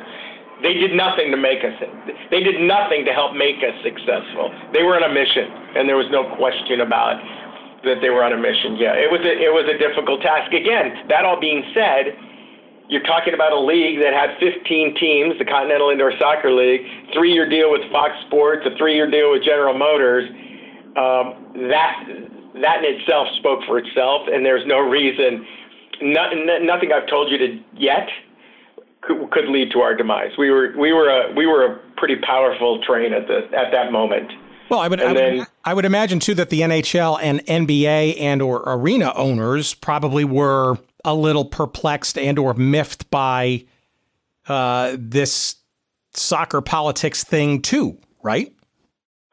[0.62, 1.76] They did nothing to make us.
[2.30, 4.48] They did nothing to help make us successful.
[4.72, 7.20] They were on a mission, and there was no question about
[7.84, 8.76] that they were on a mission.
[8.76, 10.52] Yeah, it was a, it was a difficult task.
[10.52, 12.16] Again, that all being said,
[12.88, 17.48] you're talking about a league that had 15 teams, the Continental Indoor Soccer League, three-year
[17.48, 20.24] deal with Fox Sports, a three-year deal with General Motors.
[20.96, 22.00] Um, that
[22.62, 25.44] that in itself spoke for itself, and there's no reason,
[26.00, 26.32] no,
[26.64, 28.08] nothing I've told you to yet
[29.06, 30.32] could, could lead to our demise.
[30.38, 33.92] We were we were a we were a pretty powerful train at the at that
[33.92, 34.32] moment.
[34.68, 38.42] Well, I would, I would, I would imagine too that the NHL and NBA and
[38.42, 43.64] or arena owners probably were a little perplexed and or miffed by
[44.48, 45.54] uh, this
[46.14, 48.52] soccer politics thing too, right?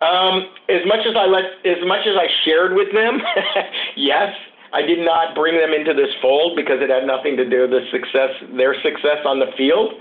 [0.01, 3.19] Um, as much as I let, as much as I shared with them,
[3.95, 4.35] yes,
[4.73, 7.71] I did not bring them into this fold because it had nothing to do with
[7.71, 9.93] the success, their success on the field.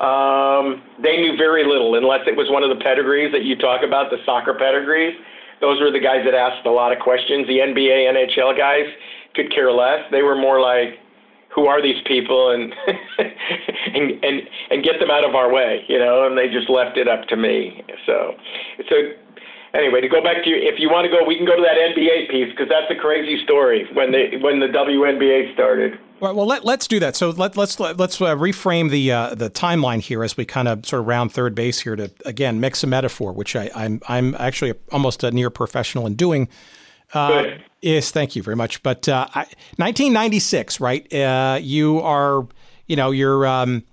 [0.00, 3.84] Um, they knew very little, unless it was one of the pedigrees that you talk
[3.84, 5.14] about, the soccer pedigrees.
[5.60, 7.46] Those were the guys that asked a lot of questions.
[7.46, 8.88] The NBA, NHL guys
[9.36, 10.02] could care less.
[10.10, 10.98] They were more like,
[11.54, 12.74] "Who are these people?" and
[13.94, 14.36] and and
[14.70, 16.26] and get them out of our way, you know.
[16.26, 17.84] And they just left it up to me.
[18.04, 18.34] So,
[18.88, 18.94] so
[19.74, 21.62] anyway, to go back to you, if you want to go, we can go to
[21.62, 25.98] that NBA piece because that's a crazy story when they when the WNBA started.
[26.20, 27.16] Well, well let, let's do that.
[27.16, 30.86] So let, let's let's uh, reframe the uh, the timeline here as we kind of
[30.86, 34.34] sort of round third base here to again mix a metaphor, which I, I'm I'm
[34.36, 36.48] actually almost a near professional in doing.
[37.12, 37.64] Uh, Good.
[37.82, 38.82] Yes, thank you very much.
[38.82, 39.42] But uh, I,
[39.76, 41.12] 1996, right?
[41.12, 42.46] Uh, you are,
[42.86, 43.84] you know, you're um,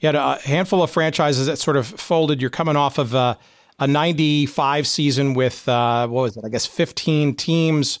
[0.00, 2.40] you had a handful of franchises that sort of folded.
[2.40, 3.36] You're coming off of uh,
[3.78, 7.98] a 95 season with, uh, what was it, I guess 15 teams.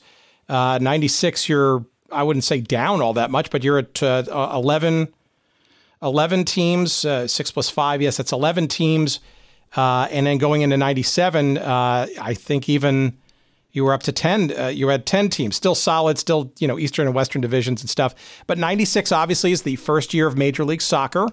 [0.48, 4.24] Uh, 96, you're, I wouldn't say down all that much, but you're at uh,
[4.54, 5.12] 11,
[6.02, 8.00] 11 teams, uh, six plus five.
[8.00, 9.20] Yes, that's 11 teams.
[9.76, 13.18] Uh, and then going into 97, uh, I think even
[13.72, 16.78] you were up to 10 uh, you had 10 teams still solid still you know
[16.78, 18.14] eastern and western divisions and stuff
[18.46, 21.26] but 96 obviously is the first year of major league soccer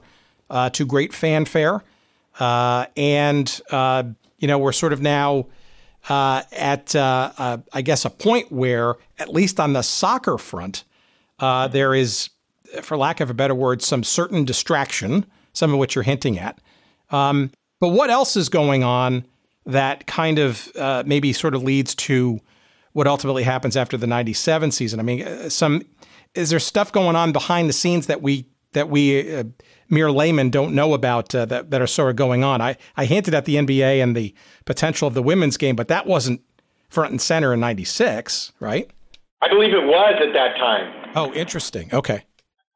[0.49, 1.81] uh, to great fanfare
[2.41, 3.61] uh, and
[4.43, 5.45] you know, we're sort of now
[6.09, 10.83] uh, at, uh, uh, I guess, a point where, at least on the soccer front,
[11.39, 12.29] uh, there is,
[12.81, 16.59] for lack of a better word, some certain distraction, some of which you're hinting at.
[17.09, 19.23] Um, but what else is going on
[19.65, 22.41] that kind of uh, maybe sort of leads to
[22.91, 24.99] what ultimately happens after the 97 season?
[24.99, 25.83] I mean, some
[26.35, 29.43] is there stuff going on behind the scenes that we that we uh,
[29.89, 32.61] mere laymen don't know about uh, that, that are sort of going on.
[32.61, 34.33] I, I hinted at the NBA and the
[34.65, 36.41] potential of the women's game, but that wasn't
[36.89, 38.89] front and center in 96, right?
[39.41, 41.11] I believe it was at that time.
[41.15, 41.89] Oh, interesting.
[41.93, 42.23] Okay.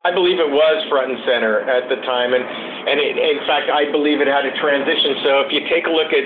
[0.06, 3.68] I believe it was front and center at the time, and and it, in fact,
[3.68, 5.19] I believe it had a transition.
[5.19, 6.24] So if you take a look at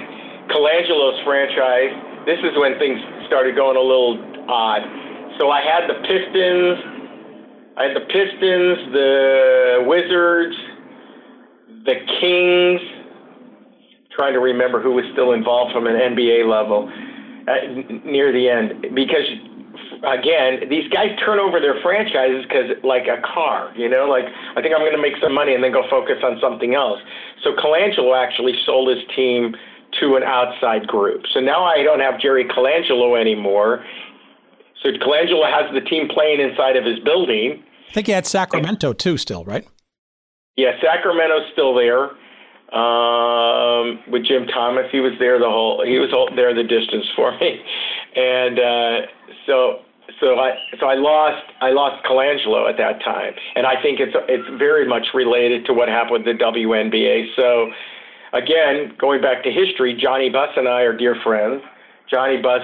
[0.53, 1.89] Colangelo's franchise,
[2.29, 4.85] this is when things started going a little odd.
[5.41, 7.00] So I had the Pistons,
[7.81, 10.55] I had the Pistons, the Wizards,
[11.85, 12.81] the Kings.
[14.13, 18.45] Trying to remember who was still involved from an NBA level uh, at, near the
[18.45, 19.25] end because
[20.05, 24.61] again, these guys turn over their franchises because, like a car, you know, like I
[24.61, 26.99] think I'm going to make some money and then go focus on something else.
[27.41, 29.55] So Colangelo actually sold his team
[30.01, 31.25] to an outside group.
[31.33, 33.83] So now I don't have Jerry Colangelo anymore.
[34.83, 37.63] So Colangelo has the team playing inside of his building.
[37.91, 39.67] I think he had Sacramento too, still, right?
[40.55, 42.11] Yeah, Sacramento's still there
[42.71, 44.85] um, with Jim Thomas.
[44.93, 45.83] He was there the whole.
[45.85, 46.07] He was
[46.37, 47.59] there the distance for me,
[48.15, 49.07] and uh,
[49.45, 49.83] so
[50.21, 54.15] so I so I lost I lost Colangelo at that time, and I think it's
[54.29, 57.35] it's very much related to what happened with the WNBA.
[57.35, 57.71] So
[58.31, 61.61] again, going back to history, Johnny Buss and I are dear friends.
[62.09, 62.63] Johnny Buss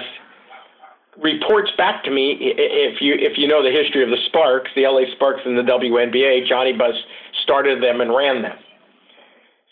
[1.22, 4.86] reports back to me if you if you know the history of the Sparks, the
[4.86, 6.46] LA Sparks in the WNBA.
[6.48, 6.94] Johnny Buss
[7.42, 8.56] started them and ran them.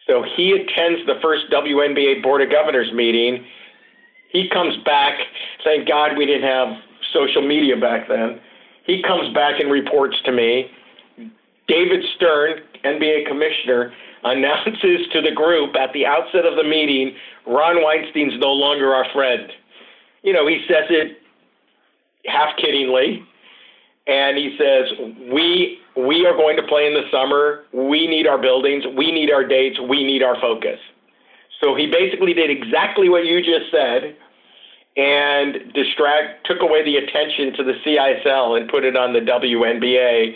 [0.07, 3.45] So he attends the first WNBA Board of Governors meeting.
[4.31, 5.19] He comes back.
[5.65, 6.69] Thank God we didn't have
[7.13, 8.41] social media back then.
[8.87, 10.71] He comes back and reports to me.
[11.67, 13.93] David Stern, NBA commissioner,
[14.25, 17.15] announces to the group at the outset of the meeting
[17.47, 19.51] Ron Weinstein's no longer our friend.
[20.23, 21.19] You know, he says it
[22.27, 23.25] half kiddingly,
[24.07, 24.93] and he says,
[25.33, 27.65] We we are going to play in the summer.
[27.73, 28.85] We need our buildings.
[28.97, 29.79] We need our dates.
[29.81, 30.79] We need our focus.
[31.63, 34.17] So he basically did exactly what you just said
[34.97, 40.35] and distract took away the attention to the CISL and put it on the WNBA.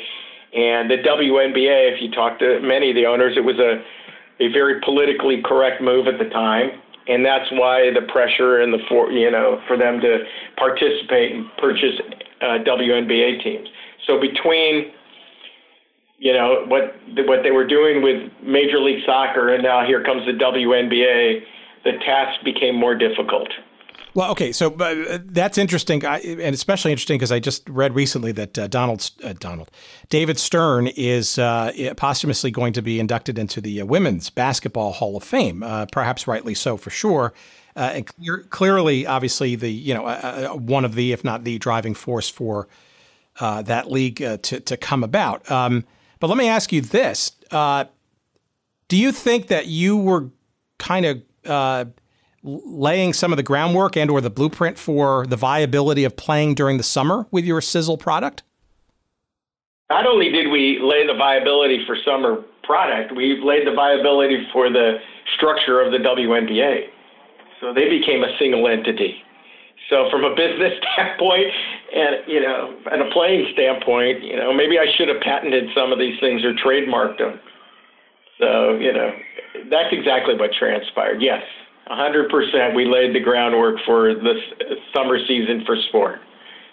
[0.52, 3.82] And the WNBA, if you talk to many of the owners, it was a
[4.40, 6.70] a very politically correct move at the time,
[7.10, 10.18] and that's why the pressure and the for you know for them to
[10.56, 12.00] participate and purchase
[12.40, 13.68] uh, WNBA teams.
[14.06, 14.92] So between
[16.18, 16.94] you know what
[17.26, 21.40] what they were doing with Major League Soccer, and now here comes the WNBA,
[21.84, 23.48] the task became more difficult.
[24.12, 28.32] Well, okay, so uh, that's interesting, I, and especially interesting because I just read recently
[28.32, 29.70] that uh, Donald uh, Donald
[30.08, 35.16] David Stern is uh, posthumously going to be inducted into the uh, Women's Basketball Hall
[35.16, 37.32] of Fame, uh, perhaps rightly so for sure.
[37.76, 42.28] and clear, clearly, obviously, the you know one of the, if not the driving force
[42.28, 42.66] for
[43.38, 45.48] that league to to come about.
[45.50, 45.84] Um,
[46.18, 50.30] but let me ask you this: Do you think that you were
[50.78, 51.92] kind of
[52.42, 56.76] laying some of the groundwork and or the blueprint for the viability of playing during
[56.76, 58.42] the summer with your sizzle product?
[59.90, 64.70] Not only did we lay the viability for summer product, we laid the viability for
[64.70, 64.98] the
[65.36, 66.86] structure of the WNBA.
[67.60, 69.16] So they became a single entity.
[69.90, 71.50] So from a business standpoint
[71.92, 75.92] and you know, and a playing standpoint, you know, maybe I should have patented some
[75.92, 77.40] of these things or trademarked them.
[78.38, 79.10] So, you know,
[79.68, 81.20] that's exactly what transpired.
[81.20, 81.42] Yes.
[81.90, 82.74] 100%.
[82.74, 84.34] We laid the groundwork for the
[84.94, 86.20] summer season for sport,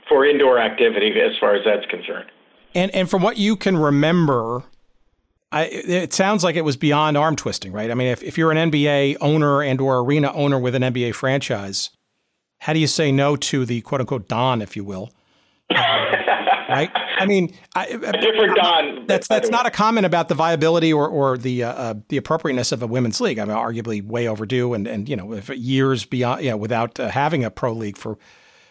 [0.07, 2.29] for indoor activity, as far as that's concerned.
[2.75, 4.63] And and from what you can remember,
[5.51, 7.89] I, it sounds like it was beyond arm twisting, right?
[7.89, 11.15] I mean, if, if you're an NBA owner and or arena owner with an NBA
[11.15, 11.89] franchise,
[12.59, 15.11] how do you say no to the quote unquote Don, if you will?
[15.71, 16.91] right?
[17.19, 19.05] I mean, I, a different Don.
[19.07, 22.71] That's that's not a comment about the viability or or the uh, uh, the appropriateness
[22.71, 23.39] of a women's league.
[23.39, 26.99] I mean, arguably way overdue, and and you know, if years beyond, you know, without
[26.99, 28.17] uh, having a pro league for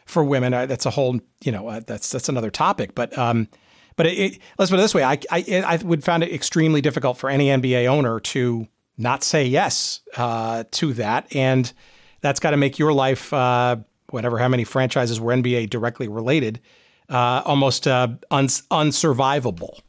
[0.05, 2.95] for women, uh, that's a whole, you know, uh, that's that's another topic.
[2.95, 3.49] But um,
[3.97, 6.81] but it, it, let's put it this way: I, I I would find it extremely
[6.81, 11.73] difficult for any NBA owner to not say yes uh, to that, and
[12.21, 16.61] that's got to make your life, whatever, how many franchises were NBA directly related
[17.09, 19.81] uh, almost uh, uns- unsurvivable.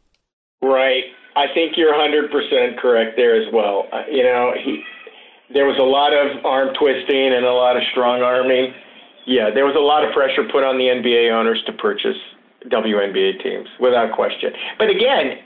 [0.62, 1.04] Right.
[1.36, 3.88] I think you're 100% correct there as well.
[3.94, 4.84] Uh, you know, he,
[5.54, 8.74] there was a lot of arm twisting and a lot of strong arming.
[9.26, 12.18] Yeah, there was a lot of pressure put on the NBA owners to purchase
[12.66, 14.52] WNBA teams, without question.
[14.78, 15.38] But again,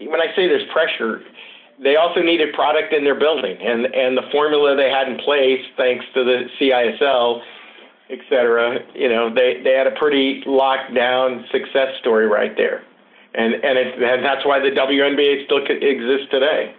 [0.00, 1.22] when I say there's pressure,
[1.82, 5.60] they also needed product in their building, and and the formula they had in place,
[5.76, 7.40] thanks to the CISL,
[8.10, 12.82] et cetera, you know, they, they had a pretty locked down success story right there.
[13.34, 16.74] And, and, it, and that's why the WNBA still exists today.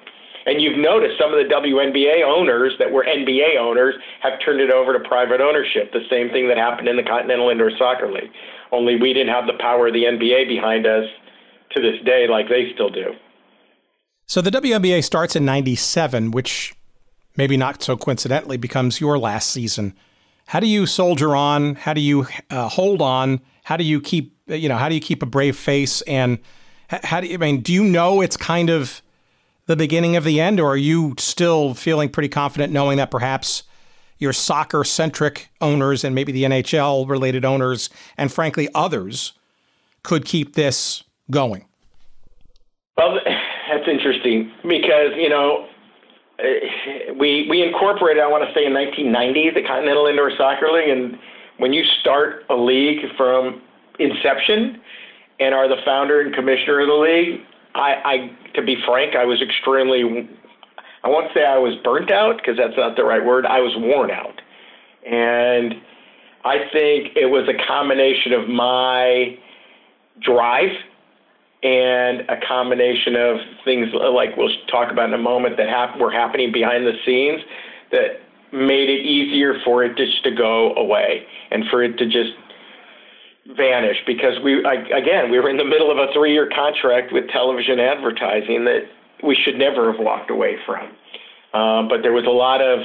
[0.46, 4.72] And you've noticed some of the WNBA owners that were NBA owners have turned it
[4.72, 8.32] over to private ownership, the same thing that happened in the Continental Indoor Soccer League.
[8.72, 11.06] Only we didn't have the power of the NBA behind us
[11.76, 13.14] to this day like they still do.
[14.26, 16.74] So the WNBA starts in 97, which
[17.38, 19.94] maybe not so coincidentally becomes your last season.
[20.52, 21.76] How do you soldier on?
[21.76, 23.40] How do you uh, hold on?
[23.64, 26.02] How do you keep, you know, how do you keep a brave face?
[26.02, 26.40] And
[26.90, 29.02] how do you, I mean, do you know it's kind of
[29.68, 33.64] the beginning of the end, or are you still feeling pretty confident knowing that perhaps
[34.18, 39.32] your soccer centric owners and maybe the NHL related owners and frankly others
[40.04, 41.64] could keep this going?
[42.98, 43.20] Well,
[43.72, 45.70] that's interesting because, you know,
[46.42, 50.90] Uh, we we incorporated, I want to say, in 1990, the Continental Indoor Soccer League,
[50.90, 51.18] and
[51.58, 53.62] when you start a league from
[54.00, 54.82] inception
[55.40, 57.42] and are the founder and commissioner of the league,
[57.76, 60.30] I, I to be frank, I was extremely.
[61.04, 63.46] I won't say I was burnt out because that's not the right word.
[63.46, 64.40] I was worn out,
[65.06, 65.76] and
[66.44, 69.38] I think it was a combination of my
[70.22, 70.72] drive
[71.64, 76.12] and a combination of things like we'll talk about in a moment that hap- were
[76.12, 77.42] happening behind the scenes
[77.92, 78.20] that
[78.52, 82.32] made it easier for it just to go away and for it to just
[83.56, 87.28] vanish because we I, again we were in the middle of a three-year contract with
[87.30, 88.82] television advertising that
[89.24, 90.86] we should never have walked away from.
[91.54, 92.80] Um, but there was a lot of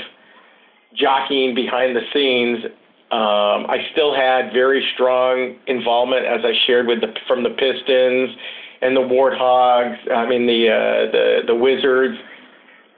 [0.95, 2.65] jockeying behind the scenes.
[3.11, 8.37] Um, I still had very strong involvement, as I shared with the from the Pistons
[8.83, 9.97] and the Warthogs.
[10.13, 12.19] I mean the uh, the the Wizards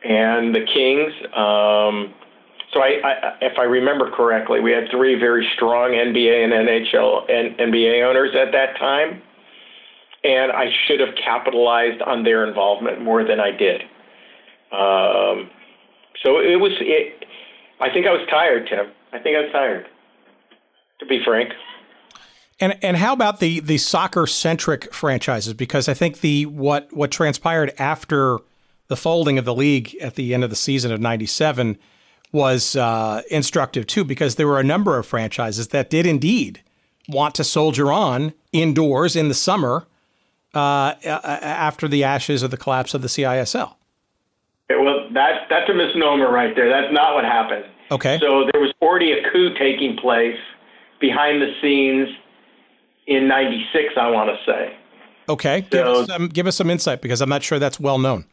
[0.04, 1.12] and the Kings.
[1.34, 2.14] Um,
[2.72, 7.30] so I, I, if I remember correctly, we had three very strong NBA and NHL
[7.30, 9.22] and NBA owners at that time,
[10.22, 13.82] and I should have capitalized on their involvement more than I did.
[14.70, 15.50] Um,
[16.22, 16.72] so it was.
[16.80, 17.24] It,
[17.80, 18.92] I think I was tired, Tim.
[19.12, 19.86] I think I was tired.
[21.00, 21.50] To be frank.
[22.60, 25.54] And and how about the the soccer centric franchises?
[25.54, 28.38] Because I think the what what transpired after
[28.88, 31.78] the folding of the league at the end of the season of '97
[32.32, 36.62] was uh, instructive too, because there were a number of franchises that did indeed
[37.08, 39.86] want to soldier on indoors in the summer
[40.54, 43.74] uh, after the ashes of the collapse of the CISL.
[44.70, 46.68] Well, that's that's a misnomer right there.
[46.68, 47.64] That's not what happened.
[47.90, 48.18] Okay.
[48.20, 50.36] So there was already a coup taking place
[51.00, 52.08] behind the scenes
[53.08, 54.76] in '96, I want to say.
[55.28, 57.98] Okay, so, give, us some, give us some insight because I'm not sure that's well
[57.98, 58.24] known.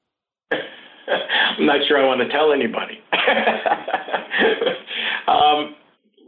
[0.50, 2.98] I'm not sure I want to tell anybody.
[5.28, 5.76] um,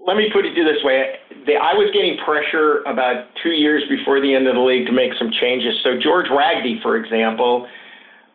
[0.07, 1.17] let me put it this way:
[1.49, 5.13] I was getting pressure about two years before the end of the league to make
[5.19, 5.75] some changes.
[5.83, 7.67] So George Ragdy, for example,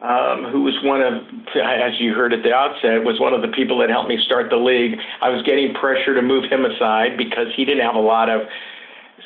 [0.02, 1.24] um, who was one of,
[1.56, 4.50] as you heard at the outset, was one of the people that helped me start
[4.50, 4.98] the league.
[5.22, 8.42] I was getting pressure to move him aside because he didn't have a lot of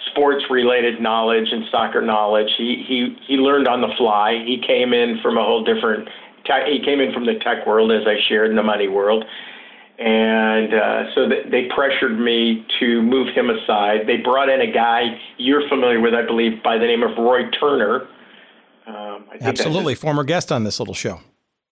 [0.09, 2.49] sports related knowledge and soccer knowledge.
[2.57, 4.43] He he he learned on the fly.
[4.45, 6.07] He came in from a whole different
[6.45, 9.25] tech, he came in from the tech world as I shared in the money world.
[9.99, 14.07] And uh, so they pressured me to move him aside.
[14.07, 17.47] They brought in a guy you're familiar with, I believe, by the name of Roy
[17.51, 18.07] Turner.
[18.87, 21.19] Um, Absolutely, former guest on this little show.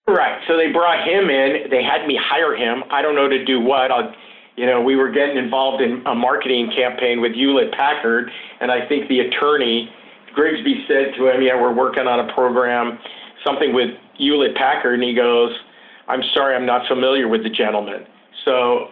[0.07, 0.41] Right.
[0.47, 1.69] So they brought him in.
[1.71, 2.83] They had me hire him.
[2.91, 3.91] I don't know to do what.
[3.91, 4.13] I'll,
[4.59, 8.29] you know, we were getting involved in a marketing campaign with Hewlett Packard,
[8.59, 9.89] and I think the attorney
[10.35, 12.99] Grigsby said to him, "Yeah, we're working on a program,
[13.41, 15.57] something with Hewlett Packard," and he goes,
[16.09, 18.05] "I'm sorry, I'm not familiar with the gentleman."
[18.43, 18.91] So,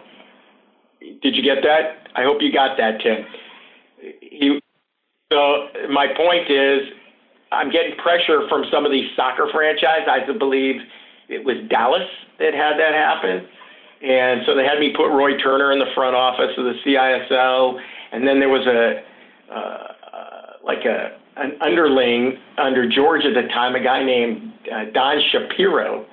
[1.20, 2.08] did you get that?
[2.16, 3.26] I hope you got that, Tim.
[4.22, 4.58] He.
[5.30, 6.88] So my point is,
[7.52, 10.08] I'm getting pressure from some of these soccer franchises.
[10.08, 10.80] I believe
[11.28, 12.08] it was Dallas
[12.38, 13.46] that had that happen
[14.02, 17.80] and so they had me put Roy Turner in the front office of the CISL,
[18.12, 19.02] and then there was a
[19.52, 24.90] uh, uh, like a an underling under George at the time, a guy named uh,
[24.92, 26.04] Don Shapiro,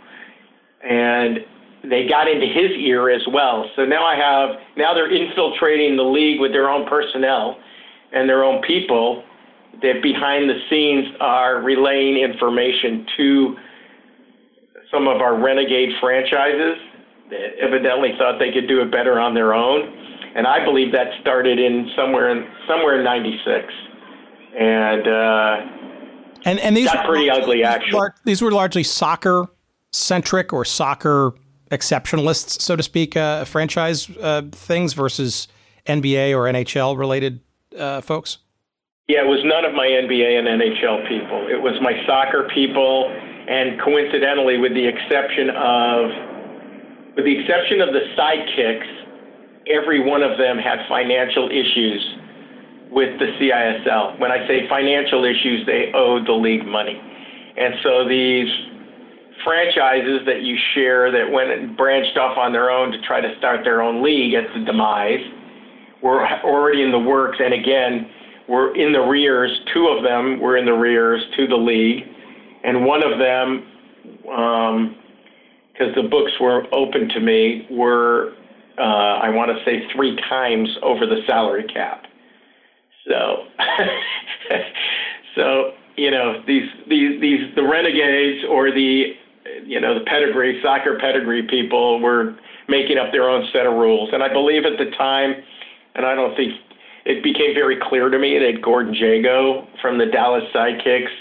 [0.84, 1.40] and
[1.84, 3.70] they got into his ear as well.
[3.76, 7.57] So now I have now they're infiltrating the league with their own personnel
[8.12, 9.24] and their own people
[9.82, 13.56] that behind the scenes are relaying information to
[14.91, 16.78] some of our renegade franchises
[17.61, 19.81] evidently thought they could do it better on their own.
[20.35, 23.73] And I believe that started in somewhere in somewhere in '96,
[24.60, 25.76] and uh,
[26.45, 28.10] and and these got pretty ugly actually.
[28.26, 29.47] These were largely soccer
[29.91, 31.34] centric or soccer
[31.72, 35.47] exceptionalists, so to speak, uh, franchise uh, things versus
[35.88, 37.39] NBA or NHL related
[37.77, 38.39] uh, folks.
[39.07, 41.47] Yeah, it was none of my NBA and NHL people.
[41.47, 43.06] It was my soccer people,
[43.47, 46.10] and coincidentally, with the exception of
[47.16, 49.06] with the exception of the sidekicks,
[49.68, 52.02] every one of them had financial issues
[52.92, 54.20] with the CISL.
[54.20, 57.02] When I say financial issues, they owed the league money.
[57.58, 58.48] And so these
[59.44, 63.36] franchises that you share that went and branched off on their own to try to
[63.38, 65.24] start their own league at the demise
[66.02, 67.38] were already in the works.
[67.40, 68.10] And again,
[68.48, 69.52] were in the rears.
[69.74, 72.04] Two of them were in the rears to the league.
[72.64, 73.68] And one of them,
[74.30, 74.96] um,
[75.77, 78.34] because the books were open to me, were,
[78.77, 82.06] uh, I want to say, three times over the salary cap.
[83.07, 83.45] So,
[85.35, 89.14] so you know these these these the renegades or the
[89.64, 92.35] you know the pedigree soccer pedigree people were
[92.68, 95.35] making up their own set of rules, and I believe at the time,
[95.93, 96.53] and I don't think
[97.06, 101.14] it became very clear to me that Gordon Jago from the Dallas Sidekicks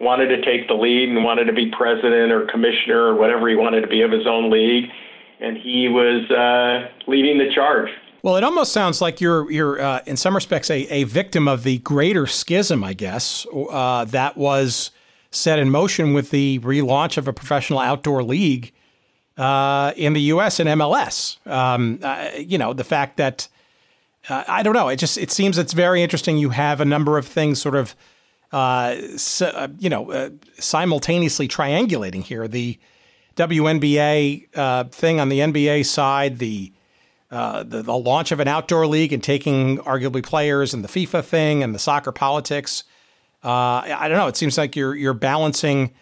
[0.00, 3.54] wanted to take the lead and wanted to be president or commissioner or whatever he
[3.54, 4.90] wanted to be of his own league,
[5.40, 7.90] and he was uh, leading the charge.
[8.22, 11.62] Well, it almost sounds like you're you're uh, in some respects a, a victim of
[11.62, 14.90] the greater schism, I guess, uh, that was
[15.30, 18.72] set in motion with the relaunch of a professional outdoor league
[19.38, 20.60] uh, in the U.S.
[20.60, 21.44] and MLS.
[21.46, 23.48] Um, uh, you know, the fact that
[24.28, 26.36] uh, I don't know, it just it seems it's very interesting.
[26.36, 27.94] You have a number of things sort of
[28.52, 28.96] uh,
[29.78, 32.48] you know simultaneously triangulating here.
[32.48, 32.78] The
[33.36, 36.72] WNBA thing on the NBA side, the
[37.30, 41.24] uh, the, the, launch of an outdoor league and taking arguably players and the FIFA
[41.24, 42.82] thing and the soccer politics.
[43.44, 44.26] Uh, I don't know.
[44.26, 45.92] It seems like you're you're balancing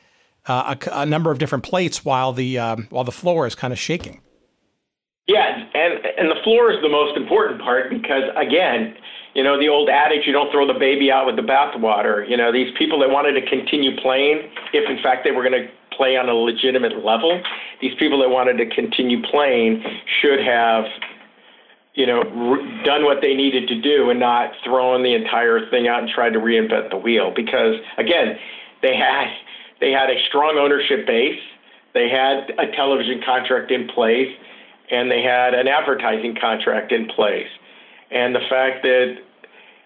[0.46, 3.74] uh, a, a, number of different plates while the um, while the floor is kind
[3.74, 4.22] of shaking.
[5.26, 8.96] Yeah, and and the floor is the most important part because again,
[9.38, 12.28] you know the old adage: you don't throw the baby out with the bathwater.
[12.28, 15.62] You know these people that wanted to continue playing, if in fact they were going
[15.62, 17.40] to play on a legitimate level,
[17.80, 19.82] these people that wanted to continue playing
[20.20, 20.84] should have
[21.98, 25.88] you know, re- done what they needed to do and not thrown the entire thing
[25.88, 27.32] out and tried to reinvent the wheel.
[27.34, 28.38] Because again,
[28.82, 29.26] they had
[29.80, 31.40] they had a strong ownership base,
[31.94, 34.30] they had a television contract in place,
[34.90, 37.48] and they had an advertising contract in place.
[38.12, 39.18] And the fact that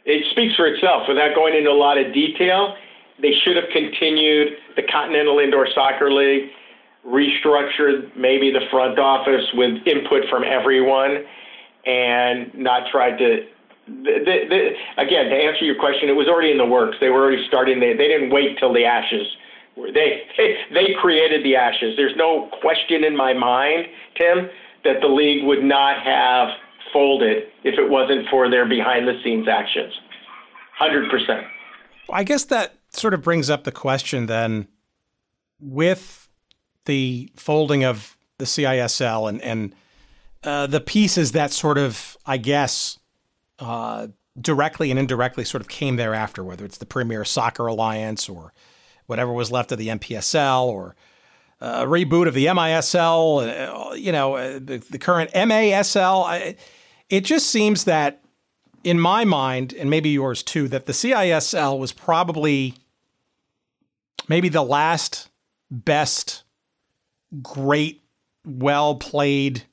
[0.05, 2.75] it speaks for itself without going into a lot of detail.
[3.21, 6.51] They should have continued the Continental Indoor Soccer League,
[7.07, 11.25] restructured maybe the front office with input from everyone
[11.87, 13.47] and not tried to.
[13.87, 16.97] The, the, the, again, to answer your question, it was already in the works.
[17.01, 17.81] They were already starting.
[17.81, 19.27] They, they didn't wait till the ashes.
[19.77, 21.95] They, they they created the ashes.
[21.97, 24.51] There's no question in my mind, Tim,
[24.85, 26.49] that the league would not have
[26.93, 29.93] folded if it wasn't for their behind the scenes actions.
[30.77, 31.47] Hundred percent.
[32.11, 34.69] I guess that sort of brings up the question then,
[35.61, 36.29] with
[36.85, 39.75] the folding of the CISL and and
[40.45, 42.99] uh, the pieces that sort of, I guess,
[43.61, 44.09] uh,
[44.41, 48.53] directly and indirectly sort of came thereafter, whether it's the Premier Soccer Alliance or
[49.07, 50.97] whatever was left of the NPSL or
[51.61, 56.57] uh, a reboot of the MISL, uh, you know, uh, the, current MASL.
[57.13, 58.25] It just seems that,
[58.83, 62.73] in my mind, and maybe yours too, that the CISL was probably
[64.29, 65.29] maybe the last
[65.71, 66.43] best,
[67.43, 68.03] great,
[68.47, 69.65] well played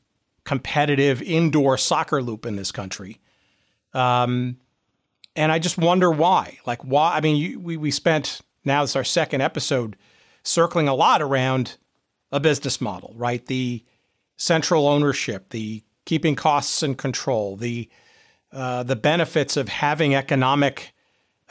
[0.44, 3.22] competitive indoor soccer loop in this country.
[3.94, 4.58] Um,
[5.34, 6.60] and I just wonder why.
[6.66, 7.16] Like, why?
[7.16, 9.96] I mean, you, we, we spent now, it's our second episode,
[10.44, 11.78] circling a lot around
[12.34, 13.46] a business model, right?
[13.46, 13.86] The
[14.36, 17.90] central ownership, the keeping costs in control, the
[18.52, 20.94] uh, the benefits of having economic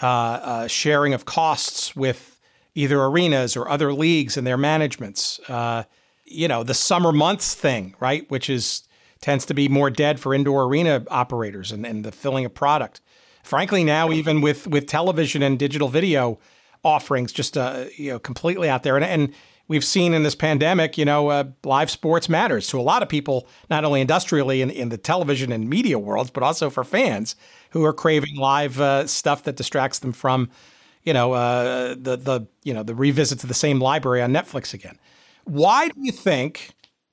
[0.02, 2.40] uh, uh, sharing of costs with
[2.74, 5.38] either arenas or other leagues and their managements.
[5.48, 5.84] Uh,
[6.24, 8.28] you know, the summer months thing, right?
[8.30, 8.82] Which is
[9.20, 13.00] tends to be more dead for indoor arena operators and, and the filling of product.
[13.42, 16.38] Frankly, now even with with television and digital video
[16.84, 19.34] offerings, just uh, you know, completely out there, and, and
[19.68, 23.08] we've seen in this pandemic, you know, uh, live sports matters to a lot of
[23.08, 27.36] people, not only industrially in, in the television and media worlds, but also for fans
[27.70, 30.50] who are craving live uh, stuff that distracts them from,
[31.04, 34.74] you know, uh, the the you know the revisit to the same library on Netflix
[34.74, 34.98] again.
[35.44, 36.70] Why do you think?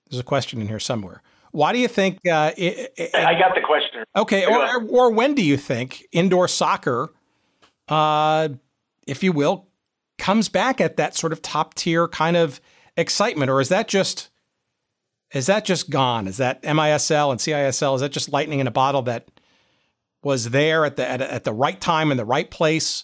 [0.09, 1.21] There's a question in here somewhere.
[1.51, 2.19] Why do you think?
[2.27, 4.03] Uh, it, it, I got the question.
[4.15, 7.13] Okay, or, or when do you think indoor soccer,
[7.87, 8.49] uh,
[9.07, 9.67] if you will,
[10.17, 12.61] comes back at that sort of top tier kind of
[12.97, 14.29] excitement, or is that just
[15.31, 16.27] is that just gone?
[16.27, 17.95] Is that MISL and CISL?
[17.95, 19.27] Is that just lightning in a bottle that
[20.23, 23.03] was there at the at, at the right time in the right place,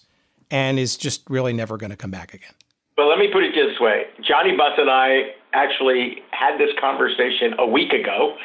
[0.50, 2.54] and is just really never going to come back again?
[2.96, 7.54] Well, let me put it this way: Johnny Buss and I actually had this conversation
[7.58, 8.36] a week ago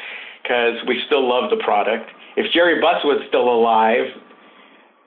[0.42, 2.10] because we still love the product.
[2.36, 4.06] If Jerry Buss was still alive,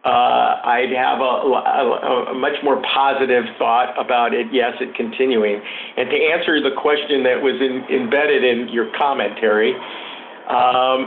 [0.04, 4.48] uh, I'd have a, a, a, much more positive thought about it.
[4.52, 5.62] Yes, it continuing.
[5.96, 9.78] And to answer the question that was in, embedded in your commentary,
[10.50, 11.06] um,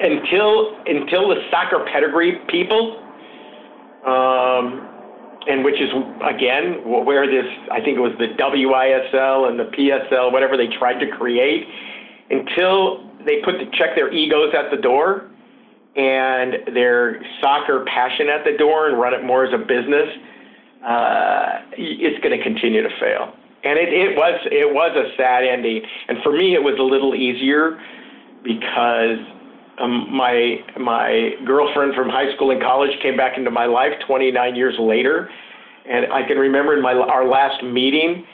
[0.00, 2.96] until until the soccer pedigree people,
[4.08, 4.88] um,
[5.44, 5.92] and which is
[6.24, 10.98] again where this I think it was the WISL and the PSL, whatever they tried
[11.04, 11.68] to create,
[12.30, 15.28] until they put to check their egos at the door
[15.96, 20.08] and their soccer passion at the door and run it more as a business,
[20.84, 23.32] uh, it's going to continue to fail.
[23.64, 25.82] And it, it was it was a sad ending.
[26.08, 27.80] And for me, it was a little easier
[28.44, 29.18] because
[29.80, 34.54] um, my my girlfriend from high school and college came back into my life 29
[34.54, 35.28] years later,
[35.88, 38.24] and I can remember in my our last meeting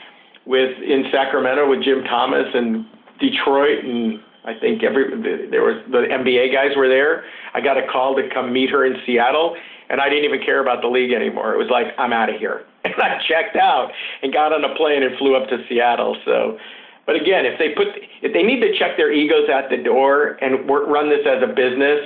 [0.45, 2.85] with in Sacramento with Jim Thomas and
[3.19, 5.07] Detroit and I think every
[5.49, 7.23] there was the NBA guys were there.
[7.53, 9.55] I got a call to come meet her in Seattle,
[9.89, 11.53] and I didn't even care about the league anymore.
[11.53, 13.91] It was like I'm out of here, and I checked out
[14.21, 16.17] and got on a plane and flew up to Seattle.
[16.25, 16.57] So,
[17.05, 17.87] but again, if they put
[18.21, 21.41] if they need to check their egos at the door and work, run this as
[21.41, 22.03] a business,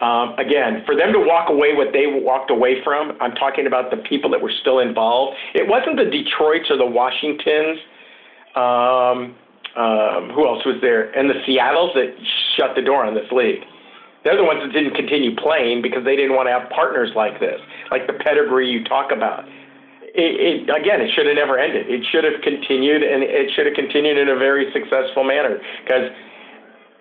[0.00, 3.90] um, again, for them to walk away what they walked away from, I'm talking about
[3.90, 5.36] the people that were still involved.
[5.54, 7.78] It wasn't the Detroits or the Washingtons.
[8.52, 9.34] Um,
[9.76, 11.10] um, who else was there?
[11.18, 12.14] And the Seattles that
[12.56, 13.62] shut the door on this league.
[14.24, 17.40] They're the ones that didn't continue playing because they didn't want to have partners like
[17.40, 17.60] this,
[17.90, 19.44] like the pedigree you talk about.
[20.16, 21.90] It, it, again, it should have never ended.
[21.90, 25.60] It should have continued, and it should have continued in a very successful manner.
[25.82, 26.08] Because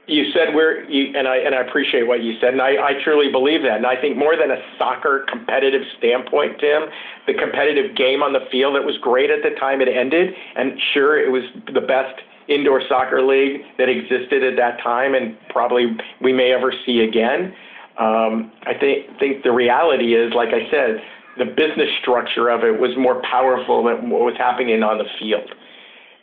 [0.07, 2.91] you said we're, you, and I and I appreciate what you said, and I, I
[3.05, 3.77] truly believe that.
[3.77, 6.91] And I think more than a soccer competitive standpoint, Tim,
[7.27, 10.73] the competitive game on the field, it was great at the time it ended, and
[10.91, 15.95] sure, it was the best indoor soccer league that existed at that time and probably
[16.21, 17.53] we may ever see again.
[17.99, 21.01] Um, I think think the reality is, like I said,
[21.37, 25.49] the business structure of it was more powerful than what was happening on the field,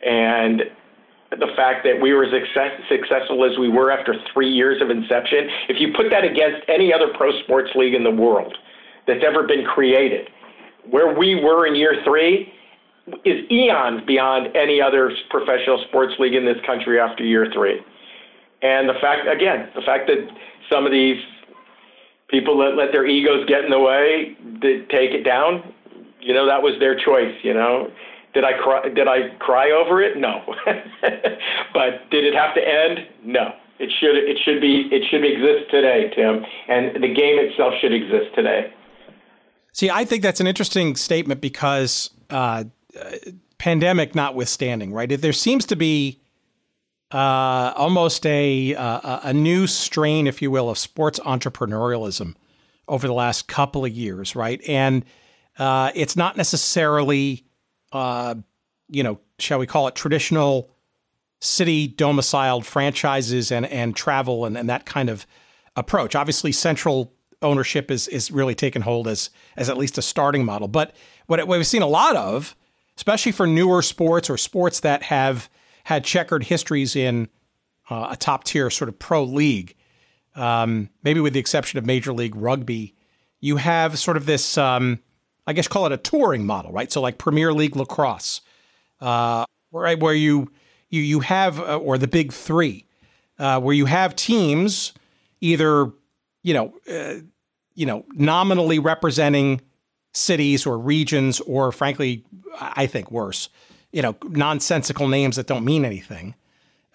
[0.05, 0.63] and
[1.31, 4.89] the fact that we were as success, successful as we were after three years of
[4.89, 5.47] inception.
[5.69, 8.57] If you put that against any other pro sports league in the world
[9.07, 10.27] that's ever been created,
[10.89, 12.51] where we were in year three
[13.25, 17.79] is eons beyond any other professional sports league in this country after year three.
[18.61, 20.27] And the fact, again, the fact that
[20.71, 21.17] some of these
[22.29, 25.73] people let, let their egos get in the way, that take it down,
[26.21, 27.91] you know, that was their choice, you know.
[28.33, 30.17] Did I cry, did I cry over it?
[30.17, 30.41] No.
[31.73, 32.99] but did it have to end?
[33.25, 33.53] No.
[33.79, 36.45] It should, it should be, it should exist today, Tim.
[36.69, 38.71] And the game itself should exist today.
[39.73, 42.65] See, I think that's an interesting statement because uh,
[43.57, 45.09] pandemic notwithstanding, right?
[45.09, 46.21] There seems to be
[47.11, 52.35] uh, almost a uh, a new strain, if you will, of sports entrepreneurialism
[52.87, 54.61] over the last couple of years, right?
[54.67, 55.05] And
[55.57, 57.45] uh, it's not necessarily,
[57.91, 58.35] uh,
[58.89, 60.71] you know, shall we call it traditional
[61.39, 65.25] city domiciled franchises and and travel and, and that kind of
[65.75, 66.15] approach.
[66.15, 70.67] Obviously, central ownership is is really taken hold as as at least a starting model.
[70.67, 70.95] But
[71.27, 72.55] what, what we've seen a lot of
[73.01, 75.49] especially for newer sports or sports that have
[75.85, 77.27] had checkered histories in
[77.89, 79.73] uh, a top tier sort of pro league,
[80.35, 82.93] um, maybe with the exception of Major League Rugby,
[83.39, 84.99] you have sort of this, um,
[85.47, 86.91] I guess, call it a touring model, right?
[86.91, 88.41] So like Premier League lacrosse,
[88.99, 90.51] uh, right, where you
[90.91, 92.85] you you have uh, or the Big Three,
[93.39, 94.93] uh, where you have teams
[95.39, 95.91] either
[96.43, 97.15] you know uh,
[97.73, 99.59] you know nominally representing
[100.13, 102.23] cities or regions, or frankly,
[102.59, 103.49] I think worse,
[103.91, 106.35] you know, nonsensical names that don't mean anything.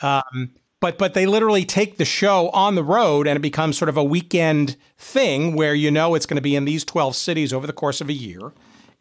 [0.03, 3.89] Um, but but they literally take the show on the road and it becomes sort
[3.89, 7.53] of a weekend thing where you know it's going to be in these 12 cities
[7.53, 8.53] over the course of a year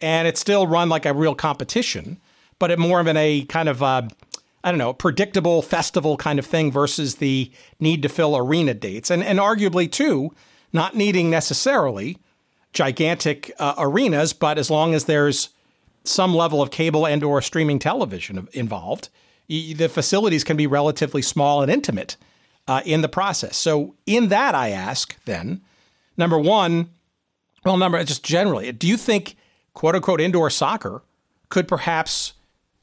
[0.02, 2.20] and it's still run like a real competition
[2.60, 4.02] but it more of in a kind of uh,
[4.64, 9.12] I don't know predictable festival kind of thing versus the need to fill arena dates
[9.12, 10.34] and and arguably too
[10.74, 12.18] not needing necessarily
[12.76, 15.50] gigantic uh, arenas, but as long as there's
[16.04, 19.10] some level of cable and or streaming television involved,
[19.48, 22.18] the facilities can be relatively small and intimate
[22.68, 23.58] uh, in the process.
[23.58, 25.62] So in that, I ask then,
[26.18, 26.90] number one,
[27.64, 29.36] well, number just generally, do you think
[29.74, 31.02] quote unquote indoor soccer
[31.50, 32.34] could perhaps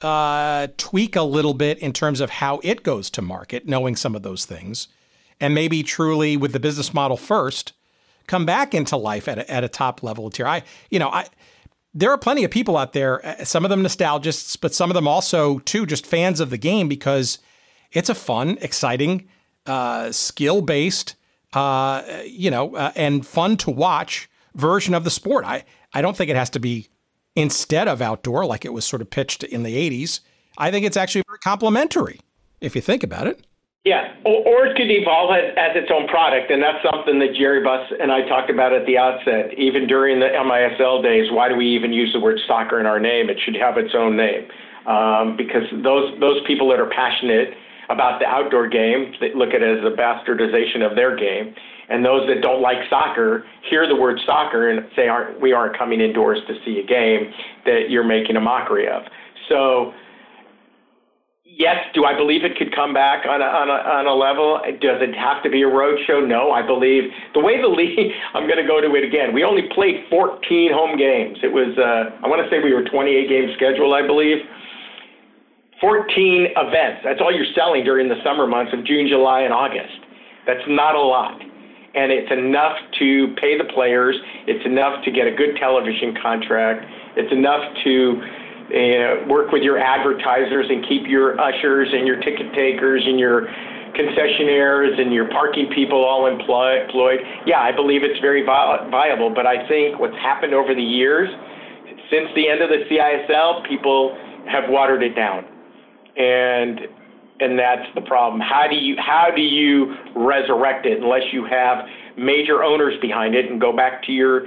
[0.00, 4.16] uh, tweak a little bit in terms of how it goes to market, knowing some
[4.16, 4.88] of those things,
[5.40, 7.72] and maybe truly with the business model first,
[8.26, 10.46] come back into life at a, at a top level tier.
[10.46, 11.26] I, you know, I
[11.94, 14.94] there are plenty of people out there, uh, some of them nostalgists, but some of
[14.94, 17.38] them also too just fans of the game because
[17.90, 19.28] it's a fun, exciting,
[19.66, 21.16] uh, skill based,
[21.52, 25.44] uh, you know, uh, and fun to watch version of the sport.
[25.44, 26.88] I, I don't think it has to be
[27.36, 30.20] instead of outdoor like it was sort of pitched in the 80s.
[30.56, 32.20] I think it's actually very complementary
[32.60, 33.46] if you think about it.
[33.84, 37.64] Yeah, or, it could evolve as, as, its own product, and that's something that Jerry
[37.66, 39.58] Buss and I talked about at the outset.
[39.58, 43.00] Even during the MISL days, why do we even use the word soccer in our
[43.00, 43.28] name?
[43.28, 44.46] It should have its own name,
[44.86, 47.58] um, because those those people that are passionate
[47.90, 51.52] about the outdoor game, they look at it as a bastardization of their game,
[51.90, 55.76] and those that don't like soccer hear the word soccer and say, "Aren't we aren't
[55.76, 57.34] coming indoors to see a game
[57.66, 59.02] that you're making a mockery of?"
[59.48, 59.92] So
[61.58, 64.60] yes, do I believe it could come back on a, on a, on a level?
[64.80, 66.20] Does it have to be a road show?
[66.20, 69.32] No, I believe the way the league, I'm going to go to it again.
[69.34, 71.38] We only played 14 home games.
[71.42, 74.38] It was, uh, I want to say we were 28 game schedule, I believe.
[75.80, 77.02] 14 events.
[77.02, 79.98] That's all you're selling during the summer months of June, July, and August.
[80.46, 81.42] That's not a lot.
[81.94, 84.16] And it's enough to pay the players.
[84.46, 86.86] It's enough to get a good television contract.
[87.16, 88.22] It's enough to
[88.70, 93.46] uh, work with your advertisers and keep your ushers and your ticket takers and your
[93.92, 97.20] concessionaires and your parking people all employ, employed.
[97.46, 101.28] Yeah, I believe it's very vi- viable, but I think what's happened over the years,
[102.10, 104.16] since the end of the CISL, people
[104.48, 105.44] have watered it down,
[106.16, 106.80] and
[107.40, 108.40] and that's the problem.
[108.40, 111.84] How do you how do you resurrect it unless you have
[112.16, 114.46] major owners behind it and go back to your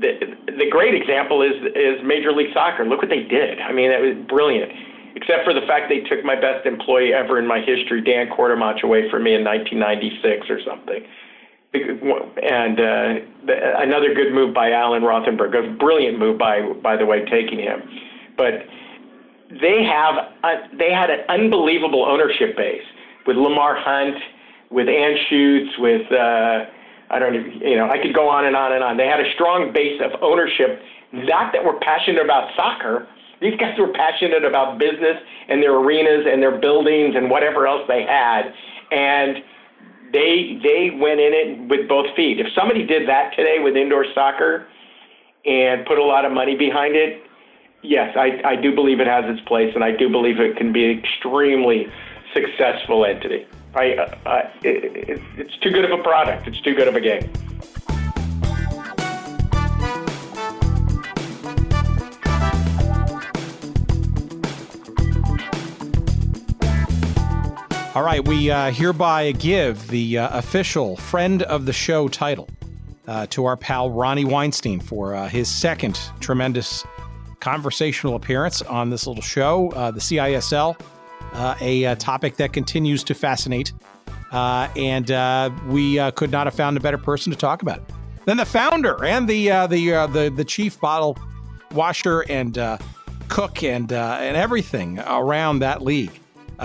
[0.00, 2.84] the, the great example is is Major League Soccer.
[2.84, 3.60] Look what they did.
[3.60, 4.70] I mean, that was brilliant.
[5.14, 8.84] Except for the fact they took my best employee ever in my history, Dan Courtemanche,
[8.84, 11.02] away from me in 1996 or something.
[11.74, 17.04] And uh, the, another good move by Alan Rothenberg, a brilliant move by by the
[17.04, 17.82] way, taking him.
[18.36, 18.62] But
[19.50, 20.14] they have
[20.44, 22.86] a, they had an unbelievable ownership base
[23.26, 24.16] with Lamar Hunt,
[24.70, 26.64] with Ann Schutz, with uh,
[27.10, 28.96] I don't, you know, I could go on and on and on.
[28.96, 30.80] They had a strong base of ownership,
[31.12, 33.08] not that were passionate about soccer.
[33.40, 35.16] These guys were passionate about business
[35.48, 38.52] and their arenas and their buildings and whatever else they had,
[38.90, 39.36] and
[40.12, 42.40] they they went in it with both feet.
[42.40, 44.66] If somebody did that today with indoor soccer
[45.46, 47.22] and put a lot of money behind it,
[47.82, 50.72] yes, I, I do believe it has its place, and I do believe it can
[50.72, 51.86] be an extremely
[52.34, 53.46] successful entity.
[53.74, 56.48] I, uh, it, it's too good of a product.
[56.48, 57.30] It's too good of a game.
[67.94, 72.48] All right, we uh, hereby give the uh, official friend of the show title
[73.08, 76.84] uh, to our pal Ronnie Weinstein for uh, his second tremendous
[77.40, 80.80] conversational appearance on this little show, uh, the CISL
[81.32, 83.72] uh, a, a, uh, topic that continues to fascinate.
[84.32, 87.78] Uh, and uh, we uh, could not have found a better person to talk about
[87.78, 87.84] it
[88.26, 91.16] than the founder and the uh, the, the the chief bottle
[91.72, 92.58] washer and
[93.28, 96.12] cook and and everything around that league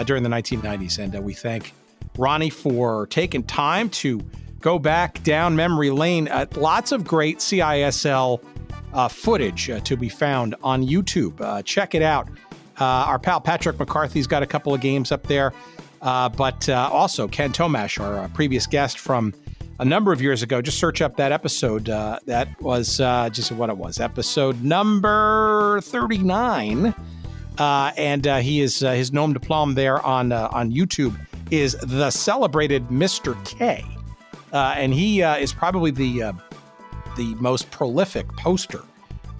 [0.05, 0.99] during the 1990s.
[0.99, 1.73] And we thank
[2.17, 4.21] Ronnie for taking time to
[4.59, 6.29] go back down memory lane.
[6.55, 8.43] lots of great CISL
[9.09, 11.63] footage to be found on YouTube.
[11.63, 12.27] check it out.
[12.83, 15.53] Uh, our pal Patrick McCarthy's got a couple of games up there.
[16.01, 19.33] Uh, but uh, also, Ken Tomash, our previous guest from
[19.79, 21.87] a number of years ago, just search up that episode.
[21.87, 26.93] Uh, that was uh, just what it was, episode number 39.
[27.57, 31.15] Uh, and he is his nom de plume there on on YouTube
[31.51, 33.33] is the celebrated Mr.
[33.45, 33.85] K.
[34.51, 36.33] and he is probably the
[37.15, 38.81] the most prolific poster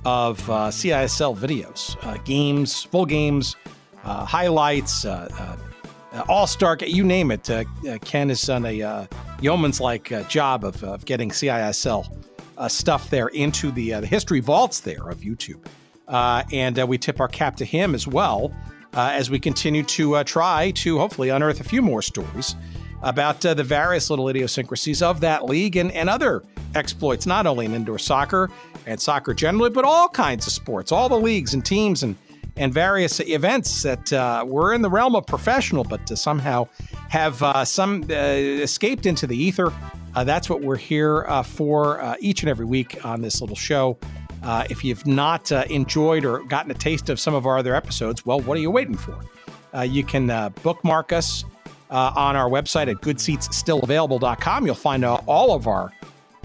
[0.05, 3.55] of uh, CISL videos, uh, games, full games,
[4.03, 5.30] uh, highlights, uh,
[6.13, 7.49] uh, All Star, you name it.
[8.03, 9.07] Ken has done a
[9.41, 12.05] yeoman's like job of, of, getting CISL
[12.67, 15.65] stuff there into the, the history vaults there of YouTube.
[16.07, 18.53] and we tip our cap to him as well
[18.93, 22.55] as we continue to try to hopefully unearth a few more stories
[23.03, 26.43] about uh, the various little idiosyncrasies of that league and, and other
[26.73, 28.49] exploits, not only in indoor soccer
[28.85, 32.15] and soccer generally, but all kinds of sports, all the leagues and teams and,
[32.57, 36.68] and various events that uh, were in the realm of professional, but to somehow
[37.10, 39.72] have uh, some uh, escaped into the ether.
[40.15, 43.97] Uh, that's what we're here uh, for each and every week on this little show.
[44.69, 48.39] if you've not enjoyed or gotten a taste of some of our other episodes, well,
[48.41, 49.18] what are you waiting for?
[49.85, 50.27] you can
[50.61, 51.43] bookmark us
[51.93, 54.65] uh, on our website at goodseatsstillavailable.com.
[54.65, 55.91] You'll find uh, all of our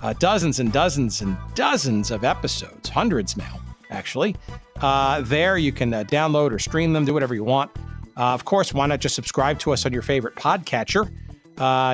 [0.02, 3.60] uh, dozens and dozens and dozens of episodes, hundreds now,
[3.90, 4.36] actually.
[4.80, 7.70] Uh, there you can uh, download or stream them, do whatever you want.
[8.16, 11.10] Uh, of course, why not just subscribe to us on your favorite podcatcher?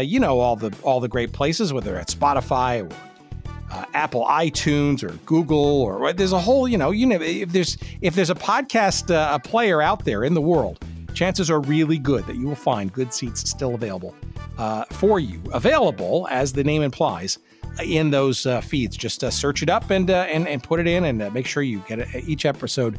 [0.04, 2.94] you know all the all the great places, whether it's Spotify or
[3.74, 7.76] uh, Apple iTunes or Google or there's a whole you know you know if there's
[8.00, 11.98] if there's a podcast uh, a player out there in the world, chances are really
[11.98, 14.14] good that you will find good seats still available
[14.58, 17.38] uh, for you, available as the name implies
[17.82, 18.96] in those uh, feeds.
[18.96, 21.46] Just uh, search it up and, uh, and and put it in, and uh, make
[21.46, 22.98] sure you get it, each episode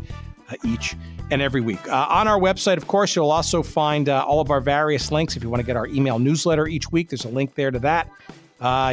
[0.49, 0.95] uh, each
[1.31, 1.81] and every week.
[1.91, 5.35] On our website, of course, you'll also find all of our various links.
[5.35, 7.79] If you want to get our email newsletter each week, there's a link there to
[7.79, 8.09] that.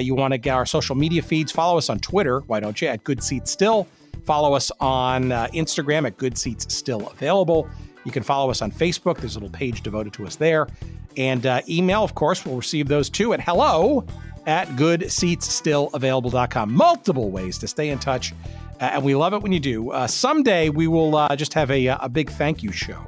[0.02, 1.52] you want to get our social media feeds?
[1.52, 2.40] Follow us on Twitter.
[2.40, 2.88] Why don't you?
[2.88, 3.86] At Good Seats Still.
[4.24, 7.68] Follow us on Instagram at Good Seats Still Available.
[8.04, 9.18] You can follow us on Facebook.
[9.18, 10.68] There's a little page devoted to us there.
[11.16, 14.06] And uh, email, of course, we'll receive those too at hello
[14.46, 16.72] at goodseatsstillavailable.com.
[16.72, 18.32] Multiple ways to stay in touch.
[18.80, 19.90] Uh, and we love it when you do.
[19.90, 22.98] Uh, someday we will uh, just have a, a big thank you show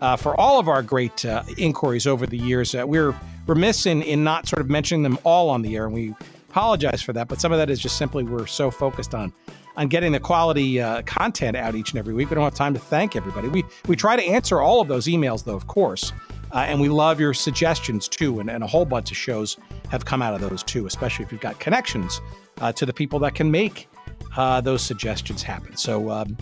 [0.00, 2.74] uh, for all of our great uh, inquiries over the years.
[2.74, 3.14] we're
[3.46, 6.14] remiss in, in not sort of mentioning them all on the air, and we
[6.48, 7.28] apologize for that.
[7.28, 9.32] But some of that is just simply we're so focused on
[9.76, 12.28] on getting the quality uh, content out each and every week.
[12.28, 13.48] We don't have time to thank everybody.
[13.48, 16.12] We we try to answer all of those emails, though, of course.
[16.52, 18.40] Uh, and we love your suggestions too.
[18.40, 19.56] And, and, a whole bunch of shows
[19.90, 22.20] have come out of those too, especially if you've got connections
[22.60, 23.88] uh, to the people that can make
[24.36, 25.76] uh, those suggestions happen.
[25.76, 26.36] So, um,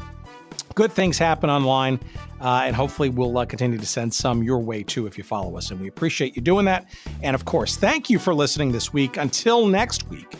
[0.74, 2.01] good things happen online.
[2.41, 5.57] Uh, and hopefully, we'll uh, continue to send some your way too if you follow
[5.57, 5.70] us.
[5.70, 6.87] And we appreciate you doing that.
[7.23, 9.16] And of course, thank you for listening this week.
[9.16, 10.37] Until next week.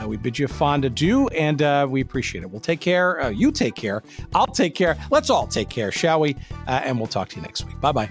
[0.00, 2.50] Uh, we bid you a fond adieu, and uh, we appreciate it.
[2.50, 3.20] We'll take care.
[3.20, 4.04] Uh, you take care.
[4.32, 4.96] I'll take care.
[5.10, 6.36] Let's all take care, shall we?
[6.68, 7.80] Uh, and we'll talk to you next week.
[7.80, 8.10] Bye bye.